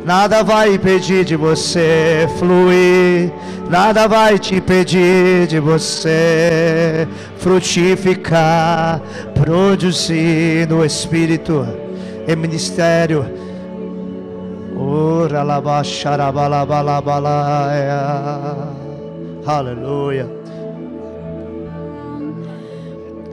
nada 0.10 0.43
vai 0.43 0.74
impedir 0.74 1.24
de 1.24 1.36
você 1.36 2.28
fluir. 2.39 3.32
Nada 3.70 4.07
vai 4.07 4.39
te 4.39 4.55
impedir 4.55 5.45
de 5.45 5.60
você 5.60 7.07
frutificar, 7.38 8.99
produzir 9.36 10.68
no 10.68 10.84
Espírito, 10.84 11.64
em 12.28 12.36
ministério. 12.36 13.24
Aleluia. 19.45 20.28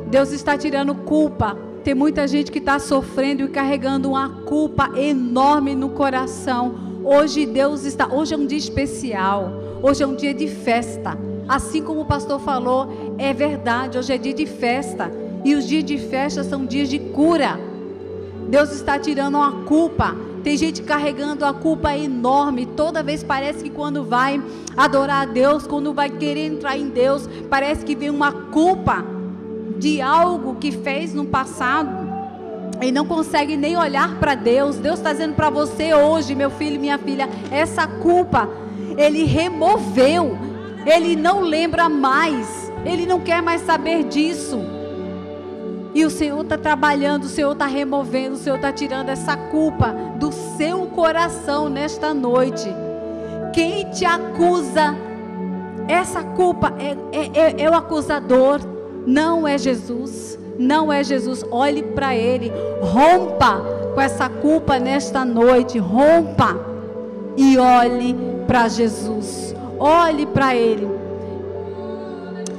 Deus 0.08 0.30
está 0.30 0.58
tirando 0.58 0.94
culpa. 0.94 1.56
Tem 1.86 1.94
muita 1.94 2.26
gente 2.26 2.50
que 2.50 2.58
está 2.58 2.80
sofrendo 2.80 3.44
e 3.44 3.48
carregando 3.48 4.08
uma 4.08 4.28
culpa 4.28 4.90
enorme 4.98 5.76
no 5.76 5.90
coração. 5.90 6.74
Hoje 7.04 7.46
Deus 7.46 7.84
está. 7.84 8.12
Hoje 8.12 8.34
é 8.34 8.36
um 8.36 8.44
dia 8.44 8.58
especial. 8.58 9.52
Hoje 9.80 10.02
é 10.02 10.06
um 10.08 10.16
dia 10.16 10.34
de 10.34 10.48
festa. 10.48 11.16
Assim 11.46 11.80
como 11.80 12.00
o 12.00 12.04
pastor 12.04 12.40
falou, 12.40 13.14
é 13.18 13.32
verdade, 13.32 13.96
hoje 13.96 14.12
é 14.12 14.18
dia 14.18 14.34
de 14.34 14.46
festa. 14.46 15.12
E 15.44 15.54
os 15.54 15.64
dias 15.64 15.84
de 15.84 15.96
festa 15.96 16.42
são 16.42 16.66
dias 16.66 16.88
de 16.88 16.98
cura. 16.98 17.56
Deus 18.48 18.72
está 18.72 18.98
tirando 18.98 19.36
uma 19.36 19.64
culpa. 19.64 20.16
Tem 20.42 20.56
gente 20.56 20.82
carregando 20.82 21.44
a 21.44 21.54
culpa 21.54 21.96
enorme. 21.96 22.66
Toda 22.66 23.00
vez 23.00 23.22
parece 23.22 23.62
que 23.62 23.70
quando 23.70 24.02
vai 24.02 24.42
adorar 24.76 25.22
a 25.22 25.24
Deus, 25.24 25.68
quando 25.68 25.94
vai 25.94 26.10
querer 26.10 26.46
entrar 26.46 26.76
em 26.76 26.88
Deus, 26.88 27.28
parece 27.48 27.84
que 27.84 27.94
vem 27.94 28.10
uma 28.10 28.32
culpa 28.32 29.14
de 29.78 30.00
algo 30.00 30.56
que 30.56 30.72
fez 30.72 31.12
no 31.12 31.24
passado 31.24 32.06
e 32.80 32.92
não 32.92 33.06
consegue 33.06 33.56
nem 33.56 33.76
olhar 33.76 34.18
para 34.18 34.34
Deus. 34.34 34.76
Deus 34.76 34.98
está 34.98 35.12
dizendo 35.12 35.34
para 35.34 35.50
você 35.50 35.94
hoje, 35.94 36.34
meu 36.34 36.50
filho, 36.50 36.80
minha 36.80 36.98
filha, 36.98 37.28
essa 37.50 37.86
culpa 37.86 38.48
ele 38.96 39.24
removeu, 39.24 40.36
ele 40.86 41.16
não 41.16 41.40
lembra 41.40 41.88
mais, 41.88 42.72
ele 42.84 43.06
não 43.06 43.20
quer 43.20 43.42
mais 43.42 43.62
saber 43.62 44.04
disso. 44.04 44.58
E 45.94 46.04
o 46.04 46.10
Senhor 46.10 46.42
está 46.42 46.58
trabalhando, 46.58 47.24
o 47.24 47.28
Senhor 47.28 47.52
está 47.52 47.66
removendo, 47.66 48.34
o 48.34 48.38
Senhor 48.38 48.56
está 48.56 48.70
tirando 48.70 49.08
essa 49.08 49.36
culpa 49.36 49.94
do 50.18 50.30
seu 50.30 50.86
coração 50.88 51.68
nesta 51.68 52.12
noite. 52.12 52.68
Quem 53.54 53.88
te 53.90 54.04
acusa, 54.04 54.94
essa 55.88 56.22
culpa 56.22 56.74
é, 56.78 56.96
é, 57.12 57.30
é, 57.34 57.62
é 57.62 57.70
o 57.70 57.74
acusador, 57.74 58.60
não 59.06 59.46
é 59.46 59.56
Jesus. 59.56 60.36
Não 60.58 60.92
é 60.92 61.04
Jesus. 61.04 61.44
Olhe 61.50 61.82
para 61.82 62.16
Ele, 62.16 62.52
rompa 62.80 63.62
com 63.94 64.00
essa 64.00 64.28
culpa 64.28 64.78
nesta 64.78 65.24
noite, 65.24 65.78
rompa 65.78 66.58
e 67.36 67.56
olhe 67.56 68.16
para 68.46 68.68
Jesus. 68.68 69.54
Olhe 69.78 70.26
para 70.26 70.56
Ele. 70.56 70.88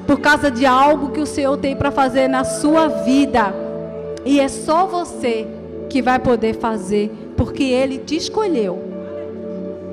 Por 0.05 0.19
causa 0.19 0.49
de 0.49 0.65
algo 0.65 1.09
que 1.09 1.19
o 1.19 1.25
Senhor 1.25 1.57
tem 1.57 1.75
para 1.75 1.91
fazer 1.91 2.27
na 2.29 2.43
sua 2.43 2.87
vida. 2.87 3.53
E 4.23 4.39
é 4.39 4.47
só 4.47 4.85
você 4.85 5.47
que 5.89 6.01
vai 6.01 6.19
poder 6.19 6.53
fazer, 6.55 7.11
porque 7.35 7.63
Ele 7.63 7.97
te 7.97 8.15
escolheu. 8.15 8.79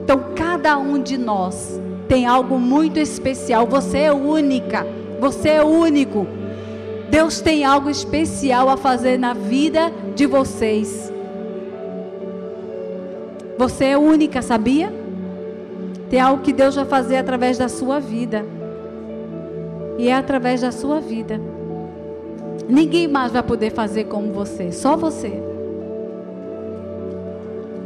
Então, 0.02 0.20
cada 0.36 0.76
um 0.76 1.02
de 1.02 1.16
nós 1.16 1.80
tem 2.06 2.26
algo 2.26 2.58
muito 2.58 3.00
especial. 3.00 3.66
Você 3.66 3.98
é 3.98 4.12
única. 4.12 4.86
Você 5.18 5.48
é 5.48 5.64
único. 5.64 6.26
Deus 7.10 7.40
tem 7.40 7.64
algo 7.64 7.90
especial 7.90 8.68
a 8.68 8.76
fazer 8.76 9.18
na 9.18 9.34
vida 9.34 9.92
de 10.14 10.26
vocês. 10.26 11.12
Você 13.56 13.84
é 13.86 13.98
única, 13.98 14.42
sabia? 14.42 14.92
Tem 16.10 16.20
algo 16.20 16.42
que 16.42 16.52
Deus 16.52 16.74
vai 16.74 16.84
fazer 16.84 17.16
através 17.16 17.58
da 17.58 17.68
sua 17.68 18.00
vida. 18.00 18.44
E 19.98 20.08
é 20.08 20.14
através 20.14 20.60
da 20.60 20.72
sua 20.72 21.00
vida. 21.00 21.40
Ninguém 22.68 23.06
mais 23.06 23.32
vai 23.32 23.42
poder 23.42 23.70
fazer 23.70 24.04
como 24.04 24.32
você, 24.32 24.72
só 24.72 24.96
você. 24.96 25.40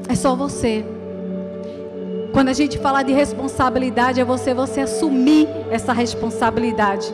É 0.08 0.14
só 0.14 0.34
você. 0.34 0.84
Quando 2.32 2.48
a 2.48 2.52
gente 2.52 2.78
fala 2.78 3.02
de 3.02 3.12
responsabilidade, 3.12 4.20
é 4.20 4.24
você 4.24 4.54
você 4.54 4.82
assumir 4.82 5.48
essa 5.70 5.92
responsabilidade. 5.92 7.12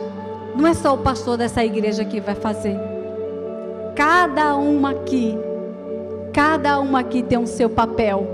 Não 0.55 0.67
é 0.67 0.73
só 0.73 0.93
o 0.93 0.97
pastor 0.97 1.37
dessa 1.37 1.63
igreja 1.63 2.05
que 2.05 2.21
vai 2.21 2.35
fazer. 2.35 2.77
Cada 3.95 4.55
um 4.57 4.85
aqui, 4.85 5.37
cada 6.33 6.79
um 6.79 6.95
aqui 6.95 7.21
tem 7.21 7.37
o 7.37 7.47
seu 7.47 7.69
papel. 7.69 8.25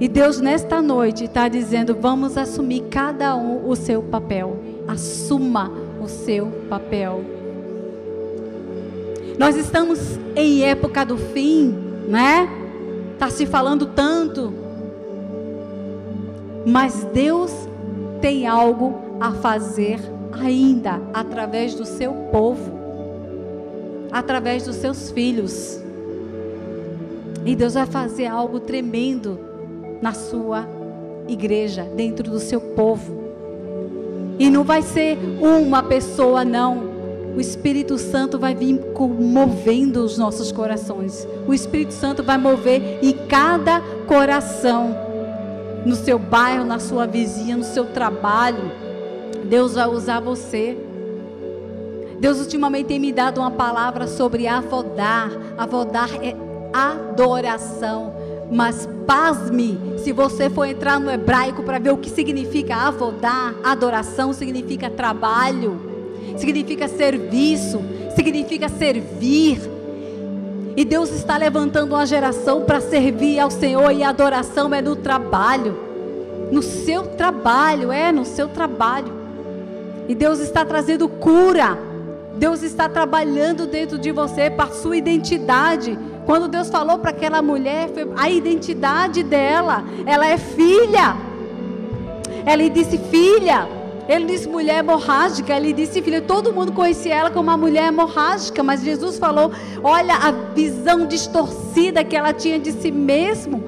E 0.00 0.08
Deus, 0.08 0.40
nesta 0.40 0.80
noite, 0.80 1.24
está 1.24 1.48
dizendo: 1.48 1.96
vamos 2.00 2.36
assumir 2.36 2.84
cada 2.90 3.34
um 3.36 3.68
o 3.68 3.74
seu 3.74 4.02
papel. 4.02 4.56
Assuma 4.88 5.70
o 6.00 6.08
seu 6.08 6.46
papel. 6.68 7.24
Nós 9.38 9.56
estamos 9.56 10.18
em 10.36 10.62
época 10.64 11.04
do 11.04 11.16
fim, 11.16 11.74
né? 12.08 12.48
Está 13.14 13.30
se 13.30 13.46
falando 13.46 13.86
tanto. 13.86 14.52
Mas 16.64 17.04
Deus 17.12 17.52
tem 18.20 18.46
algo 18.46 18.94
a 19.20 19.32
fazer 19.32 20.00
ainda 20.32 21.00
através 21.12 21.74
do 21.74 21.84
seu 21.84 22.12
povo, 22.30 22.72
através 24.10 24.64
dos 24.64 24.76
seus 24.76 25.10
filhos. 25.10 25.80
E 27.44 27.56
Deus 27.56 27.74
vai 27.74 27.86
fazer 27.86 28.26
algo 28.26 28.60
tremendo 28.60 29.38
na 30.02 30.12
sua 30.12 30.66
igreja, 31.28 31.84
dentro 31.96 32.30
do 32.30 32.38
seu 32.38 32.60
povo. 32.60 33.20
E 34.38 34.48
não 34.48 34.64
vai 34.64 34.82
ser 34.82 35.18
uma 35.40 35.82
pessoa, 35.82 36.44
não. 36.44 36.90
O 37.36 37.40
Espírito 37.40 37.96
Santo 37.96 38.38
vai 38.38 38.54
vir 38.54 38.80
movendo 38.98 40.04
os 40.04 40.18
nossos 40.18 40.50
corações. 40.50 41.26
O 41.46 41.54
Espírito 41.54 41.92
Santo 41.92 42.22
vai 42.22 42.36
mover 42.36 42.98
em 43.02 43.12
cada 43.12 43.80
coração, 44.06 44.96
no 45.86 45.94
seu 45.94 46.18
bairro, 46.18 46.64
na 46.64 46.78
sua 46.78 47.06
vizinha, 47.06 47.56
no 47.56 47.64
seu 47.64 47.86
trabalho. 47.86 48.89
Deus 49.44 49.74
vai 49.74 49.86
usar 49.86 50.20
você. 50.20 50.76
Deus 52.18 52.38
ultimamente 52.38 52.86
tem 52.86 52.98
me 52.98 53.12
dado 53.12 53.38
uma 53.38 53.50
palavra 53.50 54.06
sobre 54.06 54.46
avodar. 54.46 55.30
Avodar 55.56 56.10
é 56.22 56.36
adoração. 56.72 58.14
Mas 58.50 58.88
pasme, 59.06 59.78
se 59.98 60.12
você 60.12 60.50
for 60.50 60.64
entrar 60.64 60.98
no 60.98 61.10
hebraico 61.10 61.62
para 61.62 61.78
ver 61.78 61.92
o 61.92 61.96
que 61.96 62.10
significa 62.10 62.74
avodar, 62.76 63.54
adoração 63.62 64.32
significa 64.32 64.90
trabalho, 64.90 65.80
significa 66.36 66.88
serviço, 66.88 67.80
significa 68.14 68.68
servir. 68.68 69.60
E 70.76 70.84
Deus 70.84 71.10
está 71.10 71.36
levantando 71.36 71.94
uma 71.94 72.06
geração 72.06 72.62
para 72.62 72.80
servir 72.80 73.38
ao 73.38 73.50
Senhor 73.50 73.92
e 73.92 74.02
a 74.02 74.08
adoração 74.08 74.74
é 74.74 74.82
no 74.82 74.96
trabalho. 74.96 75.76
No 76.50 76.62
seu 76.62 77.06
trabalho, 77.06 77.92
é 77.92 78.10
no 78.10 78.24
seu 78.24 78.48
trabalho. 78.48 79.19
E 80.10 80.14
Deus 80.16 80.40
está 80.40 80.64
trazendo 80.64 81.08
cura. 81.08 81.78
Deus 82.34 82.64
está 82.64 82.88
trabalhando 82.88 83.64
dentro 83.64 83.96
de 83.96 84.10
você 84.10 84.50
para 84.50 84.72
sua 84.72 84.96
identidade 84.96 85.96
Quando 86.26 86.48
Deus 86.48 86.68
falou 86.68 86.98
para 86.98 87.10
aquela 87.10 87.40
mulher, 87.40 87.90
a 88.16 88.28
identidade 88.28 89.22
dela, 89.22 89.84
ela 90.04 90.26
é 90.26 90.36
filha. 90.36 91.16
Ela 92.44 92.68
disse 92.68 92.98
filha. 92.98 93.68
Ele 94.08 94.24
disse 94.24 94.48
mulher 94.48 94.80
hemorrágica. 94.80 95.56
Ele 95.56 95.72
disse 95.72 96.02
filha. 96.02 96.20
Todo 96.20 96.52
mundo 96.52 96.72
conhecia 96.72 97.14
ela 97.14 97.30
como 97.30 97.48
uma 97.48 97.56
mulher 97.56 97.86
hemorrágica. 97.86 98.64
Mas 98.64 98.82
Jesus 98.82 99.16
falou: 99.16 99.52
olha 99.80 100.14
a 100.14 100.32
visão 100.52 101.06
distorcida 101.06 102.02
que 102.02 102.16
ela 102.16 102.32
tinha 102.32 102.58
de 102.58 102.72
si 102.72 102.90
mesmo. 102.90 103.62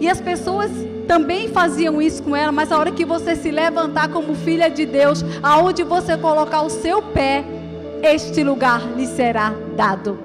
E 0.00 0.08
as 0.08 0.18
pessoas 0.18 0.70
também 1.04 1.48
faziam 1.48 2.00
isso 2.00 2.22
com 2.22 2.34
ela. 2.34 2.52
Mas 2.52 2.72
a 2.72 2.78
hora 2.78 2.90
que 2.90 3.04
você 3.04 3.36
se 3.36 3.50
levantar 3.50 4.08
como 4.08 4.34
filha 4.34 4.68
de 4.68 4.84
Deus, 4.84 5.24
aonde 5.42 5.82
você 5.82 6.16
colocar 6.16 6.62
o 6.62 6.70
seu 6.70 7.02
pé, 7.02 7.44
este 8.02 8.42
lugar 8.42 8.80
lhe 8.96 9.06
será 9.06 9.54
dado. 9.76 10.18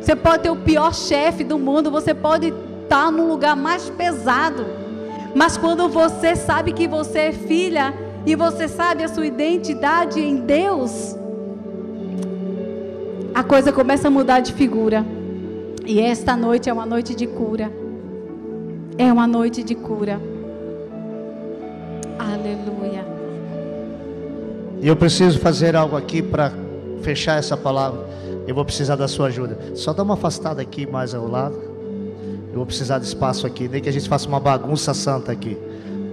Você 0.00 0.14
pode 0.14 0.42
ter 0.42 0.50
o 0.50 0.56
pior 0.56 0.94
chefe 0.94 1.44
do 1.44 1.58
mundo, 1.58 1.90
você 1.90 2.14
pode 2.14 2.52
estar 2.82 3.10
no 3.10 3.26
lugar 3.28 3.56
mais 3.56 3.90
pesado. 3.90 4.66
Mas 5.34 5.56
quando 5.56 5.88
você 5.88 6.34
sabe 6.34 6.72
que 6.72 6.88
você 6.88 7.18
é 7.18 7.32
filha 7.32 7.94
e 8.24 8.34
você 8.34 8.68
sabe 8.68 9.02
a 9.02 9.08
sua 9.08 9.26
identidade 9.26 10.20
em 10.20 10.36
Deus, 10.36 11.16
a 13.34 13.42
coisa 13.42 13.72
começa 13.72 14.08
a 14.08 14.10
mudar 14.10 14.40
de 14.40 14.52
figura. 14.52 15.04
E 15.86 16.00
esta 16.00 16.36
noite 16.36 16.68
é 16.68 16.72
uma 16.72 16.86
noite 16.86 17.14
de 17.14 17.26
cura. 17.26 17.70
É 18.98 19.12
uma 19.12 19.28
noite 19.28 19.62
de 19.62 19.76
cura. 19.76 20.20
Aleluia. 22.18 23.06
Eu 24.82 24.96
preciso 24.96 25.38
fazer 25.38 25.76
algo 25.76 25.96
aqui 25.96 26.20
para 26.20 26.52
fechar 27.00 27.38
essa 27.38 27.56
palavra. 27.56 28.04
Eu 28.44 28.56
vou 28.56 28.64
precisar 28.64 28.96
da 28.96 29.06
sua 29.06 29.28
ajuda. 29.28 29.56
Só 29.76 29.92
dá 29.92 30.02
uma 30.02 30.14
afastada 30.14 30.60
aqui 30.60 30.84
mais 30.84 31.14
ao 31.14 31.28
lado. 31.28 31.54
Eu 32.48 32.56
vou 32.56 32.66
precisar 32.66 32.98
de 32.98 33.04
espaço 33.04 33.46
aqui. 33.46 33.68
Nem 33.68 33.80
que 33.80 33.88
a 33.88 33.92
gente 33.92 34.08
faça 34.08 34.26
uma 34.26 34.40
bagunça 34.40 34.92
santa 34.92 35.30
aqui. 35.30 35.56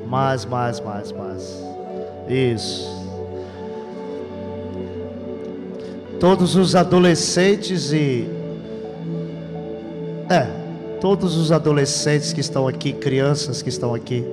Mais, 0.07 0.45
mais, 0.45 0.79
mais, 0.79 1.11
mais. 1.11 1.63
Isso. 2.29 2.88
Todos 6.19 6.55
os 6.55 6.75
adolescentes 6.75 7.91
e. 7.91 8.29
É, 10.29 10.64
todos 11.00 11.36
os 11.36 11.52
adolescentes 11.52 12.34
que 12.34 12.41
estão 12.41 12.68
aqui, 12.68 12.93
crianças 12.93 13.62
que 13.62 13.70
estão 13.70 13.93
aqui, 13.93 14.26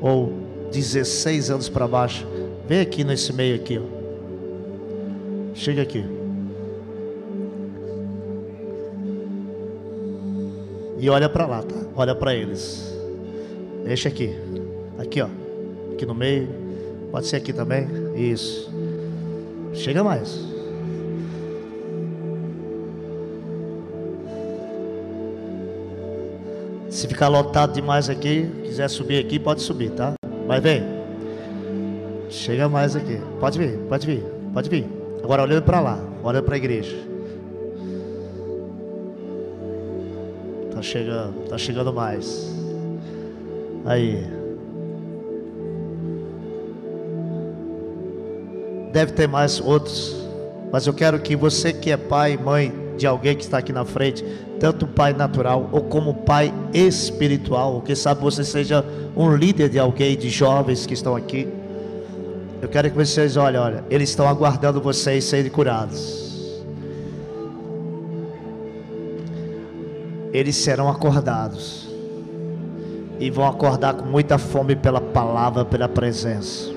ou 0.00 0.32
16 0.72 1.50
anos 1.50 1.68
para 1.68 1.86
baixo, 1.86 2.26
vem 2.68 2.80
aqui 2.80 3.04
nesse 3.04 3.32
meio 3.32 3.56
aqui, 3.56 3.78
ó. 3.78 3.96
Chega 5.54 5.82
aqui. 5.82 6.04
E 10.98 11.10
olha 11.10 11.28
para 11.28 11.46
lá, 11.46 11.62
tá? 11.62 11.76
Olha 11.94 12.14
para 12.14 12.34
eles. 12.34 12.94
Deixa 13.84 14.08
aqui. 14.08 14.34
Aqui, 14.98 15.20
ó. 15.20 15.28
Aqui 15.92 16.04
no 16.06 16.14
meio. 16.14 16.48
Pode 17.10 17.26
ser 17.26 17.36
aqui 17.36 17.52
também. 17.52 17.86
Isso. 18.16 18.70
Chega 19.72 20.02
mais. 20.02 20.55
Se 27.06 27.10
ficar 27.10 27.28
lotado 27.28 27.72
demais 27.72 28.10
aqui, 28.10 28.50
quiser 28.64 28.90
subir 28.90 29.24
aqui, 29.24 29.38
pode 29.38 29.62
subir, 29.62 29.90
tá? 29.90 30.14
Mas 30.44 30.60
vem. 30.60 30.82
Chega 32.28 32.68
mais 32.68 32.96
aqui. 32.96 33.20
Pode 33.38 33.56
vir, 33.56 33.78
pode 33.88 34.04
vir, 34.04 34.24
pode 34.52 34.68
vir. 34.68 34.84
Agora 35.22 35.44
olhando 35.44 35.62
para 35.62 35.78
lá, 35.78 36.00
olhando 36.24 36.42
para 36.42 36.56
a 36.56 36.58
igreja. 36.58 36.96
Tá 40.72 40.82
chegando, 40.82 41.48
tá 41.48 41.56
chegando 41.56 41.92
mais. 41.92 42.52
Aí. 43.84 44.26
Deve 48.92 49.12
ter 49.12 49.28
mais 49.28 49.60
outros, 49.60 50.26
mas 50.72 50.88
eu 50.88 50.92
quero 50.92 51.20
que 51.20 51.36
você 51.36 51.72
que 51.72 51.92
é 51.92 51.96
pai 51.96 52.32
e 52.32 52.36
mãe 52.36 52.85
de 52.96 53.06
alguém 53.06 53.36
que 53.36 53.42
está 53.42 53.58
aqui 53.58 53.72
na 53.72 53.84
frente, 53.84 54.24
tanto 54.58 54.86
pai 54.86 55.12
natural 55.12 55.68
ou 55.72 55.82
como 55.82 56.14
pai 56.14 56.52
espiritual, 56.72 57.82
quem 57.82 57.94
sabe 57.94 58.20
você 58.20 58.42
seja 58.42 58.84
um 59.16 59.34
líder 59.34 59.68
de 59.68 59.78
alguém, 59.78 60.16
de 60.16 60.30
jovens 60.30 60.86
que 60.86 60.94
estão 60.94 61.14
aqui. 61.14 61.48
Eu 62.60 62.68
quero 62.68 62.90
que 62.90 62.96
vocês 62.96 63.36
olhem, 63.36 63.60
olha, 63.60 63.84
eles 63.90 64.08
estão 64.08 64.26
aguardando 64.26 64.80
vocês 64.80 65.24
serem 65.24 65.50
curados. 65.50 66.26
eles 70.38 70.56
serão 70.56 70.88
acordados. 70.88 71.88
E 73.18 73.30
vão 73.30 73.46
acordar 73.46 73.94
com 73.94 74.04
muita 74.04 74.36
fome 74.36 74.76
pela 74.76 75.00
palavra, 75.00 75.64
pela 75.64 75.88
presença. 75.88 76.75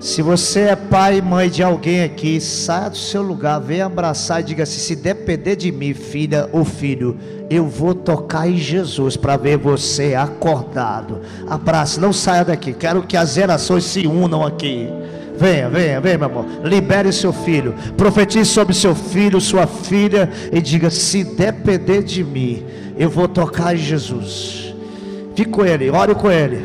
Se 0.00 0.22
você 0.22 0.60
é 0.60 0.76
pai 0.76 1.18
e 1.18 1.22
mãe 1.22 1.50
de 1.50 1.62
alguém 1.62 2.02
aqui, 2.02 2.40
saia 2.40 2.88
do 2.88 2.96
seu 2.96 3.20
lugar, 3.20 3.60
venha 3.60 3.84
abraçar 3.84 4.40
e 4.40 4.44
diga 4.44 4.62
assim: 4.62 4.78
se 4.78 4.96
depender 4.96 5.56
de 5.56 5.70
mim, 5.70 5.92
filha 5.92 6.48
ou 6.52 6.64
filho, 6.64 7.18
eu 7.50 7.66
vou 7.66 7.94
tocar 7.94 8.48
em 8.48 8.56
Jesus 8.56 9.14
para 9.14 9.36
ver 9.36 9.58
você 9.58 10.14
acordado. 10.14 11.20
Abraça, 11.46 12.00
não 12.00 12.14
saia 12.14 12.46
daqui. 12.46 12.72
Quero 12.72 13.02
que 13.02 13.14
as 13.14 13.34
gerações 13.34 13.84
se 13.84 14.06
unam 14.06 14.42
aqui. 14.42 14.88
Venha, 15.36 15.68
venha, 15.68 16.00
venha, 16.00 16.16
meu 16.16 16.28
amor. 16.28 16.46
Libere 16.64 17.12
seu 17.12 17.32
filho. 17.32 17.74
Profetize 17.94 18.48
sobre 18.48 18.72
seu 18.72 18.94
filho, 18.94 19.38
sua 19.38 19.66
filha. 19.66 20.30
E 20.50 20.62
diga: 20.62 20.88
se 20.88 21.22
depender 21.22 22.02
de 22.02 22.24
mim, 22.24 22.64
eu 22.96 23.10
vou 23.10 23.28
tocar 23.28 23.74
em 23.74 23.78
Jesus. 23.78 24.74
Fique 25.34 25.50
com 25.50 25.62
ele, 25.62 25.90
ore 25.90 26.14
com 26.14 26.30
ele. 26.30 26.64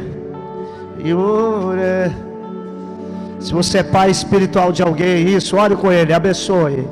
E 1.03 1.13
ore. 1.13 2.24
Se 3.45 3.53
você 3.53 3.77
é 3.77 3.83
pai 3.83 4.09
espiritual 4.09 4.71
de 4.71 4.81
alguém, 4.81 5.29
isso, 5.29 5.55
ore 5.55 5.75
com 5.75 5.91
ele, 5.91 6.11
abençoe. 6.11 6.87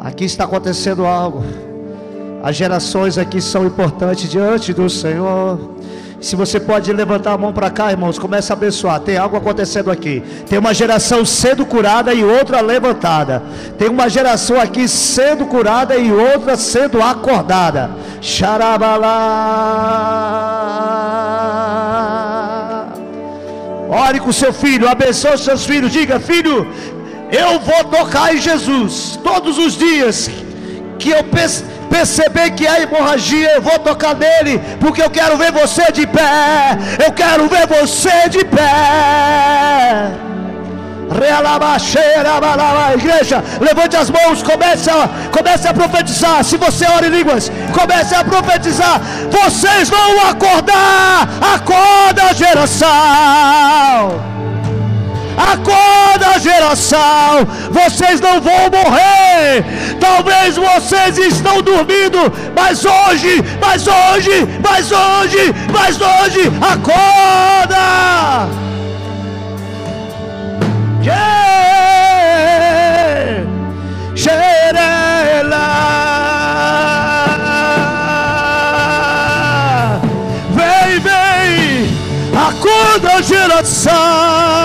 Aqui 0.00 0.26
está 0.26 0.44
acontecendo 0.44 1.04
algo. 1.04 1.42
As 2.44 2.54
gerações 2.54 3.18
aqui 3.18 3.40
são 3.40 3.66
importantes 3.66 4.30
diante 4.30 4.72
do 4.72 4.88
Senhor. 4.88 5.58
Se 6.20 6.36
você 6.36 6.60
pode 6.60 6.92
levantar 6.92 7.32
a 7.32 7.38
mão 7.38 7.52
para 7.52 7.68
cá, 7.68 7.90
irmãos, 7.90 8.16
comece 8.16 8.52
a 8.52 8.54
abençoar. 8.54 9.00
Tem 9.00 9.16
algo 9.16 9.36
acontecendo 9.36 9.90
aqui. 9.90 10.22
Tem 10.48 10.56
uma 10.56 10.72
geração 10.72 11.24
sendo 11.24 11.66
curada 11.66 12.14
e 12.14 12.22
outra 12.22 12.60
levantada. 12.60 13.42
Tem 13.76 13.88
uma 13.88 14.08
geração 14.08 14.60
aqui 14.60 14.86
sendo 14.86 15.46
curada 15.46 15.96
e 15.96 16.12
outra 16.12 16.56
sendo 16.56 17.02
acordada. 17.02 17.90
Xarabalá. 18.20 19.16
Ore 23.88 24.20
com 24.20 24.32
seu 24.32 24.52
filho, 24.52 24.88
abençoe 24.88 25.38
seus 25.38 25.64
filhos. 25.64 25.92
Diga, 25.92 26.18
filho, 26.18 26.66
eu 27.30 27.58
vou 27.60 27.84
tocar 27.84 28.34
em 28.34 28.38
Jesus 28.38 29.18
todos 29.22 29.58
os 29.58 29.76
dias 29.76 30.28
que 30.98 31.10
eu 31.10 31.24
perceber 31.90 32.50
que 32.50 32.66
há 32.66 32.80
hemorragia, 32.80 33.52
eu 33.52 33.62
vou 33.62 33.78
tocar 33.78 34.14
nele, 34.14 34.60
porque 34.80 35.02
eu 35.02 35.10
quero 35.10 35.36
ver 35.36 35.52
você 35.52 35.90
de 35.92 36.06
pé. 36.06 36.76
Eu 37.04 37.12
quero 37.12 37.48
ver 37.48 37.66
você 37.66 38.28
de 38.28 38.44
pé. 38.44 40.25
Igreja, 42.94 43.42
levante 43.60 43.96
as 43.96 44.10
mãos, 44.10 44.42
comece 44.42 44.90
a, 44.90 45.08
comece 45.30 45.68
a 45.68 45.74
profetizar. 45.74 46.44
Se 46.44 46.56
você 46.56 46.86
ora 46.86 47.06
em 47.06 47.10
línguas, 47.10 47.50
comece 47.72 48.14
a 48.14 48.24
profetizar. 48.24 49.00
Vocês 49.30 49.88
vão 49.88 50.28
acordar, 50.28 51.28
acorda 51.54 52.34
geração. 52.34 54.36
Acorda, 55.36 56.38
geração! 56.40 57.46
Vocês 57.70 58.20
não 58.20 58.40
vão 58.40 58.70
morrer! 58.70 59.64
Talvez 60.00 60.56
vocês 60.56 61.18
estão 61.18 61.60
dormindo, 61.60 62.32
mas 62.54 62.82
hoje, 62.84 63.44
mas 63.60 63.86
hoje, 63.86 64.48
mas 64.62 64.90
hoje, 64.90 65.54
mas 65.70 66.00
hoje, 66.00 66.50
acorda! 66.62 67.76
Yeah! 71.06 71.14
Xerela! 74.16 75.68
Vem, 80.50 80.98
vem! 80.98 81.86
Acorda, 82.34 83.22
geração! 83.22 84.56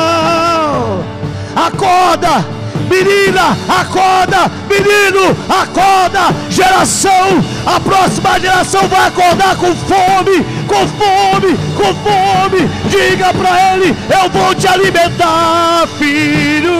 acorda, 1.55 2.45
menina, 2.91 3.57
acorda, 3.69 4.51
menino, 4.69 5.35
acorda, 5.49 6.35
geração, 6.49 7.41
a 7.65 7.79
próxima 7.79 8.37
geração 8.37 8.85
vai 8.89 9.07
acordar 9.07 9.55
com 9.55 9.73
fome, 9.73 10.43
com 10.67 10.85
fome, 10.99 11.57
com 11.77 11.95
fome. 12.03 12.69
Diga 12.89 13.33
para 13.33 13.73
ele: 13.73 13.95
Eu 14.09 14.29
vou 14.29 14.53
te 14.53 14.67
alimentar, 14.67 15.87
filho. 15.97 16.71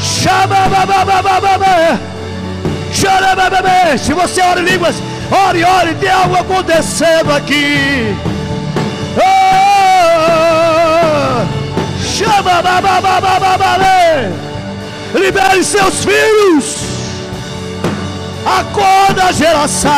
Chama, 0.00 0.64
Se 3.98 4.12
você 4.12 4.40
ora 4.42 4.60
em 4.60 4.64
línguas, 4.64 4.96
ore, 5.30 5.64
ore, 5.64 5.94
tem 5.94 6.10
algo 6.10 6.36
acontecendo 6.36 7.32
aqui. 7.32 8.14
Oh! 9.16 10.53
Chama, 12.24 12.62
libere 15.14 15.62
seus 15.62 16.04
filhos. 16.04 16.76
Acorda 18.46 19.32
geração. 19.32 19.90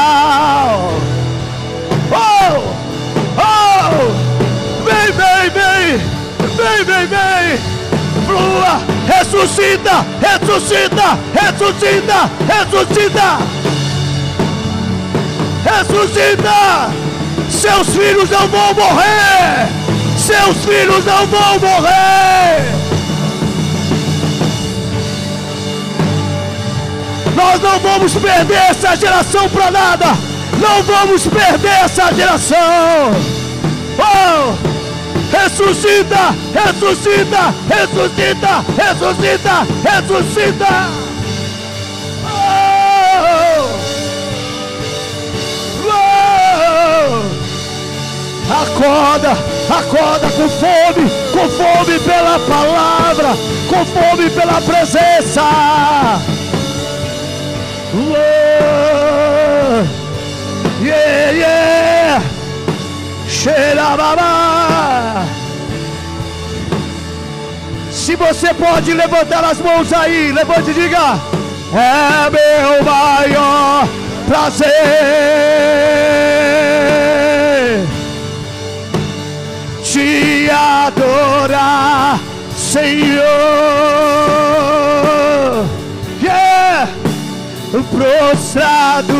Oh, 2.10 2.74
oh, 3.38 4.12
vem, 4.84 5.12
vem, 5.12 5.50
vem, 5.50 5.98
vem, 6.56 6.84
vem, 6.84 7.06
vem. 7.06 7.58
Flua, 8.26 8.80
ressuscita, 9.06 10.04
ressuscita, 10.20 11.18
ressuscita, 11.32 12.30
ressuscita. 12.48 13.38
Ressuscita. 15.64 16.90
Seus 17.48 17.88
filhos 17.88 18.28
não 18.30 18.48
vão 18.48 18.74
morrer. 18.74 19.85
Seus 20.26 20.64
filhos 20.64 21.04
não 21.04 21.24
vão 21.28 21.60
morrer. 21.60 22.64
Nós 27.36 27.60
não 27.60 27.78
vamos 27.78 28.14
perder 28.14 28.58
essa 28.70 28.96
geração 28.96 29.48
para 29.48 29.70
nada. 29.70 30.06
Não 30.58 30.82
vamos 30.82 31.28
perder 31.28 31.84
essa 31.84 32.12
geração. 32.12 32.58
Oh! 34.00 34.52
Ressuscita, 35.30 36.34
ressuscita, 36.52 37.54
ressuscita, 37.68 38.64
ressuscita, 38.76 39.64
ressuscita. 39.84 40.90
Oh! 42.24 43.62
Oh! 45.88 46.66
Acorda, 48.62 49.55
acorda 49.72 50.28
com 50.30 50.48
fome, 50.48 51.10
com 51.32 51.48
fome 51.50 51.98
pela 52.00 52.38
palavra, 52.40 53.28
com 53.68 53.84
fome 53.86 54.30
pela 54.30 54.60
presença. 54.60 55.42
Uou! 57.94 58.16
Yeah, 60.82 61.30
yeah! 61.32 62.22
Se 67.90 68.14
você 68.14 68.54
pode 68.54 68.92
levantar 68.92 69.44
as 69.44 69.58
mãos 69.58 69.92
aí, 69.92 70.32
levante 70.32 70.70
e 70.70 70.74
diga: 70.74 71.18
É 71.72 72.30
meu 72.30 72.84
maior 72.84 73.88
prazer 74.28 76.25
te 79.96 80.50
adorar, 80.50 82.20
Senhor. 82.54 83.24
Prostrado 87.90 89.14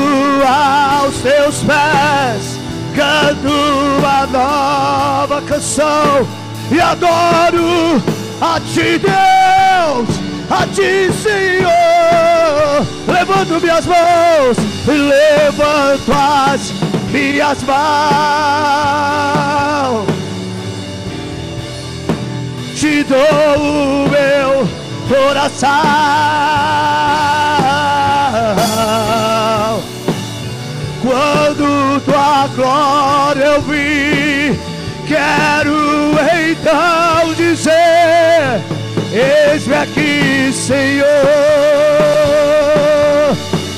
aos 0.44 1.16
teus 1.16 1.56
pés, 1.62 2.58
canto 2.94 3.48
uma 3.98 4.26
nova 4.26 5.40
canção. 5.42 6.26
E 6.70 6.78
adoro 6.80 8.02
a 8.40 8.60
ti, 8.60 8.98
Deus, 8.98 10.08
a 10.50 10.66
ti, 10.66 11.10
Senhor. 11.22 12.86
Levanto 13.08 13.60
minhas 13.62 13.86
mãos, 13.86 14.56
levanto 14.86 16.12
as 16.12 16.72
minhas 17.10 17.62
mãos, 17.62 17.76
te 22.76 23.02
dou 23.04 23.16
o 23.58 24.08
meu 24.10 24.68
coração. 25.08 25.70
Quando 31.00 32.00
tua 32.04 32.46
glória 32.54 33.44
eu 33.44 33.62
vi, 33.62 34.60
quero 35.08 36.12
então 36.50 37.32
dizer: 37.34 38.60
Eis-me 39.10 39.74
aqui, 39.74 40.52
Senhor. 40.52 41.06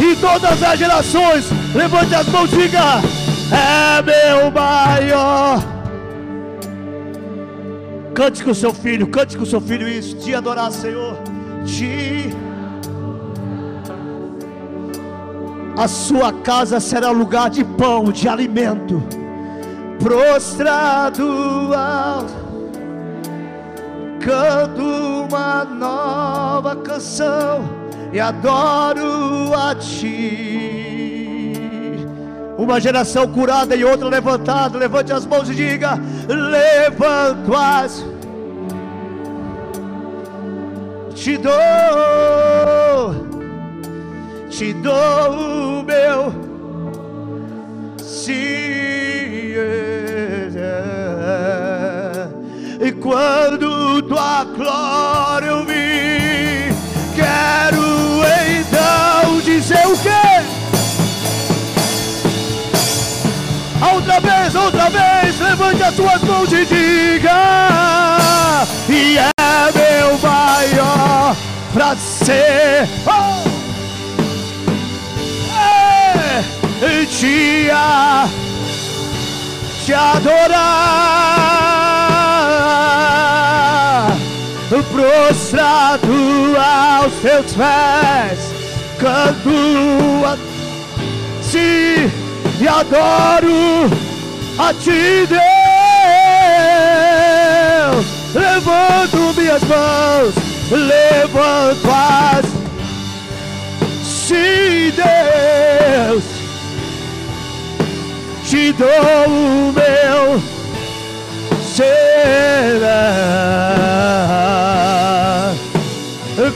E 0.01 0.17
todas 0.17 0.61
as 0.61 0.77
gerações, 0.77 1.45
levante 1.73 2.17
as 2.17 2.27
mãos 2.27 2.53
e 2.53 2.57
diga: 2.57 3.01
É 3.53 4.03
meu 4.03 4.51
maior. 4.51 5.68
Cante 8.19 8.43
com 8.43 8.53
seu 8.53 8.75
filho, 8.75 9.07
cante 9.07 9.39
com 9.39 9.47
seu 9.47 9.61
filho 9.61 9.89
isso, 9.89 10.17
te 10.17 10.35
adorar, 10.35 10.73
Senhor. 10.73 11.17
Te 11.65 12.35
a 15.77 15.87
sua 15.87 16.33
casa 16.33 16.81
será 16.81 17.11
lugar 17.11 17.49
de 17.49 17.63
pão, 17.63 18.11
de 18.11 18.29
alimento. 18.29 19.01
Prostrado 20.03 21.23
ao 21.73 22.27
canto 24.19 24.83
uma 24.83 25.65
nova 25.65 26.75
canção 26.75 27.71
e 28.13 28.19
adoro 28.19 29.55
a 29.55 29.77
ti. 29.77 30.48
Uma 32.59 32.81
geração 32.81 33.27
curada 33.29 33.75
e 33.75 33.85
outra 33.85 34.09
levantada. 34.09 34.77
Levante 34.77 35.13
as 35.13 35.25
mãos 35.25 35.49
e 35.49 35.55
diga: 35.55 35.99
Levanto 36.29 37.55
as. 37.55 38.05
Te 41.15 41.39
dou 41.39 43.29
te 44.59 44.73
dou 44.73 45.81
o 45.81 45.85
meu 45.85 46.33
sim. 47.99 48.33
E 52.81 52.93
quando 52.93 54.03
tua 54.03 54.45
glória 54.45 55.47
eu 55.47 55.65
vi, 55.65 55.88
as 65.89 65.95
tuas 65.95 66.23
mãos 66.23 66.53
e 66.53 66.67
diga: 66.67 67.33
E 68.89 69.19
é 69.19 69.31
meu 69.75 70.17
maior 70.19 71.35
prazer. 71.73 72.89
Oh! 73.07 73.49
te, 77.07 77.71
a, 77.73 78.29
te 79.85 79.95
adorar, 79.95 80.49
prostrado 84.93 86.57
aos 86.57 87.15
teus 87.15 87.53
pés, 87.55 88.39
canto 88.99 90.27
a 90.27 90.37
ti 91.51 92.11
e 92.61 92.69
adoro 92.69 93.89
a 94.59 94.75
ti, 94.75 95.27
Deus. 95.27 95.68
Levanto 98.39 99.35
minhas 99.37 99.63
mãos, 99.65 100.35
levanto 100.71 101.89
as 101.91 102.47
sim, 104.05 104.93
Deus 104.95 106.25
te 108.45 108.73
dou 108.73 108.89
o 109.27 109.73
meu 109.73 110.43
ser. 111.63 112.09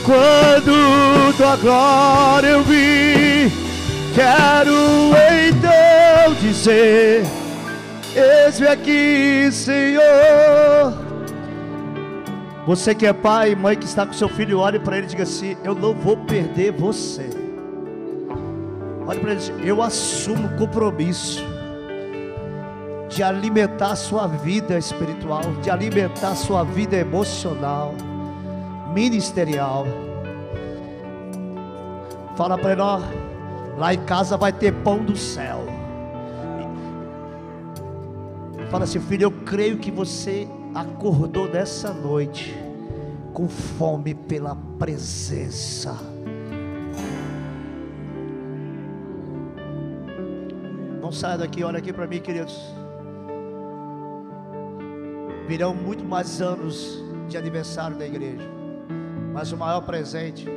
Quando 0.03 1.33
tua 1.37 1.55
glória 1.55 2.47
eu 2.47 2.63
vi, 2.63 3.51
quero 4.13 5.11
então 5.47 6.33
dizer: 6.41 7.23
Eis-me 8.15 8.67
aqui, 8.67 9.49
Senhor. 9.51 11.02
Você 12.65 12.95
que 12.95 13.05
é 13.05 13.11
pai 13.11 13.51
e 13.51 13.55
mãe 13.55 13.75
que 13.75 13.85
está 13.85 14.05
com 14.05 14.13
seu 14.13 14.29
filho, 14.29 14.59
olhe 14.59 14.79
para 14.79 14.97
ele 14.97 15.07
e 15.07 15.09
diga 15.09 15.23
assim: 15.23 15.57
Eu 15.63 15.75
não 15.75 15.93
vou 15.93 16.17
perder 16.17 16.71
você. 16.71 17.29
Olhe 19.05 19.19
para 19.19 19.31
ele 19.31 19.41
e 19.41 19.43
diga: 19.43 19.65
Eu 19.65 19.81
assumo 19.81 20.49
compromisso 20.57 21.43
de 23.09 23.21
alimentar 23.21 23.91
a 23.91 23.95
sua 23.95 24.27
vida 24.27 24.77
espiritual, 24.77 25.41
de 25.61 25.69
alimentar 25.69 26.29
a 26.29 26.35
sua 26.35 26.63
vida 26.63 26.95
emocional, 26.95 27.93
ministerial. 28.93 29.85
Fala 32.35 32.57
para 32.57 32.71
ele, 32.71 32.81
ó, 32.81 32.99
lá 33.77 33.93
em 33.93 34.03
casa 34.05 34.35
vai 34.35 34.51
ter 34.51 34.73
pão 34.73 35.03
do 35.03 35.15
céu. 35.15 35.63
Fala 38.71 38.85
assim, 38.85 38.99
filho, 38.99 39.25
eu 39.25 39.31
creio 39.31 39.77
que 39.77 39.91
você 39.91 40.47
acordou 40.73 41.47
nessa 41.47 41.93
noite 41.93 42.55
com 43.33 43.47
fome 43.47 44.13
pela 44.13 44.55
presença. 44.79 45.95
Não 51.01 51.11
saia 51.11 51.37
daqui, 51.37 51.63
olha 51.63 51.77
aqui 51.77 51.93
para 51.93 52.07
mim, 52.07 52.19
queridos. 52.19 52.57
Virão 55.47 55.75
muito 55.75 56.03
mais 56.03 56.41
anos 56.41 57.03
de 57.27 57.37
aniversário 57.37 57.97
da 57.97 58.07
igreja, 58.07 58.49
mas 59.33 59.51
o 59.51 59.57
maior 59.57 59.81
presente 59.81 60.47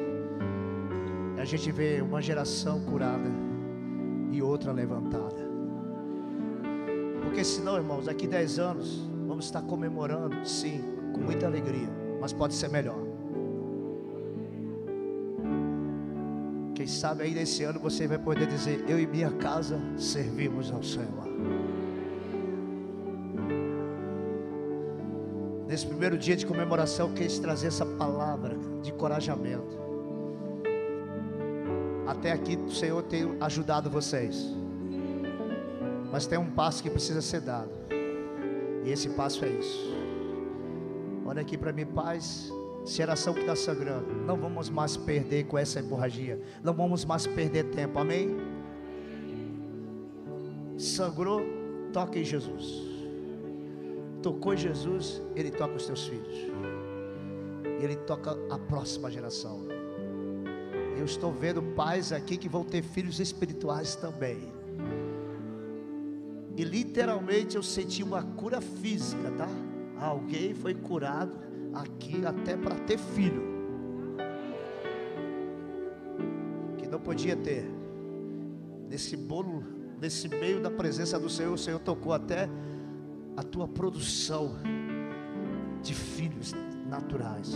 é 1.37 1.43
a 1.43 1.45
gente 1.45 1.71
ver 1.73 2.03
uma 2.03 2.23
geração 2.23 2.81
curada 2.81 3.31
e 4.31 4.41
outra 4.41 4.73
levantada. 4.73 5.47
Porque 7.23 7.43
senão, 7.45 7.77
irmãos, 7.77 8.07
daqui 8.07 8.27
10 8.27 8.59
anos 8.59 9.16
vamos 9.37 9.45
estar 9.45 9.61
comemorando, 9.61 10.49
sim, 10.49 10.83
com 11.13 11.21
muita 11.21 11.45
alegria, 11.45 11.91
mas 12.19 12.33
pode 12.33 12.55
ser 12.55 12.71
melhor. 12.71 12.97
Quem 16.75 16.87
sabe 16.87 17.25
aí 17.25 17.35
nesse 17.35 17.63
ano 17.63 17.79
você 17.79 18.07
vai 18.07 18.19
poder 18.19 18.47
dizer: 18.47 18.83
Eu 18.89 18.99
e 18.99 19.07
minha 19.07 19.31
casa 19.31 19.79
servimos 19.99 20.73
ao 20.73 20.83
Senhor. 20.83 21.27
Nesse 25.69 25.87
primeiro 25.87 26.17
dia 26.17 26.35
de 26.35 26.47
comemoração, 26.47 27.13
quis 27.13 27.39
trazer 27.39 27.67
essa 27.67 27.85
palavra 27.85 28.57
de 28.83 28.91
encorajamento. 28.91 29.77
Até 32.07 32.33
aqui 32.33 32.57
o 32.57 32.71
Senhor 32.71 33.03
tem 33.03 33.37
ajudado 33.39 33.91
vocês. 33.91 34.47
Mas 36.11 36.27
tem 36.27 36.39
um 36.39 36.51
passo 36.51 36.83
que 36.83 36.89
precisa 36.89 37.21
ser 37.21 37.43
dado. 37.43 37.86
E 38.87 38.93
esse 38.93 39.09
passo 39.11 39.45
é 39.45 39.49
isso. 39.49 39.93
Olha 41.27 41.43
aqui 41.43 41.59
para 41.59 41.73
mim, 41.73 41.85
paz. 41.85 42.53
Geração 42.85 43.35
que 43.35 43.41
está 43.41 43.57
sangrando. 43.57 44.15
Não 44.25 44.37
vamos 44.37 44.71
mais 44.71 44.97
perder 44.97 45.47
com 45.47 45.59
essa 45.59 45.81
hemorragia. 45.81 46.41
Não 46.63 46.73
vamos 46.73 47.05
mais 47.05 47.27
perder 47.27 47.65
tempo. 47.65 47.99
Amém? 47.99 48.37
Sangrou, 50.79 51.43
toca 51.93 52.17
em 52.17 52.25
Jesus. 52.25 52.85
Tocou 54.23 54.55
em 54.55 54.57
Jesus, 54.57 55.21
Ele 55.35 55.51
toca 55.51 55.75
os 55.75 55.85
teus 55.85 56.07
filhos. 56.07 56.37
Ele 57.81 57.97
toca 57.97 58.39
a 58.49 58.59
próxima 58.59 59.11
geração. 59.11 59.67
Eu 60.97 61.05
estou 61.05 61.33
vendo 61.33 61.61
pais 61.61 62.13
aqui 62.13 62.37
que 62.37 62.49
vão 62.49 62.63
ter 62.63 62.83
filhos 62.83 63.19
espirituais 63.19 63.97
também. 63.97 64.56
E 66.57 66.65
literalmente 66.65 67.55
eu 67.55 67.63
senti 67.63 68.03
uma 68.03 68.23
cura 68.23 68.63
física, 68.63 69.31
tá? 69.33 69.49
Alguém 70.01 70.55
foi 70.55 70.75
curado 70.75 71.39
aqui 71.75 72.25
até 72.25 72.57
para 72.57 72.75
ter 72.77 72.99
filho. 72.99 73.43
Que 76.79 76.89
não 76.89 76.99
podia 76.99 77.37
ter. 77.37 77.71
Nesse 78.89 79.19
bolo, 79.19 79.63
nesse 80.01 80.29
meio 80.29 80.63
da 80.63 80.71
presença 80.71 81.19
do 81.19 81.29
Senhor, 81.29 81.53
o 81.53 81.59
Senhor 81.59 81.79
tocou 81.79 82.15
até 82.15 82.49
a 83.37 83.43
tua 83.43 83.69
produção 83.69 84.55
de 85.83 85.95
filhos 85.95 86.53
naturais. 86.89 87.53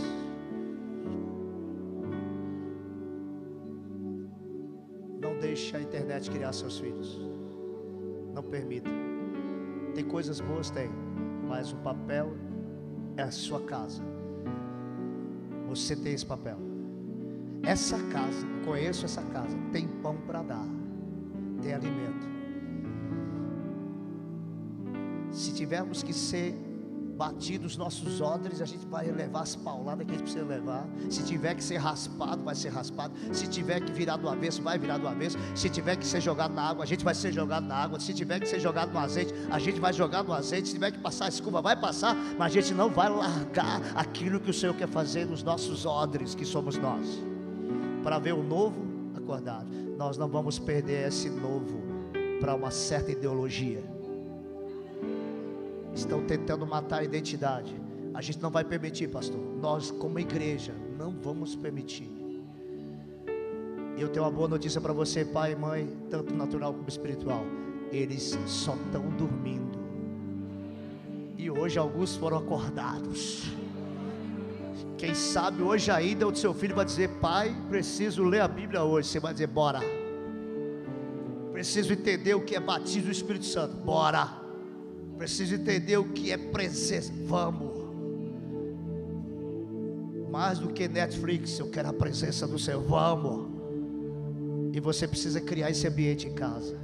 Não 5.19 5.39
deixe 5.39 5.75
a 5.75 5.81
internet 5.81 6.29
criar 6.29 6.53
seus 6.53 6.77
filhos. 6.77 7.40
Permita. 8.51 8.89
Tem 9.95 10.03
coisas 10.03 10.41
boas, 10.41 10.69
tem, 10.69 10.89
mas 11.47 11.71
o 11.71 11.77
papel 11.77 12.35
é 13.15 13.23
a 13.23 13.31
sua 13.31 13.61
casa. 13.61 14.03
Você 15.69 15.95
tem 15.95 16.13
esse 16.13 16.25
papel. 16.25 16.57
Essa 17.63 17.97
casa, 18.11 18.45
conheço 18.65 19.05
essa 19.05 19.21
casa, 19.21 19.57
tem 19.71 19.87
pão 19.87 20.17
para 20.27 20.41
dar, 20.41 20.67
tem 21.61 21.73
alimento. 21.73 22.27
Se 25.31 25.53
tivermos 25.53 26.03
que 26.03 26.11
ser 26.11 26.53
batido 27.21 27.67
os 27.67 27.77
nossos 27.77 28.19
odres, 28.19 28.63
a 28.63 28.65
gente 28.65 28.83
vai 28.87 29.05
levar 29.11 29.41
as 29.41 29.55
pauladas 29.55 30.07
que 30.07 30.11
a 30.11 30.15
gente 30.15 30.23
precisa 30.23 30.43
levar. 30.43 30.87
Se 31.07 31.23
tiver 31.23 31.53
que 31.53 31.63
ser 31.63 31.77
raspado, 31.77 32.43
vai 32.43 32.55
ser 32.55 32.69
raspado. 32.69 33.13
Se 33.31 33.45
tiver 33.45 33.79
que 33.79 33.91
virar 33.91 34.17
do 34.17 34.27
avesso, 34.27 34.59
vai 34.63 34.79
virar 34.79 34.97
do 34.97 35.07
avesso. 35.07 35.37
Se 35.53 35.69
tiver 35.69 35.97
que 35.97 36.03
ser 36.03 36.19
jogado 36.19 36.51
na 36.55 36.63
água, 36.63 36.83
a 36.83 36.87
gente 36.87 37.05
vai 37.05 37.13
ser 37.13 37.31
jogado 37.31 37.67
na 37.67 37.75
água. 37.75 37.99
Se 37.99 38.11
tiver 38.11 38.39
que 38.39 38.47
ser 38.47 38.59
jogado 38.59 38.91
no 38.91 38.97
azeite, 38.97 39.35
a 39.51 39.59
gente 39.59 39.79
vai 39.79 39.93
jogar 39.93 40.23
no 40.23 40.33
azeite. 40.33 40.69
Se 40.69 40.73
tiver 40.73 40.89
que 40.89 40.97
passar 40.97 41.25
a 41.25 41.29
escova, 41.29 41.61
vai 41.61 41.79
passar. 41.79 42.15
Mas 42.39 42.47
a 42.51 42.59
gente 42.59 42.73
não 42.73 42.89
vai 42.89 43.07
largar 43.07 43.79
aquilo 43.95 44.39
que 44.39 44.49
o 44.49 44.53
Senhor 44.53 44.73
quer 44.73 44.87
fazer 44.87 45.27
nos 45.27 45.43
nossos 45.43 45.85
odres, 45.85 46.33
que 46.33 46.43
somos 46.43 46.75
nós, 46.75 47.05
para 48.01 48.17
ver 48.17 48.33
o 48.33 48.41
novo 48.41 48.83
acordado. 49.15 49.67
Nós 49.95 50.17
não 50.17 50.27
vamos 50.27 50.57
perder 50.57 51.09
esse 51.09 51.29
novo 51.29 51.83
para 52.39 52.55
uma 52.55 52.71
certa 52.71 53.11
ideologia 53.11 53.90
estão 55.93 56.23
tentando 56.25 56.65
matar 56.65 56.99
a 56.99 57.03
identidade. 57.03 57.75
A 58.13 58.21
gente 58.21 58.41
não 58.41 58.49
vai 58.49 58.63
permitir, 58.63 59.07
pastor. 59.07 59.39
Nós, 59.39 59.91
como 59.91 60.19
igreja, 60.19 60.73
não 60.97 61.11
vamos 61.11 61.55
permitir. 61.55 62.09
E 63.97 64.01
eu 64.01 64.09
tenho 64.09 64.25
uma 64.25 64.31
boa 64.31 64.47
notícia 64.47 64.81
para 64.81 64.93
você, 64.93 65.23
pai 65.23 65.53
e 65.53 65.55
mãe, 65.55 65.87
tanto 66.09 66.33
natural 66.33 66.73
como 66.73 66.87
espiritual. 66.87 67.43
Eles 67.91 68.37
só 68.45 68.75
estão 68.75 69.09
dormindo. 69.09 69.79
E 71.37 71.49
hoje 71.49 71.77
alguns 71.77 72.15
foram 72.15 72.37
acordados. 72.37 73.43
Quem 74.97 75.15
sabe 75.15 75.61
hoje 75.63 75.89
ainda 75.89 76.27
o 76.27 76.35
seu 76.35 76.53
filho 76.53 76.75
vai 76.75 76.85
dizer: 76.85 77.09
Pai, 77.19 77.55
preciso 77.69 78.23
ler 78.23 78.41
a 78.41 78.47
Bíblia 78.47 78.83
hoje. 78.83 79.07
Você 79.07 79.19
vai 79.19 79.33
dizer: 79.33 79.47
Bora. 79.47 79.79
Preciso 81.51 81.93
entender 81.93 82.33
o 82.33 82.41
que 82.41 82.55
é 82.55 82.59
batismo 82.59 83.03
do 83.03 83.11
Espírito 83.11 83.45
Santo. 83.45 83.75
Bora. 83.77 84.40
Preciso 85.21 85.53
entender 85.53 85.97
o 85.97 86.05
que 86.05 86.31
é 86.31 86.37
presença. 86.37 87.13
Vamos. 87.27 87.69
Mais 90.31 90.57
do 90.57 90.69
que 90.69 90.87
Netflix, 90.87 91.59
eu 91.59 91.69
quero 91.69 91.89
a 91.89 91.93
presença 91.93 92.47
do 92.47 92.57
Senhor. 92.57 92.81
Vamos. 92.81 93.45
E 94.73 94.79
você 94.79 95.07
precisa 95.07 95.39
criar 95.39 95.69
esse 95.69 95.87
ambiente 95.87 96.27
em 96.27 96.33
casa. 96.33 96.75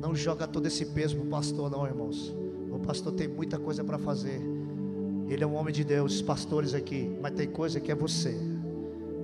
Não 0.00 0.14
joga 0.14 0.46
todo 0.46 0.64
esse 0.66 0.86
peso 0.86 1.16
para 1.16 1.26
o 1.26 1.28
pastor, 1.28 1.68
não, 1.68 1.84
irmãos. 1.84 2.32
O 2.70 2.78
pastor 2.78 3.14
tem 3.14 3.26
muita 3.26 3.58
coisa 3.58 3.82
para 3.82 3.98
fazer. 3.98 4.40
Ele 5.28 5.42
é 5.42 5.46
um 5.48 5.56
homem 5.56 5.74
de 5.74 5.82
Deus, 5.82 6.14
os 6.14 6.22
pastores 6.22 6.72
aqui. 6.72 7.10
Mas 7.20 7.34
tem 7.34 7.48
coisa 7.48 7.80
que 7.80 7.90
é 7.90 7.96
você. 7.96 8.38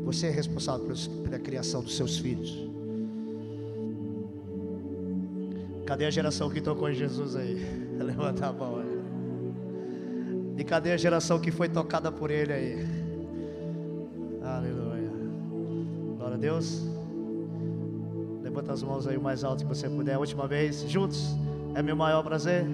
Você 0.05 0.27
é 0.27 0.31
responsável 0.31 0.93
pela 1.23 1.39
criação 1.39 1.81
dos 1.81 1.97
seus 1.97 2.19
filhos. 2.19 2.69
Cadê 5.87 6.05
a 6.05 6.11
geração 6.11 6.51
que 6.51 6.61
tocou 6.61 6.91
em 6.91 6.95
Jesus 6.95 7.37
aí? 7.37 7.55
Levanta 7.97 8.49
a 8.49 8.53
mão. 8.53 8.85
E 10.59 10.65
cadê 10.65 10.93
a 10.93 10.97
geração 10.97 11.39
que 11.39 11.53
foi 11.53 11.69
tocada 11.69 12.11
por 12.11 12.31
Ele 12.31 12.53
aí? 12.53 12.87
Aleluia. 14.43 15.11
Glória 16.17 16.35
a 16.35 16.39
Deus. 16.39 16.83
Levanta 18.43 18.73
as 18.73 18.83
mãos 18.83 19.07
aí 19.07 19.17
o 19.17 19.21
mais 19.21 19.45
alto 19.45 19.65
que 19.65 19.69
você 19.69 19.89
puder. 19.89 20.15
A 20.15 20.19
última 20.19 20.49
vez, 20.49 20.83
juntos. 20.89 21.37
É 21.75 21.83
meu 21.83 21.95
maior 21.95 22.23
prazer. 22.23 22.67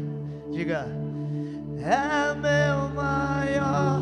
Diga. 0.51 0.87
É 1.79 2.35
meu 2.35 2.89
maior. 2.95 4.01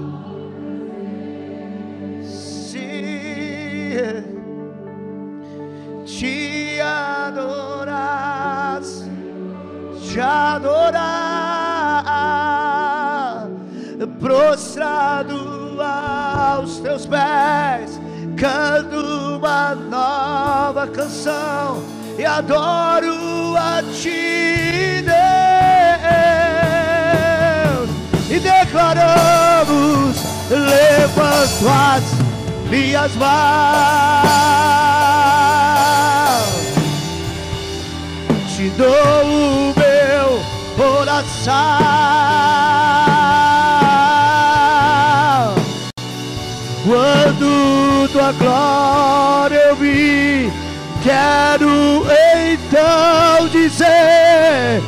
Sim. 2.22 2.78
Te 6.04 6.80
adorar 6.80 8.39
te 10.12 10.20
adorar, 10.20 10.98
prostrado 14.18 15.78
aos 15.80 16.80
teus 16.80 17.06
pés, 17.06 18.00
canto 18.36 19.36
uma 19.36 19.76
nova 19.76 20.88
canção 20.88 21.84
e 22.18 22.24
adoro 22.24 23.54
a 23.56 23.84
ti, 23.94 25.04
Deus, 25.04 25.20
e 28.30 28.40
declaramos: 28.40 30.16
levanto 30.50 31.68
as 31.68 32.02
minhas 32.68 33.14
mãos, 33.14 33.30
te 38.56 38.70
dou 38.70 39.69
coração. 41.20 41.60
Quando 46.84 48.08
tua 48.10 48.32
glória 48.32 49.74
quero 51.02 52.04
então 52.52 53.48
dizer: 53.48 54.82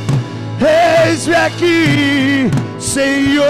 Eis-me 1.05 1.35
aqui, 1.35 2.51
Senhor. 2.79 3.45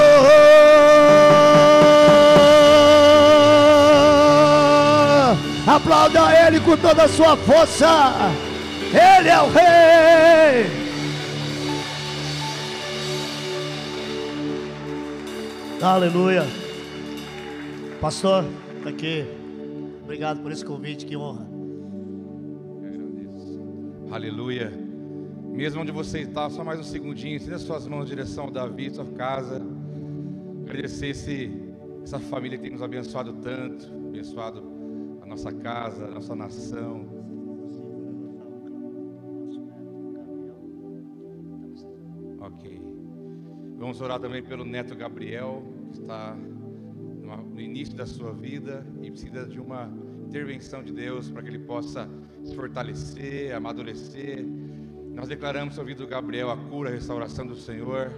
Aplauda 5.66 6.22
Ele 6.46 6.60
com 6.60 6.78
toda 6.78 7.04
a 7.04 7.10
sua 7.10 7.38
força. 7.38 8.14
Ele 8.94 9.30
é 9.30 9.42
o 9.42 9.50
Rei. 9.50 10.83
Aleluia. 15.84 16.44
Pastor, 18.00 18.46
tá 18.82 18.90
aqui. 18.90 19.26
Obrigado 20.02 20.42
por 20.42 20.50
esse 20.50 20.64
convite, 20.64 21.06
que 21.06 21.18
honra. 21.18 21.46
Aleluia. 24.10 24.72
Mesmo 25.52 25.82
onde 25.82 25.92
você 25.92 26.22
está, 26.22 26.50
só 26.50 26.64
mais 26.64 26.80
um 26.80 26.84
segundinho, 26.84 27.36
estenda 27.36 27.60
suas 27.60 27.86
mãos 27.86 28.06
em 28.06 28.08
direção 28.08 28.46
ao 28.46 28.52
Davi, 28.52 28.92
sua 28.92 29.06
casa. 29.08 29.62
Agradecer 30.66 31.08
esse, 31.08 31.52
essa 32.02 32.18
família 32.18 32.58
que 32.58 32.64
tem 32.64 32.72
nos 32.72 32.82
abençoado 32.82 33.34
tanto, 33.34 33.86
abençoado 34.08 34.64
a 35.22 35.26
nossa 35.26 35.52
casa, 35.52 36.06
a 36.06 36.12
nossa 36.12 36.34
nação. 36.34 37.13
Vamos 43.84 44.00
orar 44.00 44.18
também 44.18 44.42
pelo 44.42 44.64
neto 44.64 44.96
Gabriel, 44.96 45.62
que 45.92 46.00
está 46.00 46.38
no 47.54 47.60
início 47.60 47.94
da 47.94 48.06
sua 48.06 48.32
vida 48.32 48.88
e 49.02 49.12
precisa 49.12 49.46
de 49.46 49.60
uma 49.60 49.92
intervenção 50.26 50.82
de 50.82 50.94
Deus 50.94 51.30
para 51.30 51.44
que 51.44 51.50
ele 51.50 51.60
possa 51.60 52.10
se 52.46 52.56
fortalecer, 52.56 53.54
amadurecer. 53.54 54.46
Nós 55.14 55.28
declaramos 55.28 55.76
sobre 55.76 55.92
o 56.02 56.08
Gabriel 56.08 56.50
a 56.50 56.56
cura, 56.56 56.92
a 56.92 56.94
restauração 56.94 57.46
do 57.46 57.58
Senhor. 57.58 58.10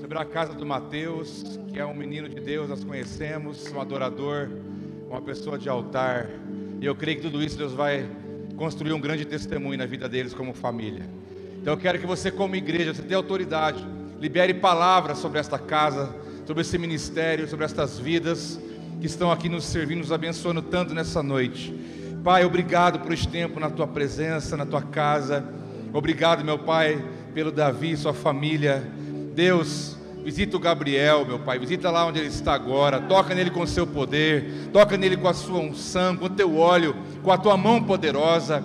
Sobre 0.00 0.18
a 0.18 0.24
casa 0.24 0.54
do 0.54 0.66
Mateus, 0.66 1.60
que 1.68 1.78
é 1.78 1.86
um 1.86 1.94
menino 1.94 2.28
de 2.28 2.40
Deus, 2.40 2.68
nós 2.68 2.82
conhecemos, 2.82 3.70
um 3.72 3.80
adorador, 3.80 4.50
uma 5.08 5.22
pessoa 5.22 5.56
de 5.56 5.68
altar. 5.68 6.28
E 6.80 6.84
eu 6.84 6.96
creio 6.96 7.18
que 7.18 7.22
tudo 7.22 7.40
isso 7.40 7.56
Deus 7.56 7.72
vai 7.72 8.10
construir 8.56 8.92
um 8.92 9.00
grande 9.00 9.24
testemunho 9.24 9.78
na 9.78 9.86
vida 9.86 10.08
deles 10.08 10.34
como 10.34 10.52
família. 10.52 11.08
Então 11.62 11.74
eu 11.74 11.78
quero 11.78 12.00
que 12.00 12.06
você, 12.06 12.28
como 12.28 12.56
igreja, 12.56 12.92
você 12.92 13.02
tenha 13.02 13.18
autoridade, 13.18 13.94
libere 14.20 14.54
palavras 14.54 15.18
sobre 15.18 15.38
esta 15.38 15.58
casa, 15.58 16.14
sobre 16.46 16.62
esse 16.62 16.78
ministério, 16.78 17.48
sobre 17.48 17.64
estas 17.64 17.98
vidas 17.98 18.58
que 19.00 19.06
estão 19.06 19.30
aqui 19.30 19.48
nos 19.48 19.64
servindo, 19.64 19.98
nos 19.98 20.12
abençoando 20.12 20.62
tanto 20.62 20.94
nessa 20.94 21.22
noite. 21.22 21.74
Pai, 22.22 22.44
obrigado 22.44 23.00
por 23.00 23.12
este 23.12 23.28
tempo 23.28 23.60
na 23.60 23.68
tua 23.68 23.86
presença, 23.86 24.56
na 24.56 24.64
tua 24.64 24.80
casa. 24.80 25.44
Obrigado, 25.92 26.44
meu 26.44 26.58
Pai, 26.58 27.04
pelo 27.34 27.52
Davi 27.52 27.92
e 27.92 27.96
sua 27.96 28.14
família. 28.14 28.82
Deus, 29.34 29.98
visita 30.24 30.56
o 30.56 30.60
Gabriel, 30.60 31.26
meu 31.26 31.38
Pai, 31.38 31.58
visita 31.58 31.90
lá 31.90 32.06
onde 32.06 32.18
ele 32.18 32.28
está 32.28 32.54
agora. 32.54 33.00
Toca 33.00 33.34
nele 33.34 33.50
com 33.50 33.60
o 33.60 33.66
seu 33.66 33.86
poder, 33.86 34.70
toca 34.72 34.96
nele 34.96 35.18
com 35.18 35.28
a 35.28 35.34
sua 35.34 35.58
unção, 35.58 36.16
com 36.16 36.24
o 36.24 36.30
teu 36.30 36.56
óleo, 36.56 36.96
com 37.22 37.30
a 37.30 37.36
tua 37.36 37.56
mão 37.56 37.82
poderosa. 37.82 38.64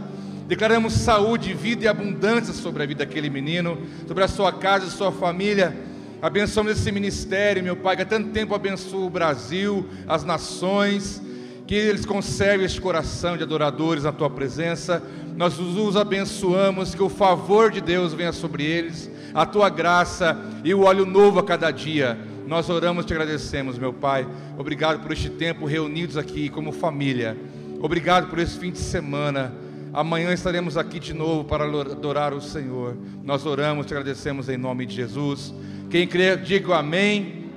Declaramos 0.49 0.93
saúde, 0.93 1.53
vida 1.53 1.85
e 1.85 1.87
abundância 1.87 2.55
sobre 2.55 2.81
a 2.81 2.85
vida 2.87 3.05
daquele 3.05 3.29
menino, 3.29 3.77
sobre 4.07 4.23
a 4.23 4.27
sua 4.27 4.51
casa 4.51 4.89
sua 4.89 5.11
família. 5.11 5.77
Abençoamos 6.23 6.71
esse 6.71 6.91
ministério, 6.91 7.61
meu 7.61 7.75
Pai, 7.75 7.95
que 7.95 8.01
há 8.01 8.05
tanto 8.05 8.31
tempo 8.31 8.55
abençoa 8.55 9.05
o 9.05 9.11
Brasil, 9.11 9.87
as 10.07 10.23
nações, 10.23 11.21
que 11.67 11.75
eles 11.75 12.03
conservem 12.03 12.65
este 12.65 12.81
coração 12.81 13.37
de 13.37 13.43
adoradores 13.43 14.05
na 14.05 14.11
tua 14.11 14.27
presença. 14.27 15.03
Nós 15.37 15.59
os 15.59 15.95
abençoamos, 15.95 16.95
que 16.95 17.03
o 17.03 17.09
favor 17.09 17.69
de 17.69 17.79
Deus 17.79 18.15
venha 18.15 18.31
sobre 18.31 18.63
eles, 18.63 19.07
a 19.35 19.45
tua 19.45 19.69
graça 19.69 20.35
e 20.63 20.73
o 20.73 20.81
óleo 20.81 21.05
novo 21.05 21.37
a 21.37 21.43
cada 21.43 21.69
dia. 21.69 22.17
Nós 22.47 22.71
oramos 22.71 23.05
e 23.05 23.07
te 23.07 23.13
agradecemos, 23.13 23.77
meu 23.77 23.93
Pai. 23.93 24.27
Obrigado 24.57 24.99
por 24.99 25.11
este 25.11 25.29
tempo 25.29 25.67
reunidos 25.67 26.17
aqui 26.17 26.49
como 26.49 26.71
família. 26.71 27.37
Obrigado 27.79 28.31
por 28.31 28.39
esse 28.39 28.57
fim 28.57 28.71
de 28.71 28.79
semana. 28.79 29.68
Amanhã 29.91 30.31
estaremos 30.31 30.77
aqui 30.77 30.99
de 30.99 31.13
novo 31.13 31.43
para 31.43 31.65
adorar 31.65 32.33
o 32.33 32.41
Senhor. 32.41 32.95
Nós 33.23 33.45
oramos, 33.45 33.87
te 33.87 33.93
agradecemos 33.93 34.47
em 34.47 34.57
nome 34.57 34.85
de 34.85 34.95
Jesus. 34.95 35.53
Quem 35.89 36.07
crê, 36.07 36.37
diga 36.37 36.77
amém. 36.77 37.49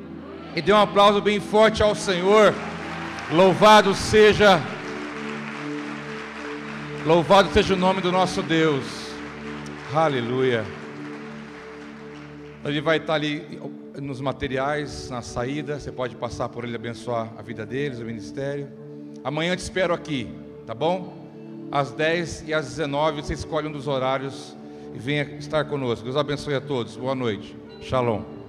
E 0.56 0.62
dê 0.62 0.72
um 0.72 0.78
aplauso 0.78 1.20
bem 1.20 1.40
forte 1.40 1.82
ao 1.82 1.94
Senhor. 1.94 2.54
Louvado 3.30 3.94
seja. 3.94 4.60
Louvado 7.04 7.52
seja 7.52 7.74
o 7.74 7.76
nome 7.76 8.00
do 8.00 8.10
nosso 8.10 8.42
Deus. 8.42 8.84
Aleluia. 9.94 10.64
Ele 12.64 12.80
vai 12.80 12.96
estar 12.96 13.14
ali 13.14 13.60
nos 14.00 14.20
materiais, 14.20 15.10
na 15.10 15.20
saída. 15.20 15.78
Você 15.78 15.92
pode 15.92 16.16
passar 16.16 16.48
por 16.48 16.64
ele 16.64 16.76
abençoar 16.76 17.30
a 17.36 17.42
vida 17.42 17.66
deles, 17.66 17.98
o 17.98 18.04
ministério. 18.04 18.68
Amanhã 19.22 19.54
te 19.54 19.60
espero 19.60 19.92
aqui, 19.92 20.28
tá 20.66 20.74
bom? 20.74 21.21
Às 21.72 21.90
10 21.90 22.44
e 22.48 22.52
às 22.52 22.68
19 22.68 23.22
você 23.22 23.32
escolhe 23.32 23.66
um 23.66 23.72
dos 23.72 23.88
horários 23.88 24.54
e 24.94 24.98
venha 24.98 25.22
estar 25.38 25.64
conosco. 25.64 26.04
Deus 26.04 26.18
abençoe 26.18 26.54
a 26.54 26.60
todos. 26.60 26.98
Boa 26.98 27.14
noite. 27.14 27.56
Shalom. 27.80 28.41